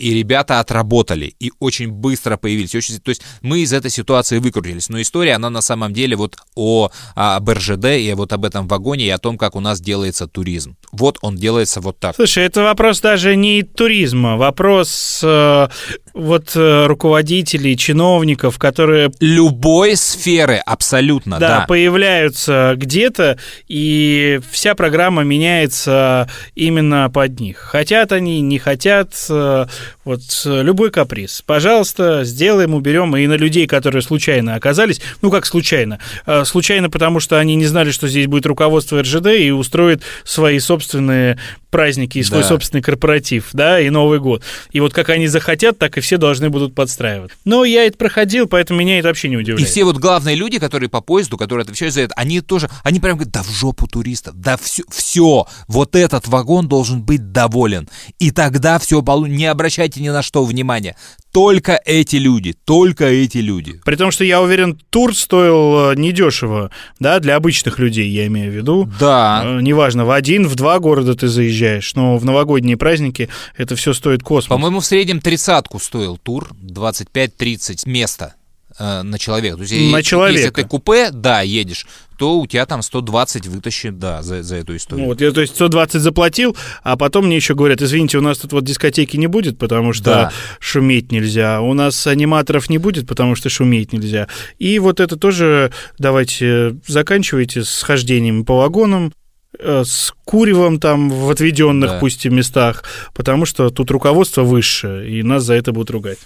И 0.00 0.14
ребята 0.14 0.60
отработали, 0.60 1.34
и 1.38 1.52
очень 1.58 1.90
быстро 1.90 2.38
появились. 2.38 2.74
Очень, 2.74 2.98
то 3.00 3.10
есть 3.10 3.22
мы 3.42 3.60
из 3.60 3.72
этой 3.72 3.90
ситуации 3.90 4.38
выкрутились. 4.38 4.88
Но 4.88 5.00
история, 5.00 5.34
она 5.34 5.50
на 5.50 5.60
самом 5.60 5.92
деле 5.92 6.16
вот 6.16 6.36
о, 6.54 6.90
об 7.14 7.50
РЖД 7.50 7.84
и 7.84 8.14
вот 8.14 8.32
об 8.32 8.46
этом 8.46 8.66
вагоне, 8.66 9.04
и 9.04 9.10
о 9.10 9.18
том, 9.18 9.36
как 9.36 9.56
у 9.56 9.60
нас 9.60 9.80
делается 9.80 10.26
туризм. 10.26 10.76
Вот 10.90 11.18
он 11.20 11.36
делается 11.36 11.80
вот 11.80 11.98
так. 11.98 12.16
Слушай, 12.16 12.44
это 12.44 12.62
вопрос 12.62 13.00
даже 13.00 13.36
не 13.36 13.62
туризма, 13.62 14.36
вопрос 14.38 15.20
э, 15.22 15.68
вот 16.14 16.52
э, 16.54 16.86
руководителей, 16.86 17.76
чиновников, 17.76 18.58
которые 18.58 19.10
Любой 19.20 19.96
сферы, 19.96 20.60
абсолютно, 20.64 21.38
да, 21.38 21.60
да. 21.60 21.66
появляются 21.66 22.74
где-то, 22.76 23.38
и 23.68 24.40
вся 24.50 24.74
программа 24.74 25.22
меняется 25.22 26.28
именно 26.54 27.10
под 27.10 27.40
них. 27.40 27.58
Хотят 27.58 28.12
они, 28.12 28.40
не 28.40 28.58
хотят, 28.58 29.14
э, 29.28 29.66
вот 30.10 30.20
э, 30.44 30.62
любой 30.62 30.90
каприз. 30.90 31.42
Пожалуйста, 31.46 32.24
сделаем, 32.24 32.74
уберем. 32.74 33.16
И 33.16 33.26
на 33.26 33.34
людей, 33.34 33.66
которые 33.66 34.02
случайно 34.02 34.54
оказались, 34.54 35.00
ну 35.22 35.30
как 35.30 35.46
случайно? 35.46 35.98
Э, 36.26 36.44
Случайно, 36.44 36.90
потому 36.90 37.20
что 37.20 37.38
они 37.38 37.54
не 37.54 37.66
знали, 37.66 37.90
что 37.90 38.08
здесь 38.08 38.26
будет 38.26 38.44
руководство 38.46 39.00
РЖД 39.02 39.26
и 39.28 39.50
устроит 39.50 40.02
свои 40.24 40.58
собственные 40.58 41.38
праздники 41.70 42.18
и 42.18 42.22
свой 42.24 42.40
Да. 42.42 42.48
собственный 42.48 42.82
корпоратив, 42.82 43.50
да, 43.52 43.80
и 43.80 43.90
Новый 43.90 44.18
год. 44.18 44.42
И 44.72 44.80
вот 44.80 44.92
как 44.92 45.08
они 45.10 45.28
захотят, 45.28 45.78
так 45.78 45.96
и 45.96 46.00
все 46.00 46.16
должны 46.16 46.50
будут 46.50 46.74
подстраивать. 46.74 47.30
Но 47.44 47.64
я 47.64 47.84
это 47.86 47.96
проходил, 47.96 48.48
поэтому 48.48 48.80
меня 48.80 48.98
это 48.98 49.06
вообще 49.08 49.28
не 49.28 49.34
И 49.36 49.38
удивляет. 49.38 49.68
все 49.68 49.84
вот 49.84 49.98
главные 49.98 50.34
люди, 50.34 50.58
которые 50.58 50.88
по 50.88 51.00
поезду, 51.00 51.36
которые 51.38 51.62
отвечают 51.62 51.94
за 51.94 52.00
это, 52.02 52.14
они 52.16 52.40
тоже, 52.40 52.68
они 52.82 52.98
прям 52.98 53.16
говорят, 53.16 53.32
да 53.32 53.42
в 53.44 53.50
жопу 53.50 53.86
туристов, 53.86 54.34
да 54.36 54.56
все, 54.56 54.82
все, 54.90 55.46
вот 55.68 55.94
этот 55.94 56.26
вагон 56.26 56.66
должен 56.66 57.02
быть 57.02 57.30
доволен. 57.30 57.88
И 58.18 58.32
тогда 58.32 58.78
все, 58.80 59.00
не 59.28 59.46
обращайте 59.46 59.99
ни 60.00 60.08
на 60.08 60.22
что 60.22 60.44
внимания. 60.44 60.96
Только 61.32 61.80
эти 61.84 62.16
люди, 62.16 62.54
только 62.64 63.04
эти 63.04 63.38
люди. 63.38 63.80
При 63.84 63.96
том, 63.96 64.10
что 64.10 64.24
я 64.24 64.40
уверен, 64.42 64.80
тур 64.90 65.14
стоил 65.14 65.92
э, 65.92 65.94
недешево, 65.96 66.70
да, 66.98 67.20
для 67.20 67.36
обычных 67.36 67.78
людей, 67.78 68.08
я 68.08 68.26
имею 68.26 68.50
в 68.50 68.54
виду. 68.54 68.90
Да. 68.98 69.42
Э, 69.44 69.60
Неважно, 69.60 70.04
в 70.04 70.10
один, 70.10 70.48
в 70.48 70.56
два 70.56 70.78
города 70.80 71.14
ты 71.14 71.28
заезжаешь, 71.28 71.94
но 71.94 72.16
в 72.16 72.24
новогодние 72.24 72.76
праздники 72.76 73.28
это 73.56 73.76
все 73.76 73.92
стоит 73.92 74.22
космос. 74.22 74.48
По-моему, 74.48 74.80
в 74.80 74.86
среднем 74.86 75.20
тридцатку 75.20 75.78
стоил 75.78 76.16
тур, 76.16 76.50
25-30 76.62 77.88
места 77.88 78.34
э, 78.34 78.39
на 78.80 79.18
человека. 79.18 79.56
То 79.56 79.62
есть, 79.62 79.72
и- 79.74 79.90
На 79.90 79.98
Если 79.98 80.10
человека. 80.10 80.62
ты 80.62 80.68
купе, 80.68 81.10
да, 81.12 81.42
едешь, 81.42 81.86
то 82.18 82.38
у 82.38 82.46
тебя 82.46 82.66
там 82.66 82.82
120 82.82 83.46
вытащит, 83.46 83.98
да, 83.98 84.22
за, 84.22 84.42
за 84.42 84.56
эту 84.56 84.76
историю. 84.76 85.04
Ну, 85.04 85.10
вот 85.12 85.20
я, 85.22 85.30
то 85.32 85.40
есть, 85.40 85.54
120 85.54 86.00
заплатил, 86.02 86.54
а 86.82 86.96
потом 86.96 87.26
мне 87.26 87.36
еще 87.36 87.54
говорят, 87.54 87.80
извините, 87.80 88.18
у 88.18 88.20
нас 88.20 88.38
тут 88.38 88.52
вот 88.52 88.64
дискотеки 88.64 89.16
не 89.16 89.26
будет, 89.26 89.58
потому 89.58 89.92
что 89.94 90.04
Да. 90.04 90.32
шуметь 90.58 91.12
нельзя. 91.12 91.60
У 91.62 91.72
нас 91.72 92.06
аниматоров 92.06 92.68
не 92.68 92.76
будет, 92.78 93.06
потому 93.08 93.36
что 93.36 93.48
шуметь 93.48 93.92
нельзя. 93.92 94.28
И 94.58 94.78
вот 94.78 95.00
это 95.00 95.16
тоже 95.16 95.72
давайте 95.98 96.76
заканчивайте 96.86 97.64
с 97.64 97.82
хождением 97.82 98.44
по 98.44 98.56
вагонам, 98.58 99.12
э, 99.58 99.82
с 99.86 100.12
куревом 100.26 100.78
там 100.78 101.08
в 101.10 101.30
отведенных, 101.30 101.90
Да. 101.92 101.98
пусть 102.00 102.24
и 102.26 102.28
местах, 102.28 102.84
потому 103.14 103.46
что 103.46 103.70
тут 103.70 103.90
руководство 103.90 104.42
высшее, 104.42 105.10
и 105.10 105.22
нас 105.22 105.44
за 105.44 105.54
это 105.54 105.72
будут 105.72 105.90
ругать. 105.90 106.18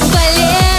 Валера, 0.00 0.69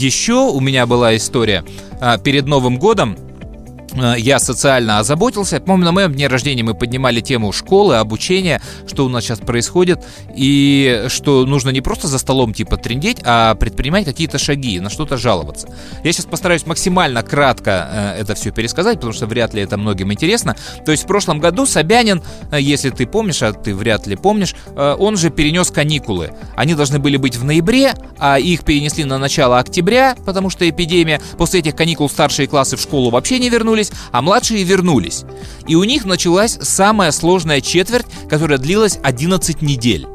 Еще 0.00 0.32
у 0.32 0.60
меня 0.60 0.86
была 0.86 1.14
история. 1.14 1.62
А, 2.00 2.16
Перед 2.16 2.46
Новым 2.46 2.78
годом 2.78 3.18
я 4.16 4.38
социально 4.38 4.98
озаботился. 4.98 5.60
Помню, 5.60 5.86
на 5.86 5.92
моем 5.92 6.12
дне 6.12 6.26
рождения 6.28 6.62
мы 6.62 6.74
поднимали 6.74 7.20
тему 7.20 7.52
школы, 7.52 7.96
обучения, 7.96 8.60
что 8.86 9.04
у 9.04 9.08
нас 9.08 9.24
сейчас 9.24 9.40
происходит, 9.40 10.04
и 10.34 11.04
что 11.08 11.44
нужно 11.46 11.70
не 11.70 11.80
просто 11.80 12.08
за 12.08 12.18
столом 12.18 12.54
типа 12.54 12.76
трендеть, 12.76 13.18
а 13.24 13.54
предпринимать 13.54 14.04
какие-то 14.04 14.38
шаги, 14.38 14.80
на 14.80 14.90
что-то 14.90 15.16
жаловаться. 15.16 15.68
Я 16.04 16.12
сейчас 16.12 16.26
постараюсь 16.26 16.66
максимально 16.66 17.22
кратко 17.22 18.14
э, 18.16 18.20
это 18.20 18.34
все 18.34 18.50
пересказать, 18.50 18.96
потому 18.96 19.12
что 19.12 19.26
вряд 19.26 19.54
ли 19.54 19.62
это 19.62 19.76
многим 19.76 20.12
интересно. 20.12 20.56
То 20.84 20.92
есть 20.92 21.04
в 21.04 21.06
прошлом 21.06 21.40
году 21.40 21.66
Собянин, 21.66 22.22
э, 22.50 22.60
если 22.60 22.90
ты 22.90 23.06
помнишь, 23.06 23.42
а 23.42 23.52
ты 23.52 23.74
вряд 23.74 24.06
ли 24.06 24.16
помнишь, 24.16 24.54
э, 24.76 24.96
он 24.98 25.16
же 25.16 25.30
перенес 25.30 25.70
каникулы. 25.70 26.32
Они 26.56 26.74
должны 26.74 26.98
были 26.98 27.16
быть 27.16 27.36
в 27.36 27.44
ноябре, 27.44 27.94
а 28.18 28.38
их 28.38 28.64
перенесли 28.64 29.04
на 29.04 29.18
начало 29.18 29.58
октября, 29.58 30.16
потому 30.24 30.50
что 30.50 30.68
эпидемия. 30.68 31.20
После 31.38 31.60
этих 31.60 31.74
каникул 31.76 32.08
старшие 32.08 32.46
классы 32.46 32.76
в 32.76 32.80
школу 32.80 33.10
вообще 33.10 33.38
не 33.38 33.48
вернулись, 33.48 33.79
а 34.12 34.22
младшие 34.22 34.64
вернулись. 34.64 35.24
И 35.66 35.74
у 35.74 35.84
них 35.84 36.04
началась 36.04 36.58
самая 36.60 37.12
сложная 37.12 37.60
четверть, 37.60 38.06
которая 38.28 38.58
длилась 38.58 38.98
11 39.02 39.62
недель. 39.62 40.06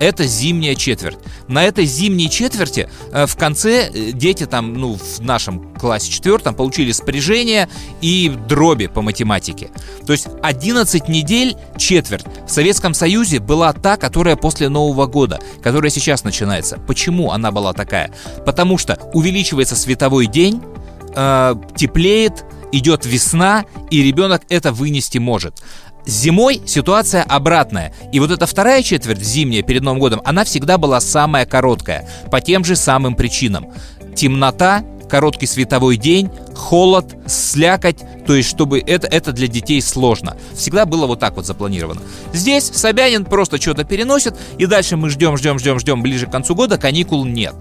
Это 0.00 0.26
зимняя 0.26 0.74
четверть. 0.74 1.18
На 1.48 1.64
этой 1.64 1.86
зимней 1.86 2.28
четверти 2.28 2.88
э, 3.12 3.26
в 3.26 3.36
конце 3.36 3.88
э, 3.88 4.12
дети 4.12 4.44
там, 4.44 4.74
ну, 4.74 4.96
в 4.96 5.20
нашем 5.20 5.74
классе 5.74 6.10
четвертом 6.10 6.54
получили 6.54 6.90
спряжение 6.92 7.68
и 8.00 8.32
дроби 8.48 8.86
по 8.86 9.02
математике. 9.02 9.70
То 10.06 10.12
есть 10.12 10.26
11 10.42 11.08
недель 11.08 11.56
четверть 11.76 12.24
в 12.46 12.50
Советском 12.50 12.92
Союзе 12.92 13.38
была 13.38 13.72
та, 13.72 13.96
которая 13.96 14.36
после 14.36 14.68
Нового 14.68 15.06
года, 15.06 15.40
которая 15.62 15.90
сейчас 15.90 16.24
начинается. 16.24 16.78
Почему 16.78 17.30
она 17.30 17.52
была 17.52 17.72
такая? 17.72 18.10
Потому 18.44 18.78
что 18.78 18.98
увеличивается 19.12 19.76
световой 19.76 20.26
день, 20.26 20.60
э, 21.14 21.54
теплеет, 21.76 22.44
идет 22.74 23.06
весна, 23.06 23.64
и 23.90 24.02
ребенок 24.02 24.42
это 24.48 24.72
вынести 24.72 25.18
может. 25.18 25.62
Зимой 26.06 26.60
ситуация 26.66 27.22
обратная. 27.22 27.94
И 28.12 28.20
вот 28.20 28.30
эта 28.30 28.46
вторая 28.46 28.82
четверть 28.82 29.22
зимняя 29.22 29.62
перед 29.62 29.82
Новым 29.82 30.00
годом, 30.00 30.20
она 30.24 30.44
всегда 30.44 30.76
была 30.76 31.00
самая 31.00 31.46
короткая. 31.46 32.08
По 32.30 32.40
тем 32.40 32.64
же 32.64 32.76
самым 32.76 33.14
причинам. 33.14 33.68
Темнота, 34.14 34.84
короткий 35.14 35.46
световой 35.46 35.96
день, 35.96 36.28
холод, 36.56 37.14
слякоть, 37.28 37.98
то 38.26 38.34
есть 38.34 38.48
чтобы 38.50 38.80
это, 38.80 39.06
это 39.06 39.30
для 39.30 39.46
детей 39.46 39.80
сложно. 39.80 40.36
Всегда 40.56 40.86
было 40.86 41.06
вот 41.06 41.20
так 41.20 41.36
вот 41.36 41.46
запланировано. 41.46 42.00
Здесь 42.32 42.64
Собянин 42.64 43.24
просто 43.24 43.60
что-то 43.60 43.84
переносит, 43.84 44.34
и 44.58 44.66
дальше 44.66 44.96
мы 44.96 45.10
ждем, 45.10 45.36
ждем, 45.36 45.60
ждем, 45.60 45.78
ждем, 45.78 46.02
ближе 46.02 46.26
к 46.26 46.32
концу 46.32 46.56
года 46.56 46.78
каникул 46.78 47.24
нет. 47.24 47.54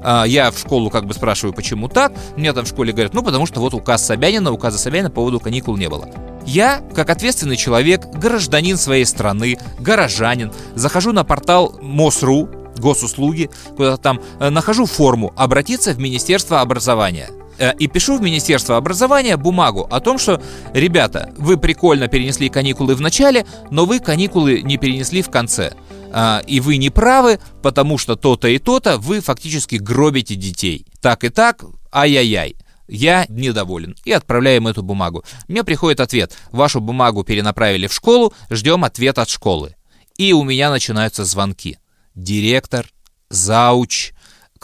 А, 0.00 0.24
Я 0.24 0.50
в 0.50 0.58
школу 0.58 0.88
как 0.88 1.04
бы 1.04 1.12
спрашиваю, 1.12 1.52
почему 1.52 1.88
так. 1.88 2.14
Мне 2.38 2.54
там 2.54 2.64
в 2.64 2.68
школе 2.68 2.94
говорят, 2.94 3.12
ну 3.12 3.22
потому 3.22 3.44
что 3.44 3.60
вот 3.60 3.74
указ 3.74 4.02
Собянина, 4.06 4.50
указа 4.50 4.78
Собянина 4.78 5.10
по 5.10 5.16
поводу 5.16 5.40
каникул 5.40 5.76
не 5.76 5.90
было. 5.90 6.08
Я, 6.46 6.82
как 6.94 7.10
ответственный 7.10 7.58
человек, 7.58 8.06
гражданин 8.14 8.78
своей 8.78 9.04
страны, 9.04 9.58
горожанин, 9.78 10.52
захожу 10.74 11.12
на 11.12 11.22
портал 11.22 11.78
МОСРУ, 11.82 12.63
госуслуги, 12.78 13.50
куда 13.76 13.96
там 13.96 14.20
э, 14.40 14.50
нахожу 14.50 14.86
форму 14.86 15.32
«Обратиться 15.36 15.92
в 15.92 15.98
Министерство 15.98 16.60
образования». 16.60 17.30
Э, 17.58 17.72
И 17.78 17.86
пишу 17.86 18.18
в 18.18 18.22
Министерство 18.22 18.76
образования 18.76 19.36
бумагу 19.36 19.86
о 19.90 20.00
том, 20.00 20.18
что, 20.18 20.42
ребята, 20.72 21.32
вы 21.36 21.56
прикольно 21.56 22.08
перенесли 22.08 22.48
каникулы 22.48 22.94
в 22.94 23.00
начале, 23.00 23.46
но 23.70 23.84
вы 23.86 24.00
каникулы 24.00 24.62
не 24.62 24.76
перенесли 24.76 25.22
в 25.22 25.30
конце. 25.30 25.74
А, 26.12 26.42
И 26.46 26.60
вы 26.60 26.76
не 26.76 26.90
правы, 26.90 27.38
потому 27.62 27.98
что 27.98 28.16
то-то 28.16 28.48
и 28.48 28.58
то-то 28.58 28.98
вы 28.98 29.20
фактически 29.20 29.76
гробите 29.76 30.34
детей. 30.34 30.86
Так 31.00 31.24
и 31.24 31.28
так, 31.28 31.64
ай-яй-яй. 31.92 32.56
Я 32.86 33.24
недоволен. 33.28 33.96
И 34.04 34.12
отправляем 34.12 34.68
эту 34.68 34.82
бумагу. 34.82 35.24
Мне 35.48 35.64
приходит 35.64 36.00
ответ. 36.00 36.36
Вашу 36.52 36.80
бумагу 36.80 37.24
перенаправили 37.24 37.86
в 37.86 37.94
школу, 37.94 38.34
ждем 38.50 38.84
ответ 38.84 39.18
от 39.18 39.28
школы. 39.28 39.74
И 40.18 40.32
у 40.32 40.44
меня 40.44 40.70
начинаются 40.70 41.24
звонки. 41.24 41.78
Директор, 42.14 42.86
зауч, 43.28 44.12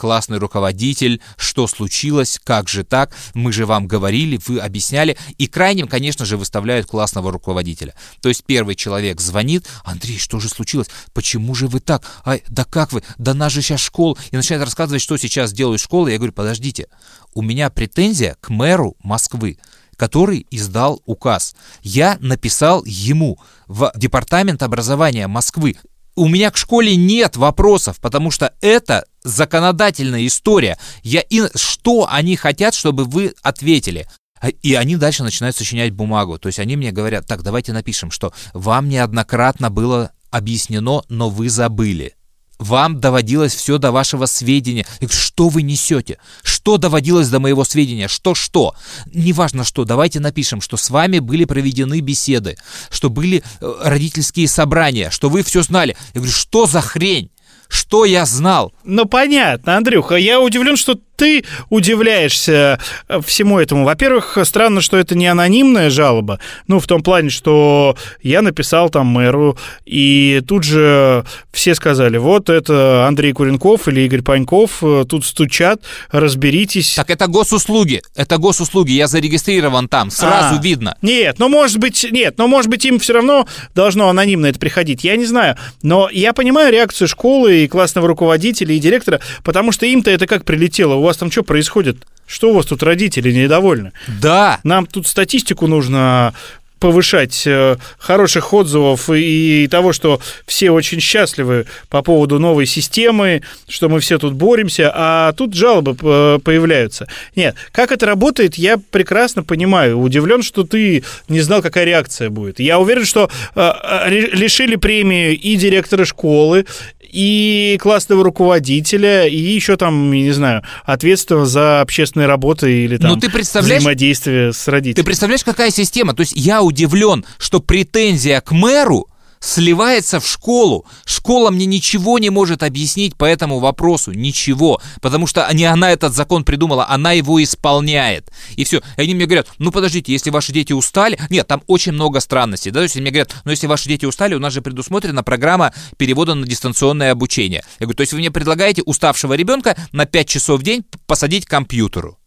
классный 0.01 0.39
руководитель, 0.39 1.21
что 1.37 1.67
случилось, 1.67 2.39
как 2.43 2.67
же 2.67 2.83
так, 2.83 3.13
мы 3.35 3.53
же 3.53 3.67
вам 3.67 3.87
говорили, 3.87 4.39
вы 4.47 4.57
объясняли, 4.57 5.15
и 5.37 5.45
крайним, 5.45 5.87
конечно 5.87 6.25
же, 6.25 6.37
выставляют 6.37 6.87
классного 6.87 7.31
руководителя. 7.31 7.93
То 8.19 8.29
есть 8.29 8.43
первый 8.43 8.73
человек 8.73 9.21
звонит, 9.21 9.67
Андрей, 9.83 10.17
что 10.17 10.39
же 10.39 10.49
случилось, 10.49 10.87
почему 11.13 11.53
же 11.53 11.67
вы 11.67 11.81
так, 11.81 12.03
Ай, 12.25 12.43
да 12.47 12.65
как 12.65 12.93
вы, 12.93 13.03
да 13.19 13.35
нас 13.35 13.51
же 13.51 13.61
сейчас 13.61 13.79
школа, 13.79 14.17
и 14.31 14.35
начинает 14.35 14.65
рассказывать, 14.65 15.03
что 15.03 15.17
сейчас 15.17 15.53
делают 15.53 15.79
школы, 15.79 16.09
я 16.09 16.17
говорю, 16.17 16.33
подождите, 16.33 16.87
у 17.35 17.43
меня 17.43 17.69
претензия 17.69 18.37
к 18.41 18.49
мэру 18.49 18.95
Москвы, 19.03 19.59
который 19.97 20.47
издал 20.49 20.99
указ. 21.05 21.55
Я 21.83 22.17
написал 22.21 22.83
ему 22.85 23.37
в 23.67 23.91
Департамент 23.95 24.63
образования 24.63 25.27
Москвы. 25.27 25.77
У 26.15 26.27
меня 26.27 26.51
к 26.51 26.57
школе 26.57 26.95
нет 26.95 27.37
вопросов, 27.37 27.99
потому 28.01 28.31
что 28.31 28.53
это 28.61 29.05
законодательная 29.23 30.25
история. 30.27 30.77
Я 31.03 31.21
и 31.21 31.43
что 31.55 32.07
они 32.09 32.35
хотят, 32.35 32.73
чтобы 32.73 33.05
вы 33.05 33.33
ответили? 33.41 34.07
А- 34.39 34.49
И 34.49 34.73
они 34.73 34.95
дальше 34.97 35.23
начинают 35.23 35.55
сочинять 35.55 35.91
бумагу. 35.91 36.37
То 36.39 36.47
есть 36.47 36.59
они 36.59 36.75
мне 36.75 36.91
говорят, 36.91 37.25
так, 37.27 37.43
давайте 37.43 37.73
напишем, 37.73 38.11
что 38.11 38.33
вам 38.53 38.89
неоднократно 38.89 39.69
было 39.69 40.11
объяснено, 40.31 41.03
но 41.09 41.29
вы 41.29 41.49
забыли. 41.49 42.15
Вам 42.61 42.99
доводилось 42.99 43.55
все 43.55 43.79
до 43.79 43.91
вашего 43.91 44.27
сведения. 44.27 44.85
Что 45.09 45.49
вы 45.49 45.63
несете? 45.63 46.19
Что 46.43 46.77
доводилось 46.77 47.27
до 47.27 47.39
моего 47.39 47.63
сведения? 47.63 48.07
Что-что? 48.07 48.75
Неважно 49.07 49.63
что, 49.63 49.83
давайте 49.83 50.19
напишем, 50.19 50.61
что 50.61 50.77
с 50.77 50.91
вами 50.91 51.17
были 51.17 51.45
проведены 51.45 52.01
беседы, 52.01 52.55
что 52.91 53.09
были 53.09 53.43
э, 53.61 53.73
родительские 53.83 54.47
собрания, 54.47 55.09
что 55.09 55.31
вы 55.31 55.41
все 55.41 55.63
знали. 55.63 55.97
Я 56.13 56.19
говорю, 56.19 56.31
что 56.31 56.67
за 56.67 56.81
хрень? 56.81 57.31
Что 57.67 58.05
я 58.05 58.27
знал? 58.27 58.73
Ну, 58.83 59.05
понятно, 59.05 59.77
Андрюха. 59.77 60.15
Я 60.15 60.39
удивлен, 60.39 60.77
что 60.77 60.99
ты 61.21 61.43
удивляешься 61.69 62.79
э, 63.07 63.21
всему 63.23 63.59
этому. 63.59 63.85
Во-первых, 63.85 64.39
странно, 64.43 64.81
что 64.81 64.97
это 64.97 65.13
не 65.13 65.27
анонимная 65.27 65.91
жалоба. 65.91 66.39
Ну, 66.65 66.79
в 66.79 66.87
том 66.87 67.03
плане, 67.03 67.29
что 67.29 67.95
я 68.23 68.41
написал 68.41 68.89
там 68.89 69.05
мэру, 69.05 69.55
и 69.85 70.41
тут 70.47 70.63
же 70.63 71.23
все 71.51 71.75
сказали, 71.75 72.17
вот 72.17 72.49
это 72.49 73.05
Андрей 73.07 73.33
Куренков 73.33 73.87
или 73.87 74.01
Игорь 74.01 74.23
Паньков, 74.23 74.79
э, 74.81 75.05
тут 75.07 75.23
стучат, 75.23 75.83
разберитесь. 76.09 76.95
Так 76.95 77.11
это 77.11 77.27
госуслуги. 77.27 78.01
Это 78.15 78.39
госуслуги. 78.39 78.93
Я 78.93 79.05
зарегистрирован 79.05 79.87
там. 79.87 80.09
Сразу 80.09 80.55
А, 80.55 80.61
видно. 80.63 80.97
Нет, 81.03 81.35
ну 81.37 81.49
может 81.49 81.77
быть, 81.77 82.03
нет, 82.11 82.39
но 82.39 82.47
может 82.47 82.71
быть 82.71 82.83
им 82.85 82.97
все 82.97 83.13
равно 83.13 83.45
должно 83.75 84.09
анонимно 84.09 84.47
это 84.47 84.57
приходить. 84.57 85.03
Я 85.03 85.15
не 85.17 85.25
знаю, 85.25 85.55
но 85.83 86.09
я 86.11 86.33
понимаю 86.33 86.73
реакцию 86.73 87.07
школы 87.07 87.65
и 87.65 87.67
классного 87.67 88.07
руководителя 88.07 88.73
и 88.73 88.79
директора, 88.79 89.19
потому 89.43 89.71
что 89.71 89.85
им-то 89.85 90.09
это 90.09 90.25
как 90.25 90.45
прилетело. 90.45 90.95
У 90.95 91.03
вас 91.03 91.10
там 91.17 91.31
что 91.31 91.43
происходит? 91.43 91.97
Что 92.25 92.51
у 92.51 92.53
вас 92.53 92.65
тут 92.65 92.83
родители 92.83 93.31
недовольны? 93.31 93.91
Да. 94.21 94.59
Нам 94.63 94.85
тут 94.85 95.07
статистику 95.07 95.67
нужно 95.67 96.33
повышать 96.81 97.43
э, 97.45 97.77
хороших 97.99 98.53
отзывов 98.53 99.09
и, 99.11 99.63
и 99.63 99.67
того, 99.67 99.93
что 99.93 100.19
все 100.47 100.71
очень 100.71 100.99
счастливы 100.99 101.67
по 101.89 102.01
поводу 102.01 102.39
новой 102.39 102.65
системы, 102.65 103.43
что 103.69 103.87
мы 103.87 103.99
все 103.99 104.17
тут 104.17 104.33
боремся, 104.33 104.91
а 104.93 105.31
тут 105.33 105.53
жалобы 105.53 105.95
э, 106.01 106.39
появляются. 106.43 107.07
Нет, 107.35 107.55
как 107.71 107.91
это 107.91 108.07
работает, 108.07 108.55
я 108.55 108.77
прекрасно 108.77 109.43
понимаю. 109.43 109.99
Удивлен, 109.99 110.41
что 110.41 110.63
ты 110.63 111.03
не 111.29 111.41
знал, 111.41 111.61
какая 111.61 111.85
реакция 111.85 112.31
будет. 112.31 112.59
Я 112.59 112.79
уверен, 112.79 113.05
что 113.05 113.29
э, 113.55 114.09
лишили 114.09 114.75
премии 114.75 115.33
и 115.33 115.55
директора 115.57 116.03
школы, 116.03 116.65
и 117.11 117.77
классного 117.81 118.23
руководителя, 118.23 119.27
и 119.27 119.35
еще 119.37 119.77
там, 119.77 120.11
я 120.11 120.23
не 120.23 120.31
знаю, 120.31 120.63
ответственного 120.85 121.45
за 121.45 121.81
общественные 121.81 122.27
работы 122.27 122.83
или 122.85 122.97
там 122.97 123.11
Ну, 123.11 123.17
ты 123.17 123.29
представляешь- 123.29 123.81
взаимодействие 123.81 124.53
с 124.53 124.67
родителями. 124.67 124.95
Ты 124.95 125.03
представляешь, 125.03 125.43
какая 125.43 125.71
система? 125.71 126.13
То 126.13 126.21
есть 126.21 126.33
я 126.35 126.61
удивлен, 126.61 127.25
что 127.37 127.59
претензия 127.59 128.41
к 128.41 128.51
мэру 128.51 129.07
сливается 129.41 130.19
в 130.19 130.27
школу. 130.27 130.85
Школа 131.03 131.49
мне 131.49 131.65
ничего 131.65 132.19
не 132.19 132.29
может 132.29 132.63
объяснить 132.63 133.17
по 133.17 133.25
этому 133.25 133.59
вопросу. 133.59 134.11
Ничего. 134.11 134.81
Потому 135.01 135.27
что 135.27 135.49
не 135.51 135.65
она 135.65 135.91
этот 135.91 136.13
закон 136.13 136.45
придумала, 136.45 136.87
она 136.87 137.11
его 137.11 137.43
исполняет. 137.43 138.31
И 138.55 138.63
все. 138.63 138.77
И 138.97 139.01
они 139.01 139.15
мне 139.15 139.25
говорят, 139.25 139.47
ну 139.57 139.71
подождите, 139.71 140.13
если 140.13 140.29
ваши 140.29 140.53
дети 140.53 140.71
устали... 140.71 141.19
Нет, 141.29 141.47
там 141.47 141.63
очень 141.67 141.91
много 141.91 142.19
странностей. 142.19 142.71
Да? 142.71 142.79
То 142.79 142.83
есть 142.83 142.95
они 142.95 143.01
мне 143.01 143.11
говорят, 143.11 143.35
ну 143.43 143.51
если 143.51 143.67
ваши 143.67 143.89
дети 143.89 144.05
устали, 144.05 144.35
у 144.35 144.39
нас 144.39 144.53
же 144.53 144.61
предусмотрена 144.61 145.23
программа 145.23 145.73
перевода 145.97 146.35
на 146.35 146.45
дистанционное 146.45 147.11
обучение. 147.11 147.63
Я 147.79 147.85
говорю, 147.85 147.97
то 147.97 148.01
есть 148.01 148.13
вы 148.13 148.19
мне 148.19 148.31
предлагаете 148.31 148.83
уставшего 148.83 149.33
ребенка 149.33 149.75
на 149.91 150.05
5 150.05 150.29
часов 150.29 150.59
в 150.61 150.63
день 150.63 150.85
посадить 151.07 151.45
к 151.45 151.49
компьютеру. 151.49 152.20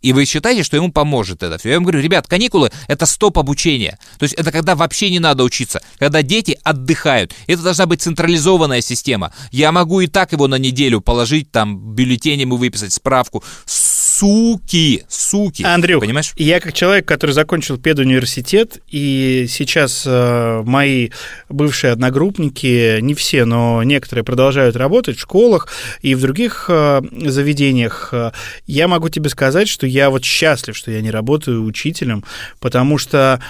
И 0.00 0.12
вы 0.12 0.24
считаете, 0.24 0.62
что 0.62 0.76
ему 0.76 0.92
поможет 0.92 1.42
это 1.42 1.58
все. 1.58 1.70
Я 1.70 1.74
вам 1.76 1.84
говорю, 1.84 2.00
ребят, 2.00 2.26
каникулы— 2.26 2.70
это 2.88 3.06
стоп 3.06 3.38
обучения. 3.38 3.98
То 4.18 4.24
есть 4.24 4.34
это 4.34 4.52
когда 4.52 4.74
вообще 4.74 5.10
не 5.10 5.18
надо 5.18 5.42
учиться, 5.44 5.80
когда 5.98 6.22
дети 6.22 6.58
отдыхают. 6.62 7.34
Это 7.46 7.62
должна 7.62 7.86
быть 7.86 8.02
централизованная 8.02 8.80
система. 8.80 9.32
Я 9.50 9.72
могу 9.72 10.00
и 10.00 10.06
так 10.06 10.32
его 10.32 10.46
на 10.46 10.56
неделю 10.56 11.00
положить, 11.00 11.50
там, 11.50 11.94
бюллетенем 11.94 12.54
и 12.54 12.56
выписать 12.56 12.92
справку. 12.92 13.42
Суки, 14.18 15.04
суки. 15.08 15.62
Андрюх, 15.62 16.00
Понимаешь? 16.00 16.32
я 16.34 16.58
как 16.58 16.72
человек, 16.72 17.06
который 17.06 17.30
закончил 17.30 17.78
педуниверситет, 17.78 18.82
и 18.88 19.46
сейчас 19.48 20.02
э, 20.04 20.62
мои 20.66 21.10
бывшие 21.48 21.92
одногруппники, 21.92 22.98
не 23.00 23.14
все, 23.14 23.44
но 23.44 23.80
некоторые 23.84 24.24
продолжают 24.24 24.74
работать 24.74 25.18
в 25.18 25.20
школах 25.20 25.68
и 26.02 26.16
в 26.16 26.20
других 26.20 26.64
э, 26.68 27.00
заведениях, 27.26 28.08
э, 28.10 28.32
я 28.66 28.88
могу 28.88 29.08
тебе 29.08 29.30
сказать, 29.30 29.68
что 29.68 29.86
я 29.86 30.10
вот 30.10 30.24
счастлив, 30.24 30.76
что 30.76 30.90
я 30.90 31.00
не 31.00 31.12
работаю 31.12 31.62
учителем, 31.62 32.24
потому 32.58 32.98
что 32.98 33.40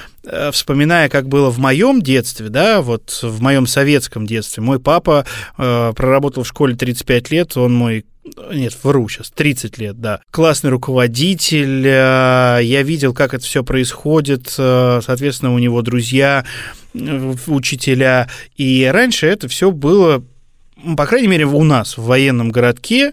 вспоминая, 0.53 1.09
как 1.09 1.29
было 1.29 1.51
в 1.51 1.59
моем 1.59 2.03
детстве, 2.03 2.49
да, 2.49 2.83
вот 2.83 3.21
в 3.23 3.41
моем 3.41 3.67
советском 3.67 4.27
детстве, 4.27 4.63
мой 4.63 4.81
папа 4.81 5.25
э, 5.57 5.93
проработал 5.95 6.43
в 6.43 6.49
школе 6.49 6.75
35 6.75 7.31
лет, 7.31 7.57
он 7.57 7.75
мой 7.75 8.05
нет, 8.53 8.77
вру 8.83 9.09
сейчас, 9.09 9.31
30 9.31 9.79
лет, 9.79 10.01
да. 10.01 10.21
Классный 10.31 10.71
руководитель, 10.71 11.87
э, 11.87 12.61
я 12.63 12.83
видел, 12.83 13.15
как 13.15 13.35
это 13.35 13.45
все 13.45 13.65
происходит, 13.65 14.55
э, 14.59 15.01
соответственно, 15.05 15.55
у 15.55 15.59
него 15.59 15.83
друзья, 15.83 16.45
э, 16.95 17.35
учителя, 17.47 18.29
и 18.57 18.89
раньше 18.93 19.27
это 19.27 19.49
все 19.49 19.71
было, 19.71 20.23
по 20.97 21.07
крайней 21.07 21.29
мере, 21.29 21.47
у 21.47 21.65
нас, 21.65 21.97
в 21.97 22.05
военном 22.05 22.51
городке, 22.51 23.13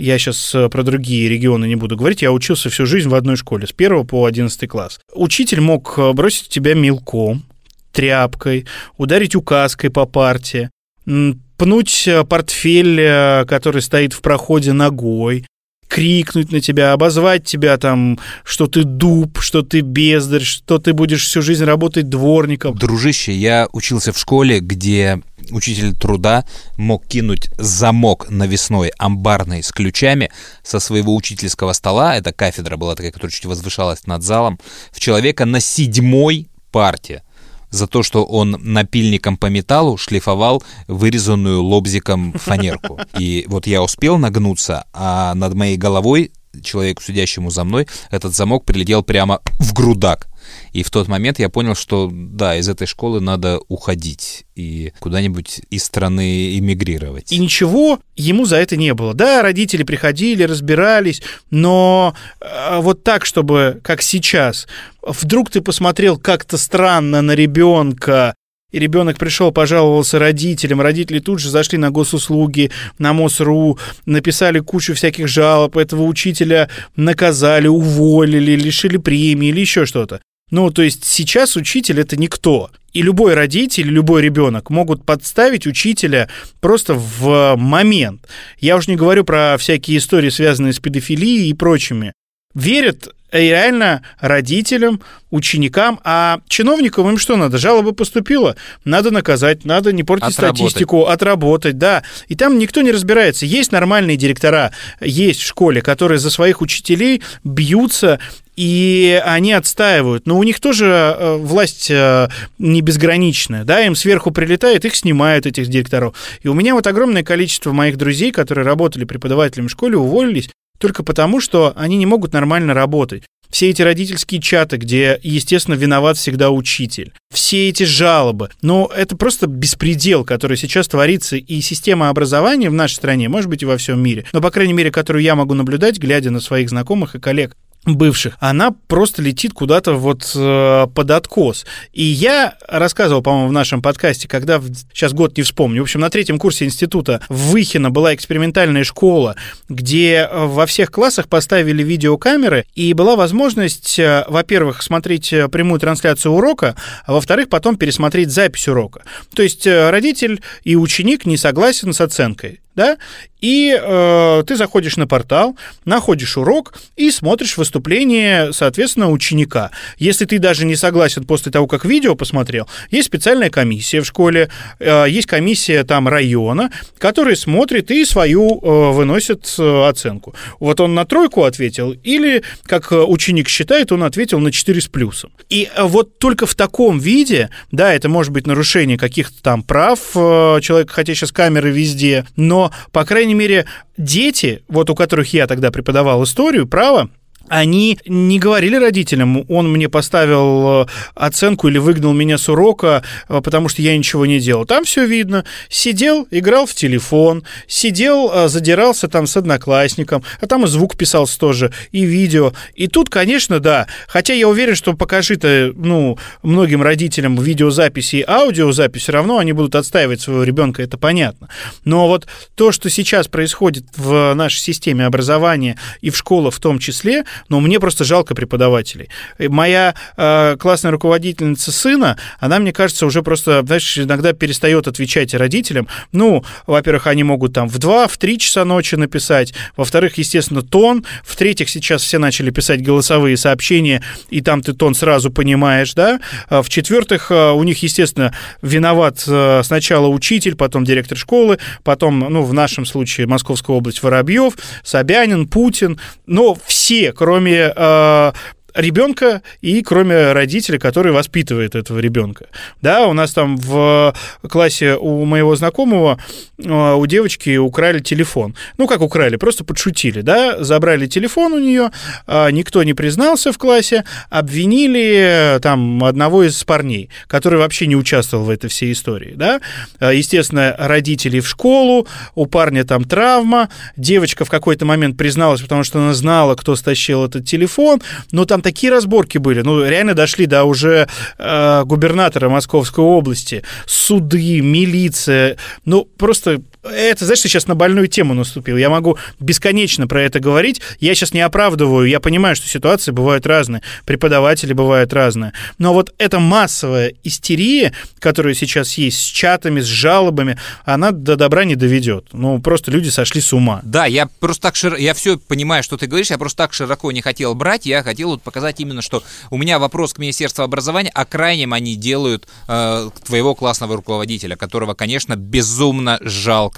я 0.00 0.18
сейчас 0.18 0.56
про 0.70 0.82
другие 0.82 1.28
регионы 1.28 1.66
не 1.66 1.76
буду 1.76 1.96
говорить, 1.96 2.22
я 2.22 2.32
учился 2.32 2.70
всю 2.70 2.86
жизнь 2.86 3.08
в 3.08 3.14
одной 3.14 3.36
школе, 3.36 3.66
с 3.66 3.74
1 3.76 4.06
по 4.06 4.24
11 4.24 4.68
класс. 4.68 5.00
Учитель 5.12 5.60
мог 5.60 5.94
э, 5.98 6.12
бросить 6.12 6.48
тебя 6.48 6.74
мелком, 6.74 7.44
тряпкой, 7.92 8.66
ударить 8.96 9.34
указкой 9.34 9.90
по 9.90 10.06
парте, 10.06 10.70
пнуть 11.04 12.08
э, 12.08 12.24
портфель, 12.24 13.00
э, 13.00 13.44
который 13.46 13.82
стоит 13.82 14.12
в 14.12 14.22
проходе 14.22 14.72
ногой, 14.72 15.44
крикнуть 15.90 16.52
на 16.52 16.60
тебя, 16.60 16.92
обозвать 16.92 17.44
тебя 17.44 17.76
там, 17.76 18.18
что 18.44 18.68
ты 18.68 18.84
дуб, 18.84 19.40
что 19.40 19.62
ты 19.62 19.80
бездарь, 19.80 20.44
что 20.44 20.78
ты 20.78 20.92
будешь 20.92 21.24
всю 21.24 21.42
жизнь 21.42 21.64
работать 21.64 22.08
дворником. 22.08 22.78
Дружище, 22.78 23.32
я 23.32 23.68
учился 23.72 24.12
в 24.12 24.18
школе, 24.18 24.60
где 24.60 25.20
учитель 25.50 25.94
труда 25.96 26.44
мог 26.76 27.06
кинуть 27.06 27.50
замок 27.58 28.30
навесной 28.30 28.92
амбарный 28.98 29.64
с 29.64 29.72
ключами 29.72 30.30
со 30.62 30.78
своего 30.78 31.14
учительского 31.14 31.72
стола, 31.72 32.16
эта 32.16 32.32
кафедра 32.32 32.76
была 32.76 32.94
такая, 32.94 33.10
которая 33.10 33.32
чуть 33.32 33.46
возвышалась 33.46 34.06
над 34.06 34.22
залом, 34.22 34.60
в 34.92 35.00
человека 35.00 35.44
на 35.44 35.58
седьмой 35.58 36.48
парте 36.70 37.24
за 37.70 37.86
то, 37.86 38.02
что 38.02 38.24
он 38.24 38.56
напильником 38.60 39.36
по 39.36 39.46
металлу 39.46 39.96
шлифовал 39.96 40.62
вырезанную 40.86 41.62
лобзиком 41.62 42.32
фанерку. 42.34 43.00
И 43.18 43.44
вот 43.48 43.66
я 43.66 43.82
успел 43.82 44.18
нагнуться, 44.18 44.84
а 44.92 45.34
над 45.34 45.54
моей 45.54 45.76
головой 45.76 46.32
человеку, 46.62 47.02
сидящему 47.02 47.50
за 47.50 47.64
мной, 47.64 47.86
этот 48.10 48.34
замок 48.34 48.64
прилетел 48.64 49.02
прямо 49.02 49.40
в 49.58 49.72
грудак. 49.72 50.29
И 50.72 50.82
в 50.82 50.90
тот 50.90 51.08
момент 51.08 51.38
я 51.38 51.48
понял, 51.48 51.74
что 51.74 52.10
да, 52.12 52.56
из 52.56 52.68
этой 52.68 52.86
школы 52.86 53.20
надо 53.20 53.60
уходить 53.68 54.46
и 54.54 54.92
куда-нибудь 55.00 55.62
из 55.70 55.84
страны 55.84 56.58
эмигрировать. 56.58 57.32
И 57.32 57.38
ничего 57.38 58.00
ему 58.16 58.44
за 58.44 58.56
это 58.56 58.76
не 58.76 58.94
было. 58.94 59.14
Да, 59.14 59.42
родители 59.42 59.82
приходили, 59.82 60.42
разбирались, 60.44 61.22
но 61.50 62.14
э, 62.40 62.78
вот 62.80 63.02
так, 63.02 63.24
чтобы, 63.24 63.80
как 63.82 64.02
сейчас, 64.02 64.66
вдруг 65.02 65.50
ты 65.50 65.60
посмотрел 65.60 66.18
как-то 66.18 66.58
странно 66.58 67.22
на 67.22 67.32
ребенка, 67.32 68.34
и 68.70 68.78
ребенок 68.78 69.18
пришел, 69.18 69.50
пожаловался 69.50 70.18
родителям, 70.18 70.80
родители 70.80 71.18
тут 71.18 71.40
же 71.40 71.50
зашли 71.50 71.78
на 71.78 71.90
госуслуги, 71.90 72.70
на 72.98 73.12
МОСРУ, 73.12 73.78
написали 74.06 74.60
кучу 74.60 74.94
всяких 74.94 75.28
жалоб, 75.28 75.76
этого 75.76 76.02
учителя 76.04 76.68
наказали, 76.96 77.66
уволили, 77.66 78.52
лишили 78.52 78.96
премии 78.96 79.48
или 79.48 79.60
еще 79.60 79.86
что-то. 79.86 80.20
Ну, 80.50 80.70
то 80.70 80.82
есть 80.82 81.04
сейчас 81.04 81.56
учитель 81.56 82.00
это 82.00 82.16
никто. 82.16 82.70
И 82.92 83.02
любой 83.02 83.34
родитель, 83.34 83.86
любой 83.88 84.22
ребенок 84.22 84.68
могут 84.68 85.04
подставить 85.04 85.66
учителя 85.66 86.28
просто 86.60 86.94
в 86.94 87.54
момент. 87.56 88.26
Я 88.58 88.76
уже 88.76 88.90
не 88.90 88.96
говорю 88.96 89.24
про 89.24 89.56
всякие 89.58 89.98
истории, 89.98 90.28
связанные 90.28 90.72
с 90.72 90.80
педофилией 90.80 91.50
и 91.50 91.54
прочими. 91.54 92.12
Верят 92.52 93.14
и 93.32 93.38
реально 93.38 94.02
родителям, 94.18 95.00
ученикам, 95.30 96.00
а 96.02 96.40
чиновникам 96.48 97.08
им 97.08 97.18
что 97.18 97.36
надо? 97.36 97.58
Жалоба 97.58 97.92
поступила, 97.92 98.56
надо 98.84 99.12
наказать, 99.12 99.64
надо 99.64 99.92
не 99.92 100.02
портить 100.02 100.34
Отработать. 100.34 100.58
статистику, 100.58 101.06
отработать, 101.06 101.78
да. 101.78 102.02
И 102.26 102.34
там 102.34 102.58
никто 102.58 102.82
не 102.82 102.90
разбирается. 102.90 103.46
Есть 103.46 103.70
нормальные 103.70 104.16
директора, 104.16 104.72
есть 105.00 105.42
в 105.42 105.46
школе, 105.46 105.80
которые 105.80 106.18
за 106.18 106.30
своих 106.30 106.60
учителей 106.60 107.22
бьются 107.44 108.18
и 108.60 109.18
они 109.24 109.54
отстаивают. 109.54 110.26
Но 110.26 110.38
у 110.38 110.42
них 110.42 110.60
тоже 110.60 110.84
э, 110.86 111.36
власть 111.36 111.90
э, 111.90 112.28
не 112.58 112.82
безграничная, 112.82 113.64
да, 113.64 113.80
им 113.86 113.94
сверху 113.94 114.32
прилетает, 114.32 114.84
их 114.84 114.94
снимают, 114.94 115.46
этих 115.46 115.68
директоров. 115.68 116.14
И 116.42 116.48
у 116.48 116.52
меня 116.52 116.74
вот 116.74 116.86
огромное 116.86 117.22
количество 117.22 117.72
моих 117.72 117.96
друзей, 117.96 118.32
которые 118.32 118.66
работали 118.66 119.04
преподавателями 119.04 119.68
в 119.68 119.70
школе, 119.70 119.96
уволились 119.96 120.50
только 120.76 121.02
потому, 121.02 121.40
что 121.40 121.72
они 121.74 121.96
не 121.96 122.04
могут 122.04 122.34
нормально 122.34 122.74
работать. 122.74 123.22
Все 123.48 123.70
эти 123.70 123.80
родительские 123.80 124.42
чаты, 124.42 124.76
где, 124.76 125.18
естественно, 125.22 125.74
виноват 125.74 126.18
всегда 126.18 126.50
учитель. 126.50 127.14
Все 127.32 127.70
эти 127.70 127.84
жалобы. 127.84 128.50
Но 128.60 128.90
это 128.94 129.16
просто 129.16 129.46
беспредел, 129.46 130.22
который 130.22 130.58
сейчас 130.58 130.86
творится. 130.86 131.36
И 131.36 131.62
система 131.62 132.10
образования 132.10 132.68
в 132.68 132.74
нашей 132.74 132.96
стране, 132.96 133.30
может 133.30 133.48
быть, 133.48 133.62
и 133.62 133.66
во 133.66 133.78
всем 133.78 134.02
мире, 134.02 134.26
но, 134.34 134.42
по 134.42 134.50
крайней 134.50 134.74
мере, 134.74 134.90
которую 134.90 135.22
я 135.22 135.34
могу 135.34 135.54
наблюдать, 135.54 135.98
глядя 135.98 136.30
на 136.30 136.40
своих 136.40 136.68
знакомых 136.68 137.14
и 137.14 137.20
коллег, 137.20 137.56
бывших, 137.86 138.36
она 138.40 138.72
просто 138.88 139.22
летит 139.22 139.52
куда-то 139.54 139.94
вот 139.94 140.30
э, 140.34 140.86
под 140.94 141.10
откос. 141.10 141.64
И 141.92 142.02
я 142.04 142.54
рассказывал, 142.68 143.22
по-моему, 143.22 143.48
в 143.48 143.52
нашем 143.52 143.80
подкасте, 143.80 144.28
когда, 144.28 144.58
в- 144.58 144.68
сейчас 144.92 145.12
год 145.12 145.36
не 145.36 145.42
вспомню, 145.42 145.80
в 145.80 145.84
общем, 145.84 146.00
на 146.00 146.10
третьем 146.10 146.38
курсе 146.38 146.66
института 146.66 147.22
в 147.28 147.50
Выхино 147.50 147.90
была 147.90 148.14
экспериментальная 148.14 148.84
школа, 148.84 149.34
где 149.68 150.28
э, 150.30 150.44
во 150.46 150.66
всех 150.66 150.90
классах 150.90 151.28
поставили 151.28 151.82
видеокамеры, 151.82 152.66
и 152.74 152.92
была 152.92 153.16
возможность, 153.16 153.98
э, 153.98 154.24
во-первых, 154.28 154.82
смотреть 154.82 155.32
э, 155.32 155.48
прямую 155.48 155.80
трансляцию 155.80 156.32
урока, 156.32 156.76
а 157.06 157.14
во-вторых, 157.14 157.48
потом 157.48 157.76
пересмотреть 157.76 158.30
запись 158.30 158.68
урока. 158.68 159.02
То 159.34 159.42
есть 159.42 159.66
родитель 159.66 160.42
и 160.64 160.76
ученик 160.76 161.24
не 161.26 161.36
согласен 161.36 161.92
с 161.92 162.00
оценкой. 162.00 162.60
Да? 162.74 162.96
И 163.40 163.76
э, 163.78 164.44
ты 164.46 164.56
заходишь 164.56 164.96
на 164.96 165.06
портал, 165.06 165.56
находишь 165.84 166.36
урок 166.36 166.74
и 166.96 167.10
смотришь 167.10 167.56
выступление, 167.56 168.52
соответственно, 168.52 169.10
ученика. 169.10 169.70
Если 169.98 170.24
ты 170.26 170.38
даже 170.38 170.66
не 170.66 170.76
согласен 170.76 171.24
после 171.24 171.50
того, 171.50 171.66
как 171.66 171.84
видео 171.84 172.14
посмотрел, 172.14 172.68
есть 172.90 173.06
специальная 173.06 173.50
комиссия 173.50 174.02
в 174.02 174.06
школе, 174.06 174.50
э, 174.78 175.06
есть 175.08 175.26
комиссия 175.26 175.84
там 175.84 176.06
района, 176.06 176.70
которая 176.98 177.34
смотрит 177.34 177.90
и 177.90 178.04
свою 178.04 178.60
э, 178.60 178.92
выносит 178.92 179.54
э, 179.58 179.88
оценку. 179.88 180.34
Вот 180.58 180.80
он 180.80 180.94
на 180.94 181.04
тройку 181.06 181.44
ответил, 181.44 181.92
или, 181.92 182.42
как 182.64 182.92
э, 182.92 182.96
ученик 182.96 183.48
считает, 183.48 183.90
он 183.92 184.04
ответил 184.04 184.38
на 184.38 184.52
4 184.52 184.80
с 184.80 184.88
плюсом. 184.88 185.32
И 185.48 185.68
э, 185.74 185.82
вот 185.84 186.18
только 186.18 186.46
в 186.46 186.54
таком 186.54 186.98
виде, 186.98 187.48
да, 187.72 187.94
это 187.94 188.08
может 188.08 188.32
быть 188.32 188.46
нарушение 188.46 188.98
каких-то 188.98 189.42
там 189.42 189.62
прав 189.62 189.98
э, 190.14 190.60
человека, 190.60 190.92
хотя 190.92 191.14
сейчас 191.14 191.32
камеры 191.32 191.70
везде, 191.70 192.26
но, 192.36 192.59
по 192.92 193.04
крайней 193.04 193.34
мере, 193.34 193.66
дети, 193.96 194.62
вот 194.68 194.90
у 194.90 194.94
которых 194.94 195.32
я 195.32 195.46
тогда 195.46 195.70
преподавал 195.70 196.22
историю, 196.24 196.66
право, 196.68 197.10
они 197.50 197.98
не 198.06 198.38
говорили 198.38 198.76
родителям, 198.76 199.44
он 199.50 199.72
мне 199.72 199.88
поставил 199.88 200.82
э, 200.82 200.86
оценку 201.16 201.66
или 201.66 201.78
выгнал 201.78 202.12
меня 202.12 202.38
с 202.38 202.48
урока, 202.48 203.02
э, 203.28 203.40
потому 203.42 203.68
что 203.68 203.82
я 203.82 203.98
ничего 203.98 204.24
не 204.24 204.38
делал. 204.38 204.64
Там 204.64 204.84
все 204.84 205.04
видно. 205.04 205.44
Сидел, 205.68 206.28
играл 206.30 206.66
в 206.66 206.74
телефон, 206.74 207.42
сидел, 207.66 208.30
э, 208.32 208.48
задирался 208.48 209.08
там 209.08 209.26
с 209.26 209.36
одноклассником, 209.36 210.22
а 210.40 210.46
там 210.46 210.64
и 210.64 210.68
звук 210.68 210.96
писался 210.96 211.40
тоже, 211.40 211.72
и 211.90 212.04
видео. 212.04 212.52
И 212.76 212.86
тут, 212.86 213.10
конечно, 213.10 213.58
да, 213.58 213.88
хотя 214.06 214.32
я 214.32 214.46
уверен, 214.48 214.76
что 214.76 214.92
покажи-то, 214.92 215.72
ну, 215.74 216.18
многим 216.44 216.82
родителям 216.82 217.36
видеозаписи 217.36 218.16
и 218.16 218.24
аудиозапись, 218.24 219.02
все 219.02 219.12
равно 219.12 219.38
они 219.38 219.52
будут 219.52 219.74
отстаивать 219.74 220.20
своего 220.20 220.44
ребенка, 220.44 220.84
это 220.84 220.98
понятно. 220.98 221.48
Но 221.84 222.06
вот 222.06 222.28
то, 222.54 222.70
что 222.70 222.88
сейчас 222.90 223.26
происходит 223.26 223.86
в 223.96 224.34
нашей 224.34 224.60
системе 224.60 225.04
образования 225.04 225.76
и 226.00 226.10
в 226.10 226.16
школах 226.16 226.54
в 226.54 226.60
том 226.60 226.78
числе, 226.78 227.24
но 227.48 227.60
мне 227.60 227.80
просто 227.80 228.04
жалко 228.04 228.34
преподавателей. 228.34 229.08
Моя 229.38 229.94
э, 230.16 230.56
классная 230.58 230.90
руководительница 230.92 231.72
сына, 231.72 232.18
она, 232.38 232.58
мне 232.58 232.72
кажется, 232.72 233.06
уже 233.06 233.22
просто, 233.22 233.62
знаешь, 233.64 233.98
иногда 233.98 234.32
перестает 234.32 234.88
отвечать 234.88 235.34
родителям. 235.34 235.88
Ну, 236.12 236.44
во-первых, 236.66 237.06
они 237.06 237.24
могут 237.24 237.54
там 237.54 237.68
в 237.68 237.78
2, 237.78 238.08
в 238.08 238.16
3 238.16 238.38
часа 238.38 238.64
ночи 238.64 238.94
написать, 238.94 239.54
во-вторых, 239.76 240.18
естественно, 240.18 240.62
тон, 240.62 241.04
в-третьих, 241.24 241.68
сейчас 241.68 242.02
все 242.02 242.18
начали 242.18 242.50
писать 242.50 242.82
голосовые 242.82 243.36
сообщения, 243.36 244.02
и 244.28 244.40
там 244.40 244.62
ты 244.62 244.72
тон 244.72 244.94
сразу 244.94 245.30
понимаешь, 245.30 245.94
да, 245.94 246.20
А 246.48 246.62
в-четвертых, 246.62 247.30
э, 247.30 247.50
у 247.50 247.62
них, 247.62 247.82
естественно, 247.82 248.34
виноват 248.62 249.24
э, 249.26 249.62
сначала 249.64 250.08
учитель, 250.08 250.56
потом 250.56 250.84
директор 250.84 251.16
школы, 251.16 251.58
потом, 251.82 252.18
ну, 252.18 252.42
в 252.42 252.52
нашем 252.52 252.84
случае 252.84 253.26
Московская 253.26 253.76
область 253.76 254.02
Воробьев, 254.02 254.54
Собянин, 254.82 255.48
Путин, 255.48 255.98
но 256.26 256.56
все, 256.66 257.12
кроме 257.12 257.29
э, 257.38 258.32
ребенка 258.74 259.42
и 259.60 259.82
кроме 259.82 260.32
родителя, 260.32 260.78
который 260.78 261.12
воспитывает 261.12 261.74
этого 261.74 261.98
ребенка. 261.98 262.46
Да, 262.82 263.06
у 263.06 263.12
нас 263.12 263.32
там 263.32 263.56
в 263.56 264.14
классе 264.48 264.96
у 264.96 265.24
моего 265.24 265.56
знакомого 265.56 266.18
э, 266.58 266.94
у 266.94 267.06
девочки 267.06 267.56
украли 267.56 268.00
телефон. 268.00 268.54
Ну, 268.78 268.86
как 268.86 269.00
украли, 269.00 269.36
просто 269.36 269.64
подшутили, 269.64 270.20
да, 270.20 270.62
забрали 270.62 271.06
телефон 271.06 271.52
у 271.52 271.58
нее, 271.58 271.90
э, 272.26 272.50
никто 272.50 272.82
не 272.82 272.94
признался 272.94 273.52
в 273.52 273.58
классе, 273.58 274.04
обвинили 274.28 275.56
э, 275.56 275.60
там 275.60 276.02
одного 276.04 276.44
из 276.44 276.62
парней, 276.64 277.10
который 277.26 277.58
вообще 277.58 277.86
не 277.86 277.96
участвовал 277.96 278.44
в 278.44 278.50
этой 278.50 278.68
всей 278.68 278.92
истории, 278.92 279.34
да. 279.36 279.60
Э, 279.98 280.12
Естественно, 280.14 280.74
родители 280.78 281.40
в 281.40 281.48
школу, 281.48 282.06
у 282.34 282.46
парня 282.46 282.84
там 282.84 283.04
травма, 283.04 283.68
девочка 283.96 284.44
в 284.44 284.50
какой-то 284.50 284.84
момент 284.84 285.16
призналась, 285.16 285.60
потому 285.60 285.82
что 285.82 285.98
она 285.98 286.14
знала, 286.14 286.54
кто 286.54 286.76
стащил 286.76 287.24
этот 287.24 287.46
телефон, 287.46 288.00
но 288.32 288.44
там 288.44 288.59
такие 288.62 288.92
разборки 288.92 289.38
были, 289.38 289.62
ну, 289.62 289.84
реально 289.84 290.14
дошли 290.14 290.46
до 290.46 290.64
уже 290.64 291.08
э, 291.38 291.82
губернатора 291.84 292.48
Московской 292.48 293.04
области, 293.04 293.62
суды, 293.86 294.60
милиция, 294.60 295.56
ну, 295.84 296.04
просто 296.16 296.62
это, 296.82 297.24
знаешь, 297.24 297.40
ты 297.40 297.48
сейчас 297.48 297.66
на 297.66 297.74
больную 297.74 298.08
тему 298.08 298.34
наступил. 298.34 298.76
Я 298.76 298.88
могу 298.90 299.18
бесконечно 299.38 300.06
про 300.06 300.22
это 300.22 300.40
говорить. 300.40 300.80
Я 300.98 301.14
сейчас 301.14 301.34
не 301.34 301.40
оправдываю. 301.40 302.08
Я 302.08 302.20
понимаю, 302.20 302.56
что 302.56 302.68
ситуации 302.68 303.10
бывают 303.10 303.46
разные. 303.46 303.82
Преподаватели 304.06 304.72
бывают 304.72 305.12
разные. 305.12 305.52
Но 305.78 305.92
вот 305.92 306.14
эта 306.18 306.40
массовая 306.40 307.14
истерия, 307.22 307.92
которая 308.18 308.54
сейчас 308.54 308.94
есть 308.94 309.18
с 309.18 309.24
чатами, 309.24 309.80
с 309.80 309.86
жалобами, 309.86 310.58
она 310.84 311.10
до 311.10 311.36
добра 311.36 311.64
не 311.64 311.76
доведет. 311.76 312.28
Ну, 312.32 312.60
просто 312.60 312.90
люди 312.90 313.08
сошли 313.08 313.40
с 313.40 313.52
ума. 313.52 313.80
Да, 313.82 314.06
я 314.06 314.26
просто 314.40 314.62
так 314.62 314.76
широко, 314.76 315.00
я 315.00 315.14
все 315.14 315.38
понимаю, 315.38 315.82
что 315.82 315.96
ты 315.96 316.06
говоришь, 316.06 316.30
я 316.30 316.38
просто 316.38 316.58
так 316.58 316.72
широко 316.72 317.12
не 317.12 317.20
хотел 317.20 317.54
брать, 317.54 317.86
я 317.86 318.02
хотел 318.02 318.30
вот 318.30 318.42
показать 318.42 318.80
именно, 318.80 319.02
что 319.02 319.22
у 319.50 319.58
меня 319.58 319.78
вопрос 319.78 320.14
к 320.14 320.18
Министерству 320.18 320.62
образования, 320.62 321.10
а 321.14 321.24
крайним 321.24 321.72
они 321.72 321.96
делают 321.96 322.48
э, 322.68 323.10
твоего 323.24 323.54
классного 323.54 323.96
руководителя, 323.96 324.56
которого, 324.56 324.94
конечно, 324.94 325.36
безумно 325.36 326.18
жалко. 326.22 326.69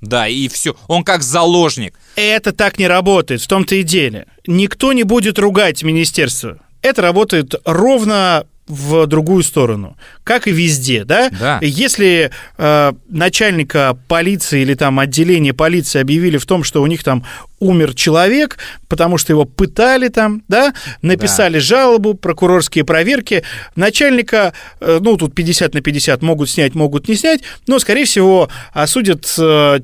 Да, 0.00 0.28
и 0.28 0.48
все. 0.48 0.76
Он 0.88 1.04
как 1.04 1.22
заложник. 1.22 1.98
Это 2.16 2.52
так 2.52 2.78
не 2.78 2.86
работает, 2.86 3.40
в 3.40 3.48
том-то 3.48 3.74
и 3.76 3.82
деле. 3.82 4.26
Никто 4.46 4.92
не 4.92 5.02
будет 5.02 5.38
ругать 5.38 5.82
министерство. 5.82 6.58
Это 6.82 7.02
работает 7.02 7.54
ровно 7.64 8.46
в 8.70 9.06
другую 9.06 9.42
сторону, 9.42 9.96
как 10.24 10.46
и 10.46 10.52
везде, 10.52 11.04
да? 11.04 11.30
Да. 11.38 11.58
Если 11.60 12.30
э, 12.56 12.92
начальника 13.08 13.98
полиции 14.08 14.62
или 14.62 14.74
там 14.74 14.98
отделения 14.98 15.52
полиции 15.52 16.00
объявили 16.00 16.38
в 16.38 16.46
том, 16.46 16.64
что 16.64 16.82
у 16.82 16.86
них 16.86 17.04
там 17.04 17.24
умер 17.58 17.94
человек, 17.94 18.58
потому 18.88 19.18
что 19.18 19.32
его 19.32 19.44
пытали 19.44 20.08
там, 20.08 20.42
да, 20.48 20.72
написали 21.02 21.58
жалобу, 21.58 22.14
прокурорские 22.14 22.84
проверки, 22.84 23.44
начальника, 23.76 24.54
э, 24.80 24.98
ну, 25.00 25.16
тут 25.16 25.34
50 25.34 25.74
на 25.74 25.80
50 25.80 26.22
могут 26.22 26.48
снять, 26.48 26.74
могут 26.74 27.08
не 27.08 27.16
снять, 27.16 27.42
но, 27.66 27.78
скорее 27.78 28.04
всего, 28.06 28.48
осудят 28.72 29.32
э, 29.38 29.80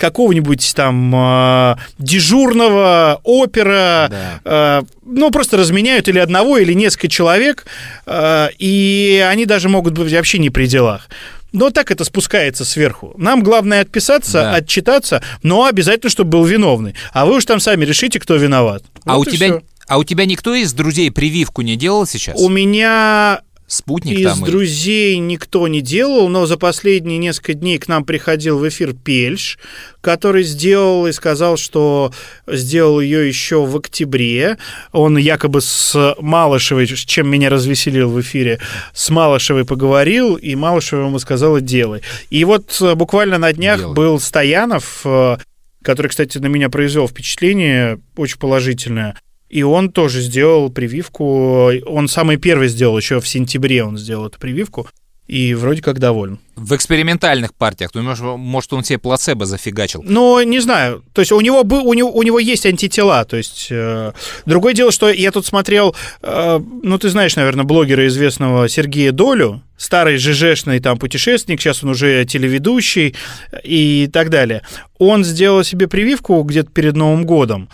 какого-нибудь 0.00 0.72
там 0.74 1.14
э, 1.14 1.76
дежурного 1.98 3.20
опера, 3.22 4.08
Да. 4.10 4.40
э, 4.44 4.82
ну, 5.04 5.30
просто 5.30 5.56
разменяют 5.56 6.08
или 6.08 6.18
одного, 6.18 6.58
или 6.58 6.72
несколько 6.72 7.08
человек, 7.08 7.66
э, 8.06 8.48
и 8.58 9.24
они 9.30 9.46
даже 9.46 9.68
могут 9.68 9.96
быть 9.98 10.12
вообще 10.12 10.38
не 10.38 10.50
при 10.50 10.66
делах. 10.66 11.08
Но 11.52 11.70
так 11.70 11.90
это 11.90 12.04
спускается 12.04 12.64
сверху. 12.64 13.12
Нам 13.18 13.42
главное 13.42 13.80
отписаться, 13.82 14.32
Да. 14.40 14.54
отчитаться, 14.54 15.22
но 15.42 15.64
обязательно, 15.66 16.08
чтобы 16.10 16.30
был 16.30 16.44
виновный. 16.44 16.94
А 17.12 17.26
вы 17.26 17.36
уж 17.36 17.44
там 17.44 17.60
сами 17.60 17.84
решите, 17.84 18.18
кто 18.20 18.36
виноват. 18.36 18.82
А 19.04 19.16
Вот 19.16 19.26
у 19.26 19.30
тебя, 19.30 19.46
всё. 19.48 19.62
а 19.88 19.98
у 19.98 20.04
тебя 20.04 20.26
никто 20.26 20.54
из 20.54 20.72
друзей 20.72 21.10
прививку 21.10 21.62
не 21.62 21.76
делал 21.76 22.06
сейчас? 22.06 22.40
У 22.40 22.48
меня 22.48 23.40
Спутник 23.70 24.18
из 24.18 24.24
там? 24.24 24.42
или- 24.42 24.50
друзей 24.50 25.16
никто 25.18 25.68
не 25.68 25.80
делал, 25.80 26.28
но 26.28 26.44
за 26.44 26.56
последние 26.56 27.18
несколько 27.18 27.54
дней 27.54 27.78
к 27.78 27.86
нам 27.86 28.04
приходил 28.04 28.58
в 28.58 28.68
эфир 28.68 28.94
Пельш, 28.94 29.60
который 30.00 30.42
сделал 30.42 31.06
и 31.06 31.12
сказал, 31.12 31.56
что 31.56 32.12
сделал 32.48 33.00
ее 33.00 33.28
еще 33.28 33.64
в 33.64 33.76
октябре. 33.76 34.58
Он 34.90 35.16
якобы 35.16 35.60
с 35.60 36.16
Малышевой, 36.18 36.88
чем 36.88 37.28
меня 37.28 37.48
развеселил 37.48 38.10
в 38.10 38.20
эфире, 38.20 38.58
с 38.92 39.08
Малышевой 39.08 39.64
поговорил, 39.64 40.34
и 40.34 40.56
Малышева 40.56 41.06
ему 41.06 41.20
сказала 41.20 41.60
«делай». 41.60 42.02
И 42.28 42.44
вот 42.44 42.76
э, 42.80 42.96
буквально 42.96 43.38
на 43.38 43.52
днях 43.52 43.78
Делай. 43.78 43.94
был 43.94 44.18
Стоянов, 44.18 45.02
э, 45.04 45.36
который, 45.84 46.08
кстати, 46.08 46.38
на 46.38 46.46
меня 46.46 46.70
произвел 46.70 47.06
впечатление 47.06 48.00
очень 48.16 48.38
положительное. 48.38 49.16
И 49.50 49.64
он 49.64 49.90
тоже 49.90 50.20
сделал 50.20 50.70
прививку. 50.70 51.72
Он 51.86 52.08
самый 52.08 52.36
первый 52.36 52.68
сделал, 52.68 52.96
еще 52.96 53.20
в 53.20 53.28
сентябре 53.28 53.84
он 53.84 53.98
сделал 53.98 54.26
эту 54.26 54.38
прививку. 54.38 54.88
И 55.26 55.54
вроде 55.54 55.80
как 55.80 56.00
доволен. 56.00 56.40
В 56.56 56.74
экспериментальных 56.74 57.54
партиях. 57.54 57.92
Ну, 57.94 58.02
может, 58.02 58.24
может, 58.24 58.72
он 58.72 58.82
себе 58.82 58.98
плацебо 58.98 59.46
зафигачил. 59.46 60.02
Но 60.04 60.42
не 60.42 60.58
знаю. 60.58 61.04
То 61.12 61.20
есть 61.20 61.30
у 61.30 61.40
него, 61.40 61.62
бы, 61.62 61.78
у 61.78 61.94
него, 61.94 62.10
у 62.10 62.24
него 62.24 62.40
есть 62.40 62.66
антитела. 62.66 63.24
То 63.24 63.36
есть 63.36 63.68
э, 63.70 64.12
другое 64.44 64.74
дело, 64.74 64.90
что 64.90 65.08
я 65.08 65.30
тут 65.30 65.46
смотрел, 65.46 65.94
э, 66.22 66.60
ну 66.82 66.98
ты 66.98 67.10
знаешь, 67.10 67.36
наверное, 67.36 67.64
блогера 67.64 68.08
известного 68.08 68.68
Сергея 68.68 69.12
Долю, 69.12 69.62
старый 69.76 70.16
ЖЖшный 70.16 70.80
там 70.80 70.98
путешественник, 70.98 71.60
сейчас 71.60 71.84
он 71.84 71.90
уже 71.90 72.24
телеведущий 72.24 73.14
и 73.62 74.10
так 74.12 74.30
далее. 74.30 74.62
Он 74.98 75.22
сделал 75.22 75.62
себе 75.62 75.86
прививку 75.86 76.42
где-то 76.42 76.72
перед 76.72 76.96
Новым 76.96 77.24
годом 77.24 77.68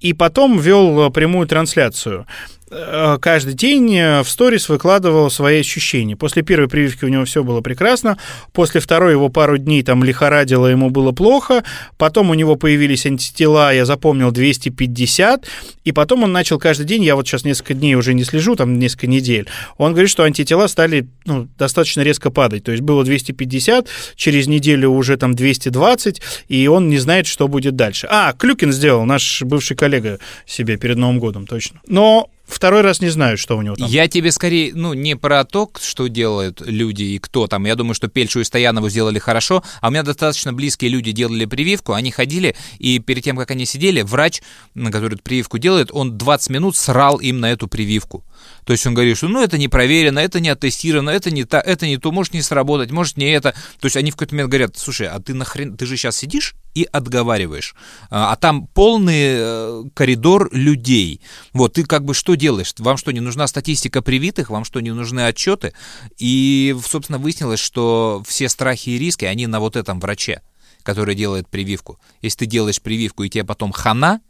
и 0.00 0.12
потом 0.12 0.58
вел 0.58 1.06
э, 1.06 1.10
прямую 1.10 1.46
трансляцию. 1.46 2.26
Э, 2.70 3.18
Каждый 3.20 3.54
день 3.54 3.96
э, 3.96 4.22
в 4.22 4.28
сторис 4.28 4.68
выкладывал 4.68 5.30
свои 5.30 5.60
ощущения. 5.60 6.16
После 6.16 6.42
первой 6.42 6.68
прививки 6.68 7.04
у 7.04 7.08
него 7.08 7.24
все 7.24 7.42
было 7.42 7.60
прекрасно, 7.60 8.16
после 8.52 8.80
второй 8.80 9.12
его 9.12 9.28
пару 9.28 9.58
дней 9.58 9.82
там 9.82 10.04
лихорадило, 10.04 10.68
ему 10.68 10.90
было 10.90 11.12
плохо, 11.12 11.64
потом 11.98 12.30
у 12.30 12.34
него 12.34 12.56
появились 12.56 13.06
антитела, 13.06 13.74
я 13.74 13.84
запомнил, 13.84 14.30
250, 14.30 15.46
и 15.84 15.92
потом 15.92 16.22
он 16.22 16.32
начал 16.32 16.58
каждый 16.58 16.86
день, 16.86 17.02
я 17.02 17.16
вот 17.16 17.26
сейчас 17.26 17.44
несколько 17.44 17.74
дней 17.74 17.94
уже 17.96 18.14
не 18.14 18.24
слежу, 18.24 18.54
там 18.54 18.78
несколько 18.78 19.06
недель, 19.08 19.48
он 19.76 19.92
говорит, 19.92 20.10
что 20.10 20.22
антитела 20.22 20.66
стали 20.68 21.08
ну, 21.24 21.48
достаточно 21.58 22.02
резко 22.02 22.30
падать, 22.30 22.64
то 22.64 22.70
есть 22.70 22.82
было 22.82 23.04
250, 23.04 23.88
через 24.14 24.46
неделю 24.46 24.90
уже 24.90 25.16
там 25.16 25.34
220, 25.34 26.22
и 26.48 26.66
он 26.68 26.88
не 26.88 26.98
знает, 26.98 27.26
что 27.26 27.48
будет 27.48 27.74
дальше. 27.74 28.06
А, 28.10 28.32
Клюкин 28.32 28.72
сделал, 28.72 29.04
наш 29.04 29.42
бывший 29.42 29.76
коллега 29.76 30.20
себе 30.46 30.76
перед 30.76 30.96
Новым 30.96 31.18
годом, 31.18 31.46
точно. 31.46 31.80
Но 31.86 32.28
второй 32.54 32.82
раз 32.82 33.00
не 33.00 33.08
знаю, 33.08 33.38
что 33.38 33.56
у 33.56 33.62
него 33.62 33.76
там. 33.76 33.88
Я 33.88 34.08
тебе 34.08 34.32
скорее, 34.32 34.72
ну, 34.74 34.94
не 34.94 35.16
про 35.16 35.44
то, 35.44 35.70
что 35.80 36.08
делают 36.08 36.60
люди 36.60 37.02
и 37.02 37.18
кто 37.18 37.46
там. 37.46 37.64
Я 37.66 37.74
думаю, 37.74 37.94
что 37.94 38.08
Пельшу 38.08 38.40
и 38.40 38.44
Стоянову 38.44 38.88
сделали 38.88 39.18
хорошо, 39.18 39.62
а 39.80 39.88
у 39.88 39.90
меня 39.90 40.02
достаточно 40.02 40.52
близкие 40.52 40.90
люди 40.90 41.12
делали 41.12 41.44
прививку, 41.44 41.92
они 41.92 42.10
ходили, 42.10 42.56
и 42.78 42.98
перед 42.98 43.24
тем, 43.24 43.36
как 43.36 43.50
они 43.50 43.66
сидели, 43.66 44.02
врач, 44.02 44.42
который 44.74 45.14
эту 45.14 45.22
прививку 45.22 45.58
делает, 45.58 45.90
он 45.92 46.18
20 46.18 46.50
минут 46.50 46.76
срал 46.76 47.18
им 47.18 47.40
на 47.40 47.50
эту 47.50 47.68
прививку. 47.68 48.24
То 48.64 48.72
есть 48.72 48.86
он 48.86 48.94
говорит, 48.94 49.16
что 49.16 49.28
ну 49.28 49.42
это 49.42 49.58
не 49.58 49.68
проверено, 49.68 50.18
это 50.18 50.40
не 50.40 50.48
оттестировано, 50.48 51.10
это 51.10 51.30
не, 51.30 51.44
та, 51.44 51.60
это 51.60 51.86
не 51.86 51.96
то, 51.96 52.12
может 52.12 52.34
не 52.34 52.42
сработать, 52.42 52.90
может 52.90 53.16
не 53.16 53.30
это. 53.30 53.54
То 53.80 53.86
есть 53.86 53.96
они 53.96 54.10
в 54.10 54.14
какой-то 54.14 54.34
момент 54.34 54.50
говорят, 54.50 54.78
слушай, 54.78 55.08
а 55.08 55.20
ты 55.20 55.34
нахрен, 55.34 55.76
ты 55.76 55.86
же 55.86 55.96
сейчас 55.96 56.16
сидишь 56.16 56.54
и 56.74 56.86
отговариваешь, 56.90 57.74
а 58.10 58.30
а 58.30 58.36
там 58.36 58.68
полный 58.68 59.34
э, 59.38 59.82
коридор 59.94 60.50
людей. 60.52 61.20
Вот 61.52 61.72
ты 61.72 61.84
как 61.84 62.04
бы 62.04 62.14
что 62.14 62.36
делаешь? 62.36 62.72
Вам 62.78 62.96
что, 62.96 63.10
не 63.10 63.20
нужна 63.20 63.46
статистика 63.48 64.02
привитых? 64.02 64.50
Вам 64.50 64.64
что, 64.64 64.80
не 64.80 64.92
нужны 64.92 65.26
отчеты? 65.26 65.72
И, 66.16 66.76
собственно, 66.86 67.18
выяснилось, 67.18 67.58
что 67.58 68.22
все 68.26 68.48
страхи 68.48 68.90
и 68.90 68.98
риски, 68.98 69.24
они 69.24 69.46
на 69.46 69.58
вот 69.58 69.74
этом 69.74 69.98
враче, 69.98 70.42
который 70.84 71.14
делает 71.14 71.48
прививку. 71.48 71.98
Если 72.22 72.38
ты 72.38 72.46
делаешь 72.46 72.80
прививку, 72.80 73.24
и 73.24 73.28
тебе 73.28 73.44
потом 73.44 73.72
хана, 73.72 74.20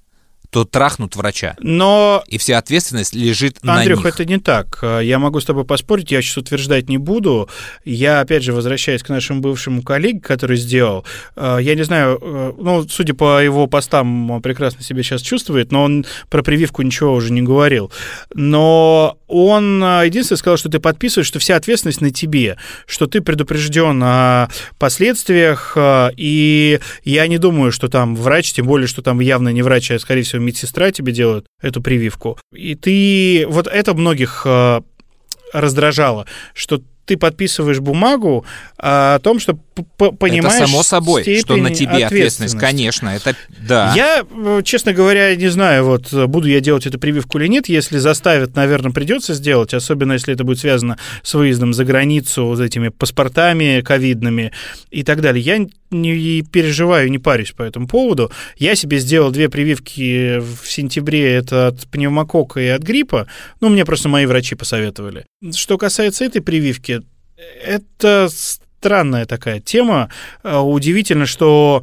то 0.51 0.65
трахнут 0.65 1.17
врача. 1.17 1.55
Но 1.61 2.25
И 2.27 2.37
вся 2.39 2.59
ответственность 2.59 3.15
лежит 3.15 3.63
на 3.63 3.77
Андрюх, 3.77 4.05
них. 4.05 4.15
это 4.15 4.25
не 4.25 4.39
так. 4.39 4.83
Я 4.83 5.19
могу 5.19 5.41
с 5.41 5.45
тобой 5.45 5.65
поспорить, 5.65 6.11
я 6.11 6.21
сейчас 6.23 6.39
утверждать 6.39 6.89
не 6.89 6.99
буду. 6.99 7.49
Я, 7.85 8.21
опять 8.21 8.43
же, 8.43 8.53
возвращаюсь 8.53 9.03
к 9.03 9.09
нашему 9.09 9.41
бывшему 9.41 9.83
коллеге, 9.83 10.21
который 10.21 10.57
сделал. 10.57 11.05
Э, 11.37 11.59
Я 11.61 11.75
не 11.75 11.85
знаю, 11.85 12.19
э, 12.21 12.53
ну, 12.59 12.87
судя 12.89 13.15
по 13.15 13.43
его 13.43 13.67
постам, 13.69 14.31
он 14.31 14.43
прекрасно 14.43 14.83
себя 14.83 15.03
сейчас 15.03 15.23
чувствует, 15.23 15.71
но 15.71 15.85
он 15.85 16.05
про 16.29 16.43
прививку 16.43 16.83
ничего 16.83 17.15
уже 17.15 17.33
не 17.33 17.43
говорил. 17.43 17.93
Но 18.35 19.19
он 19.29 19.83
э, 19.83 20.07
единственное 20.07 20.39
сказал, 20.39 20.57
что 20.57 20.69
ты 20.69 20.81
подписываешь, 20.81 21.29
что 21.29 21.39
вся 21.39 21.57
ответственность 21.57 22.01
на 22.01 22.11
тебе, 22.11 22.57
что 22.87 23.07
ты 23.07 23.21
предупрежден 23.21 24.03
о 24.03 24.49
последствиях, 24.79 25.77
и 26.17 26.81
я 27.05 27.27
не 27.27 27.39
думаю, 27.39 27.71
что 27.73 27.89
там 27.89 28.17
врач, 28.17 28.53
тем 28.53 28.67
более, 28.67 28.87
что 28.89 29.03
там 29.03 29.21
явно 29.21 29.51
не 29.51 29.63
врач, 29.63 29.91
а, 29.91 29.99
скорее 29.99 30.23
всего, 30.23 30.40
медсестра 30.41 30.91
тебе 30.93 31.13
делает 31.13 31.47
эту 31.61 31.81
прививку. 31.83 32.39
И 32.53 32.75
ты... 32.75 33.47
Вот 33.47 33.67
это 33.67 33.95
многих 33.95 34.43
э, 34.45 34.81
раздражало, 35.53 36.27
что 36.55 36.83
ты 37.05 37.17
подписываешь 37.17 37.81
бумагу 37.81 38.45
а, 38.79 39.17
о 39.17 39.19
том, 39.19 39.41
что 39.41 39.59
понимаешь 39.97 40.57
это 40.57 40.67
само 40.67 40.83
собой, 40.83 41.25
что 41.41 41.57
на 41.57 41.75
тебе 41.75 42.07
ответственность. 42.07 42.59
Конечно, 42.59 43.09
это 43.09 43.35
да. 43.67 43.93
Я, 43.97 44.25
э, 44.31 44.63
честно 44.65 44.93
говоря, 44.93 45.35
не 45.35 45.49
знаю, 45.49 45.85
вот 45.85 46.13
э, 46.13 46.27
буду 46.27 46.49
я 46.49 46.61
делать 46.61 46.87
эту 46.87 46.99
прививку 46.99 47.39
или 47.39 47.47
нет. 47.49 47.69
Если 47.69 47.99
заставят, 47.99 48.55
наверное, 48.57 48.93
придется 48.93 49.35
сделать, 49.35 49.75
особенно 49.75 50.13
если 50.13 50.35
это 50.35 50.45
будет 50.45 50.61
связано 50.61 50.99
с 51.23 51.35
выездом 51.35 51.73
за 51.73 51.85
границу, 51.85 52.55
с 52.55 52.61
этими 52.61 52.89
паспортами 52.89 53.81
ковидными 53.81 54.53
и 54.91 55.03
так 55.03 55.21
далее. 55.21 55.43
Я 55.43 55.67
не 55.91 56.43
переживаю, 56.43 57.11
не 57.11 57.19
парюсь 57.19 57.53
по 57.53 57.63
этому 57.63 57.89
поводу. 57.89 58.31
Я 58.57 58.75
себе 58.75 58.99
сделал 58.99 59.31
две 59.31 59.49
прививки 59.49 60.39
в 60.39 60.65
сентябре, 60.65 61.35
это 61.35 61.69
от 61.69 61.89
пневмокока 61.89 62.61
и 62.61 62.69
от 62.69 62.83
гриппа. 62.83 63.27
Ну, 63.61 63.69
мне 63.69 63.85
просто 63.85 64.09
мои 64.09 64.27
врачи 64.27 64.55
посоветовали. 64.55 65.27
Что 65.55 65.79
касается 65.79 66.25
этой 66.25 66.43
прививки, 66.43 67.00
это 67.63 68.29
странная 68.31 69.27
такая 69.27 69.61
тема. 69.61 70.11
Э, 70.43 70.59
Удивительно, 70.59 71.27
что 71.27 71.83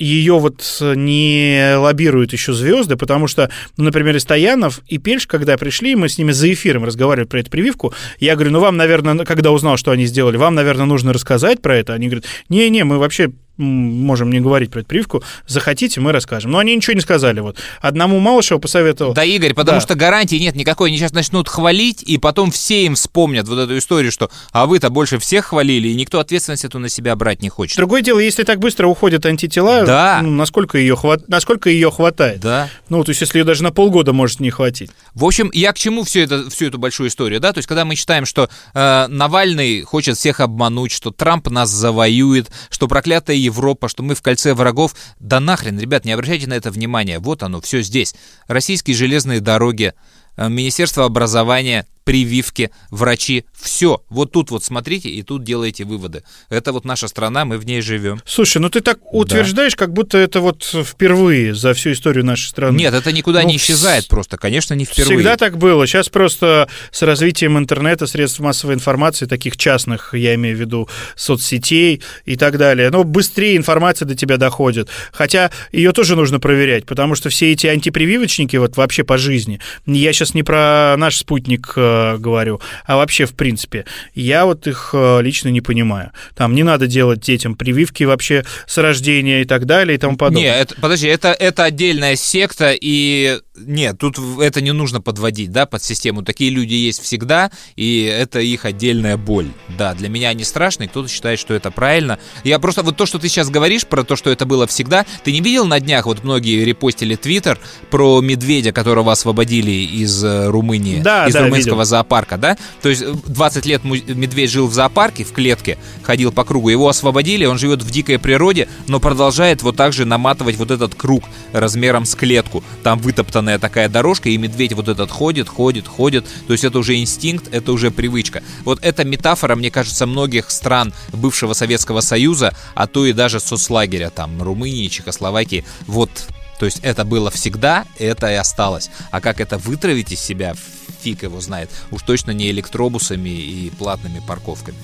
ее 0.00 0.38
вот 0.38 0.64
не 0.80 1.74
лоббируют 1.76 2.32
еще 2.32 2.54
звезды, 2.54 2.96
потому 2.96 3.26
что, 3.26 3.50
ну, 3.76 3.84
например, 3.84 4.16
и 4.16 4.18
Стоянов, 4.18 4.80
и 4.88 4.96
Пельш, 4.96 5.26
когда 5.26 5.58
пришли, 5.58 5.94
мы 5.94 6.08
с 6.08 6.16
ними 6.16 6.32
за 6.32 6.50
эфиром 6.50 6.84
разговаривали 6.84 7.28
про 7.28 7.40
эту 7.40 7.50
прививку, 7.50 7.92
я 8.18 8.34
говорю, 8.34 8.52
ну, 8.52 8.60
вам, 8.60 8.78
наверное, 8.78 9.26
когда 9.26 9.50
узнал, 9.50 9.76
что 9.76 9.90
они 9.90 10.06
сделали, 10.06 10.38
вам, 10.38 10.54
наверное, 10.54 10.86
нужно 10.86 11.12
рассказать 11.12 11.60
про 11.60 11.76
это. 11.76 11.92
Они 11.92 12.06
говорят, 12.06 12.24
не-не, 12.48 12.84
мы 12.84 12.98
вообще 12.98 13.30
можем 13.60 14.30
не 14.30 14.40
говорить 14.40 14.70
про 14.70 14.80
эту 14.80 14.88
прививку, 14.88 15.22
захотите, 15.46 16.00
мы 16.00 16.12
расскажем. 16.12 16.50
Но 16.50 16.58
они 16.58 16.74
ничего 16.74 16.94
не 16.94 17.00
сказали. 17.00 17.40
Вот 17.40 17.56
одному 17.80 18.18
Малышеву 18.20 18.60
посоветовал. 18.60 19.12
Да, 19.14 19.24
Игорь, 19.24 19.54
потому 19.54 19.76
Да. 19.76 19.80
что 19.80 19.94
гарантии 19.94 20.36
нет 20.36 20.56
никакой. 20.56 20.88
Они 20.90 20.98
сейчас 20.98 21.12
начнут 21.12 21.48
хвалить, 21.48 22.02
и 22.02 22.18
потом 22.18 22.50
все 22.50 22.84
им 22.86 22.94
вспомнят 22.94 23.46
вот 23.48 23.58
эту 23.58 23.76
историю, 23.78 24.10
что 24.12 24.30
а 24.52 24.66
вы-то 24.66 24.90
больше 24.90 25.18
всех 25.18 25.46
хвалили, 25.46 25.88
и 25.88 25.94
никто 25.94 26.20
ответственность 26.20 26.64
эту 26.64 26.78
на 26.78 26.88
себя 26.88 27.14
брать 27.16 27.42
не 27.42 27.48
хочет. 27.48 27.76
Другое 27.76 28.02
дело, 28.02 28.18
если 28.18 28.42
так 28.42 28.58
быстро 28.58 28.86
уходят 28.86 29.26
антитела, 29.26 29.84
Да. 29.84 30.20
ну, 30.22 30.30
насколько, 30.30 30.78
ее 30.78 30.96
хват... 30.96 31.28
насколько 31.28 31.68
ее 31.70 31.90
хватает. 31.90 32.40
Да. 32.40 32.68
Ну, 32.88 33.04
то 33.04 33.10
есть, 33.10 33.20
если 33.20 33.38
ее 33.38 33.44
даже 33.44 33.62
на 33.62 33.70
полгода 33.72 34.12
может 34.12 34.40
не 34.40 34.50
хватить. 34.50 34.90
В 35.14 35.24
общем, 35.24 35.50
я 35.52 35.72
к 35.72 35.78
чему 35.78 36.04
все 36.04 36.22
это, 36.22 36.48
всю 36.50 36.66
эту 36.66 36.78
большую 36.78 37.08
историю, 37.08 37.40
да? 37.40 37.52
То 37.52 37.58
есть, 37.58 37.68
когда 37.68 37.84
мы 37.84 37.94
читаем, 37.96 38.24
что 38.26 38.48
э, 38.74 39.06
Навальный 39.08 39.82
хочет 39.82 40.16
всех 40.16 40.40
обмануть, 40.40 40.92
что 40.92 41.10
Трамп 41.10 41.48
нас 41.50 41.70
завоюет, 41.70 42.50
что 42.70 42.88
проклятая 42.88 43.36
Европа, 43.50 43.88
что 43.88 44.02
мы 44.02 44.14
в 44.14 44.22
кольце 44.22 44.54
врагов, 44.54 44.94
да 45.18 45.40
нахрен, 45.40 45.78
ребят, 45.78 46.04
не 46.04 46.12
обращайте 46.12 46.46
на 46.46 46.54
это 46.54 46.70
внимания. 46.70 47.18
Вот 47.18 47.42
оно, 47.42 47.60
все 47.60 47.82
здесь. 47.82 48.14
Российские 48.46 48.96
железные 48.96 49.40
дороги, 49.40 49.94
э, 50.36 50.48
Министерство 50.48 51.04
образования, 51.04 51.86
прививки, 52.04 52.70
врачи. 52.90 53.44
Все. 53.52 54.02
Вот 54.08 54.32
тут 54.32 54.50
вот 54.50 54.64
смотрите 54.64 55.08
и 55.08 55.22
тут 55.22 55.44
делаете 55.44 55.84
выводы. 55.84 56.22
Это 56.48 56.72
вот 56.72 56.84
наша 56.84 57.08
страна, 57.08 57.44
мы 57.44 57.58
в 57.58 57.66
ней 57.66 57.80
живем. 57.80 58.20
Слушай, 58.24 58.58
ну 58.58 58.68
ты 58.68 58.80
так 58.80 58.98
утверждаешь, 59.12 59.76
как 59.76 59.92
будто 59.92 60.18
это 60.18 60.40
вот 60.40 60.64
впервые 60.64 61.54
за 61.54 61.74
всю 61.74 61.92
историю 61.92 62.24
нашей 62.24 62.48
страны. 62.48 62.76
Нет, 62.76 62.94
это 62.94 63.12
никуда 63.12 63.42
Ну, 63.42 63.48
не 63.48 63.56
исчезает 63.56 64.08
просто. 64.08 64.36
Конечно, 64.36 64.74
не 64.74 64.84
впервые. 64.84 65.18
Всегда 65.18 65.36
так 65.36 65.58
было. 65.58 65.86
Сейчас 65.86 66.08
просто 66.08 66.68
с 66.90 67.02
развитием 67.02 67.58
интернета, 67.58 68.06
средств 68.06 68.40
массовой 68.40 68.74
информации, 68.74 69.26
таких 69.26 69.56
частных, 69.56 70.14
я 70.14 70.34
имею 70.34 70.56
в 70.56 70.60
виду, 70.60 70.88
соцсетей 71.16 72.02
и 72.24 72.36
так 72.36 72.58
далее, 72.58 72.90
ну, 72.90 73.04
быстрее 73.04 73.56
информация 73.56 74.06
до 74.06 74.14
тебя 74.14 74.36
доходит. 74.36 74.88
Хотя 75.12 75.50
ее 75.72 75.92
тоже 75.92 76.16
нужно 76.16 76.40
проверять, 76.40 76.86
потому 76.86 77.14
что 77.14 77.28
все 77.28 77.52
эти 77.52 77.66
антипрививочники 77.66 78.56
вот 78.56 78.76
вообще 78.76 79.04
по 79.04 79.18
жизни, 79.18 79.60
я 79.86 80.12
сейчас 80.12 80.34
не 80.34 80.42
про 80.42 80.96
наш 80.96 81.16
спутник 81.16 81.74
э, 81.90 82.18
говорю, 82.18 82.60
а 82.86 82.96
вообще 82.96 83.26
в 83.26 83.34
принципе, 83.34 83.84
я 84.14 84.44
вот 84.44 84.66
их 84.66 84.90
э, 84.92 85.22
лично 85.22 85.48
не 85.48 85.60
понимаю. 85.60 86.12
Там 86.34 86.54
не 86.54 86.62
надо 86.62 86.86
делать 86.86 87.20
детям 87.20 87.54
прививки 87.54 88.04
вообще 88.04 88.44
с 88.66 88.78
рождения 88.78 89.42
и 89.42 89.44
так 89.44 89.66
далее 89.66 89.96
и 89.96 89.98
тому 89.98 90.16
подобное. 90.16 90.42
Не, 90.42 90.48
это, 90.48 90.74
подожди, 90.80 91.08
это, 91.08 91.28
это 91.32 91.64
отдельная 91.64 92.16
секта, 92.16 92.74
и 92.78 93.38
нет, 93.66 93.98
тут 93.98 94.18
это 94.40 94.60
не 94.60 94.72
нужно 94.72 95.00
подводить, 95.00 95.52
да, 95.52 95.66
под 95.66 95.82
систему. 95.82 96.22
Такие 96.22 96.50
люди 96.50 96.74
есть 96.74 97.02
всегда, 97.02 97.50
и 97.76 98.02
это 98.04 98.40
их 98.40 98.64
отдельная 98.64 99.16
боль. 99.16 99.48
Да, 99.76 99.94
для 99.94 100.08
меня 100.08 100.30
они 100.30 100.44
страшные, 100.44 100.88
кто-то 100.88 101.08
считает, 101.08 101.38
что 101.38 101.54
это 101.54 101.70
правильно. 101.70 102.18
Я 102.44 102.58
просто, 102.58 102.82
вот 102.82 102.96
то, 102.96 103.06
что 103.06 103.18
ты 103.18 103.28
сейчас 103.28 103.50
говоришь 103.50 103.86
про 103.86 104.04
то, 104.04 104.16
что 104.16 104.30
это 104.30 104.46
было 104.46 104.66
всегда, 104.66 105.04
ты 105.24 105.32
не 105.32 105.40
видел 105.40 105.66
на 105.66 105.80
днях, 105.80 106.06
вот 106.06 106.24
многие 106.24 106.64
репостили 106.64 107.14
твиттер 107.16 107.58
про 107.90 108.20
медведя, 108.20 108.72
которого 108.72 109.12
освободили 109.12 109.70
из 109.70 110.22
э, 110.24 110.48
Румынии, 110.48 111.00
Да, 111.00 111.26
из 111.26 111.34
да, 111.34 111.44
румынского 111.44 111.79
видел. 111.82 111.90
зоопарка, 111.90 112.36
да? 112.36 112.56
То 112.82 112.88
есть 112.88 113.02
э, 113.02 113.12
20 113.26 113.66
лет 113.66 113.84
му- 113.84 113.94
медведь 113.94 114.50
жил 114.50 114.66
в 114.66 114.74
зоопарке, 114.74 115.24
в 115.24 115.32
клетке, 115.32 115.78
ходил 116.02 116.32
по 116.32 116.44
кругу, 116.44 116.68
его 116.68 116.88
освободили, 116.88 117.44
он 117.44 117.58
живет 117.58 117.82
в 117.82 117.90
дикой 117.90 118.18
природе, 118.18 118.68
но 118.86 119.00
продолжает 119.00 119.62
вот 119.62 119.76
так 119.76 119.92
же 119.92 120.04
наматывать 120.04 120.56
вот 120.56 120.70
этот 120.70 120.94
круг 120.94 121.24
размером 121.52 122.04
с 122.04 122.14
клетку. 122.14 122.62
Там 122.82 122.98
вытоптанная 122.98 123.58
такая 123.58 123.88
дорожка, 123.88 124.28
и 124.28 124.36
медведь 124.38 124.72
вот 124.72 124.88
этот 124.88 125.10
ходит, 125.10 125.48
ходит, 125.48 125.86
ходит. 125.86 126.26
То 126.46 126.52
есть 126.52 126.64
это 126.64 126.78
уже 126.78 126.96
инстинкт, 126.96 127.52
это 127.52 127.72
уже 127.72 127.90
привычка. 127.90 128.42
Вот 128.64 128.78
эта 128.82 129.04
метафора, 129.04 129.56
мне 129.56 129.70
кажется, 129.70 130.06
многих 130.06 130.50
стран 130.50 130.92
бывшего 131.12 131.52
Советского 131.52 132.00
Союза, 132.00 132.54
а 132.74 132.86
то 132.86 133.06
и 133.06 133.12
даже 133.12 133.40
соцлагеря, 133.40 134.10
там, 134.10 134.42
Румынии, 134.42 134.88
Чехословакии, 134.88 135.64
вот 135.86 136.10
то 136.58 136.66
есть 136.66 136.80
это 136.82 137.06
было 137.06 137.30
всегда, 137.30 137.86
это 137.98 138.30
и 138.30 138.34
осталось. 138.34 138.90
А 139.10 139.22
как 139.22 139.40
это 139.40 139.56
вытравить 139.56 140.12
из 140.12 140.20
себя, 140.20 140.54
фиг 141.02 141.22
его 141.22 141.40
знает. 141.40 141.70
Уж 141.90 142.02
точно 142.02 142.30
не 142.32 142.50
электробусами 142.50 143.30
и 143.30 143.70
платными 143.70 144.22
парковками. 144.26 144.78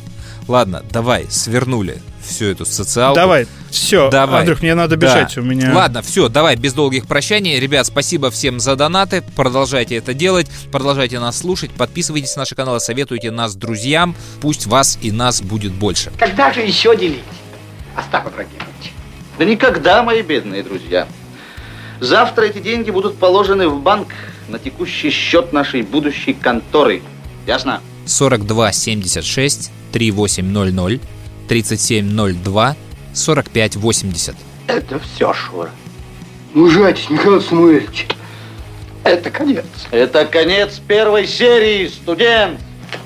Ладно, 0.49 0.85
давай, 0.93 1.27
свернули 1.29 2.01
всю 2.25 2.45
эту 2.47 2.65
социалку. 2.65 3.17
Давай, 3.17 3.49
все, 3.71 4.11
Давай. 4.11 4.41
Андрюх, 4.41 4.63
мне 4.63 4.77
надо 4.77 4.97
бежать, 4.97 5.35
Да. 5.35 5.41
у 5.41 5.45
меня... 5.45 5.75
Ладно, 5.75 6.03
все, 6.03 6.29
давай, 6.29 6.55
без 6.55 6.73
долгих 6.73 7.09
прощаний. 7.09 7.59
Ребят, 7.59 7.87
спасибо 7.87 8.31
всем 8.31 8.61
за 8.61 8.77
донаты. 8.77 9.25
Продолжайте 9.35 9.97
это 9.97 10.15
делать, 10.15 10.49
продолжайте 10.71 11.19
нас 11.19 11.39
слушать, 11.39 11.73
подписывайтесь 11.73 12.37
на 12.37 12.43
наши 12.43 12.55
каналы, 12.55 12.79
советуйте 12.79 13.33
нас 13.33 13.57
друзьям. 13.57 14.15
Пусть 14.41 14.67
вас 14.67 14.99
и 15.03 15.11
нас 15.11 15.43
будет 15.43 15.73
больше. 15.73 16.13
Когда 16.17 16.53
же 16.53 16.61
еще 16.61 16.97
делить? 16.97 17.25
Остап 17.97 18.29
Ибрагимович. 18.29 18.93
Да 19.39 19.45
никогда, 19.45 20.05
мои 20.05 20.23
бедные 20.23 20.63
друзья. 20.63 21.09
Завтра 21.99 22.45
эти 22.45 22.59
деньги 22.59 22.91
будут 22.91 23.19
положены 23.19 23.69
в 23.69 23.81
банк 23.83 24.09
на 24.49 24.59
текущий 24.59 25.11
счет 25.11 25.53
нашей 25.53 25.83
будущей 25.83 26.33
конторы. 26.33 27.03
Ясно? 27.47 27.81
42 28.07 28.73
76 28.73 29.71
3800 29.93 31.01
3702 31.49 32.77
45 33.15 33.77
80. 33.77 34.37
Это 34.67 34.99
все, 34.99 35.33
Шура. 35.33 35.71
Мужайтесь, 36.55 37.09
Михаил 37.11 37.41
Самуэльевич. 37.41 38.07
Это 39.05 39.31
конец. 39.31 39.65
Это 39.91 40.25
конец 40.27 40.81
первой 40.87 41.27
серии, 41.27 41.87
студент! 41.87 42.59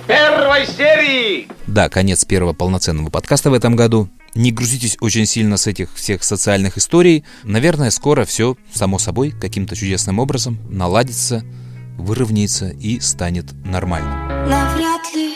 Первой 0.06 0.66
серии! 0.66 1.48
Да, 1.66 1.88
конец 1.88 2.24
первого 2.24 2.52
полноценного 2.52 3.10
подкаста 3.10 3.50
в 3.50 3.54
этом 3.54 3.76
году. 3.76 4.08
Не 4.34 4.52
грузитесь 4.52 4.96
очень 5.00 5.26
сильно 5.26 5.56
с 5.56 5.66
этих 5.66 5.94
всех 5.94 6.22
социальных 6.22 6.78
историй. 6.78 7.24
Наверное, 7.42 7.90
скоро 7.90 8.24
все, 8.24 8.56
само 8.72 8.98
собой, 8.98 9.32
каким-то 9.32 9.74
чудесным 9.74 10.18
образом 10.18 10.58
наладится, 10.68 11.44
выровняется 11.98 12.68
и 12.68 13.00
станет 13.00 13.52
нормальным. 13.64 14.28
Навряд 14.48 15.02
ли 15.14 15.34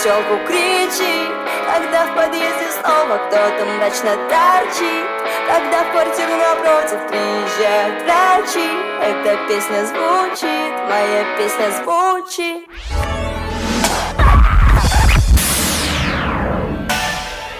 свою 0.00 0.22
челку 0.22 0.46
кричит 0.46 1.30
Когда 1.66 2.06
в 2.06 2.14
подъезде 2.14 2.70
снова 2.80 3.18
кто-то 3.28 3.64
мрачно 3.64 4.16
торчит 4.28 5.06
Когда 5.46 5.84
в 5.84 5.92
квартиру 5.92 6.36
напротив 6.36 6.98
приезжают 7.08 8.02
врачи 8.02 8.70
Эта 9.02 9.36
песня 9.48 9.84
звучит, 9.84 10.72
моя 10.88 11.24
песня 11.36 11.70
звучит 11.82 12.68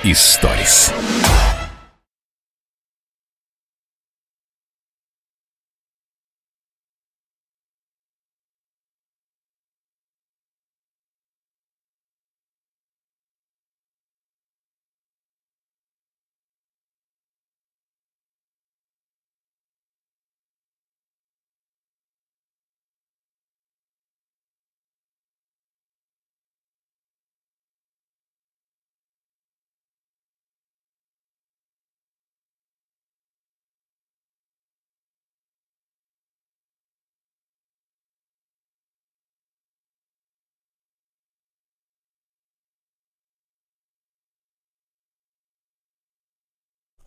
Историс. 0.03 0.95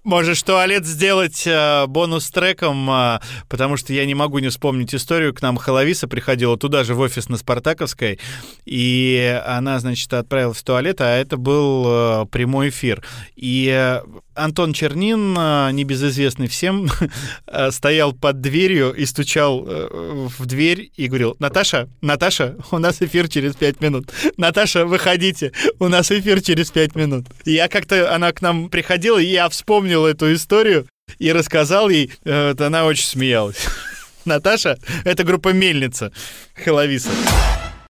Можешь 0.04 0.44
туалет 0.44 0.86
сделать 0.86 1.44
э, 1.48 1.86
бонус-треком, 1.88 2.90
э, 2.92 3.20
потому 3.48 3.78
что 3.78 3.94
я 3.94 4.06
не 4.06 4.14
могу 4.14 4.40
не 4.40 4.50
вспомнить 4.50 4.94
историю. 4.94 5.34
К 5.34 5.42
нам 5.42 5.56
Халависа 5.56 6.10
приходила 6.10 6.58
туда 6.58 6.84
же 6.84 6.94
в 6.94 7.00
офис 7.00 7.30
на 7.30 7.38
Спартаковской, 7.38 8.20
и 8.66 9.42
она, 9.46 9.80
значит, 9.80 10.12
отправилась 10.12 10.58
в 10.58 10.64
туалет, 10.64 11.00
а 11.00 11.16
это 11.16 11.38
был 11.38 11.86
э, 11.88 12.26
прямой 12.26 12.68
эфир. 12.68 13.02
И 13.38 13.70
э, 13.74 14.02
Антон 14.36 14.74
Чернин, 14.74 15.38
э, 15.38 15.72
небезызвестный 15.72 16.50
всем, 16.50 16.90
э, 17.48 17.72
стоял 17.72 18.12
под 18.12 18.42
дверью 18.42 18.94
и 18.94 19.06
стучал 19.06 19.64
э, 19.66 20.28
в 20.38 20.46
дверь 20.46 20.92
и 20.98 21.08
говорил, 21.08 21.38
Наташа, 21.40 21.88
Наташа, 22.02 22.58
у 22.72 22.78
нас 22.78 23.02
эфир 23.02 23.30
через 23.30 23.56
пять 23.56 23.80
минут. 23.80 24.12
Наташа, 24.36 24.86
выходите, 24.86 25.54
у 25.80 25.88
нас 25.88 26.12
эфир 26.12 26.42
через 26.42 26.72
пять 26.72 26.94
минут. 26.94 27.28
И 27.46 27.54
я 27.54 27.70
как-то, 27.70 28.14
она 28.14 28.34
к 28.34 28.42
нам 28.42 28.68
приходила, 28.70 29.18
и 29.18 29.28
я 29.28 29.48
вспомнил 29.48 29.93
эту 30.02 30.34
историю 30.34 30.88
и 31.20 31.32
рассказал 31.32 31.90
ей, 31.90 32.12
э, 32.24 32.50
вот 32.50 32.62
она 32.62 32.86
очень 32.86 33.06
смеялась. 33.06 33.68
Наташа, 34.26 34.78
это 35.06 35.24
группа 35.24 35.50
Мельница, 35.50 36.12
Хеловиса. 36.64 37.10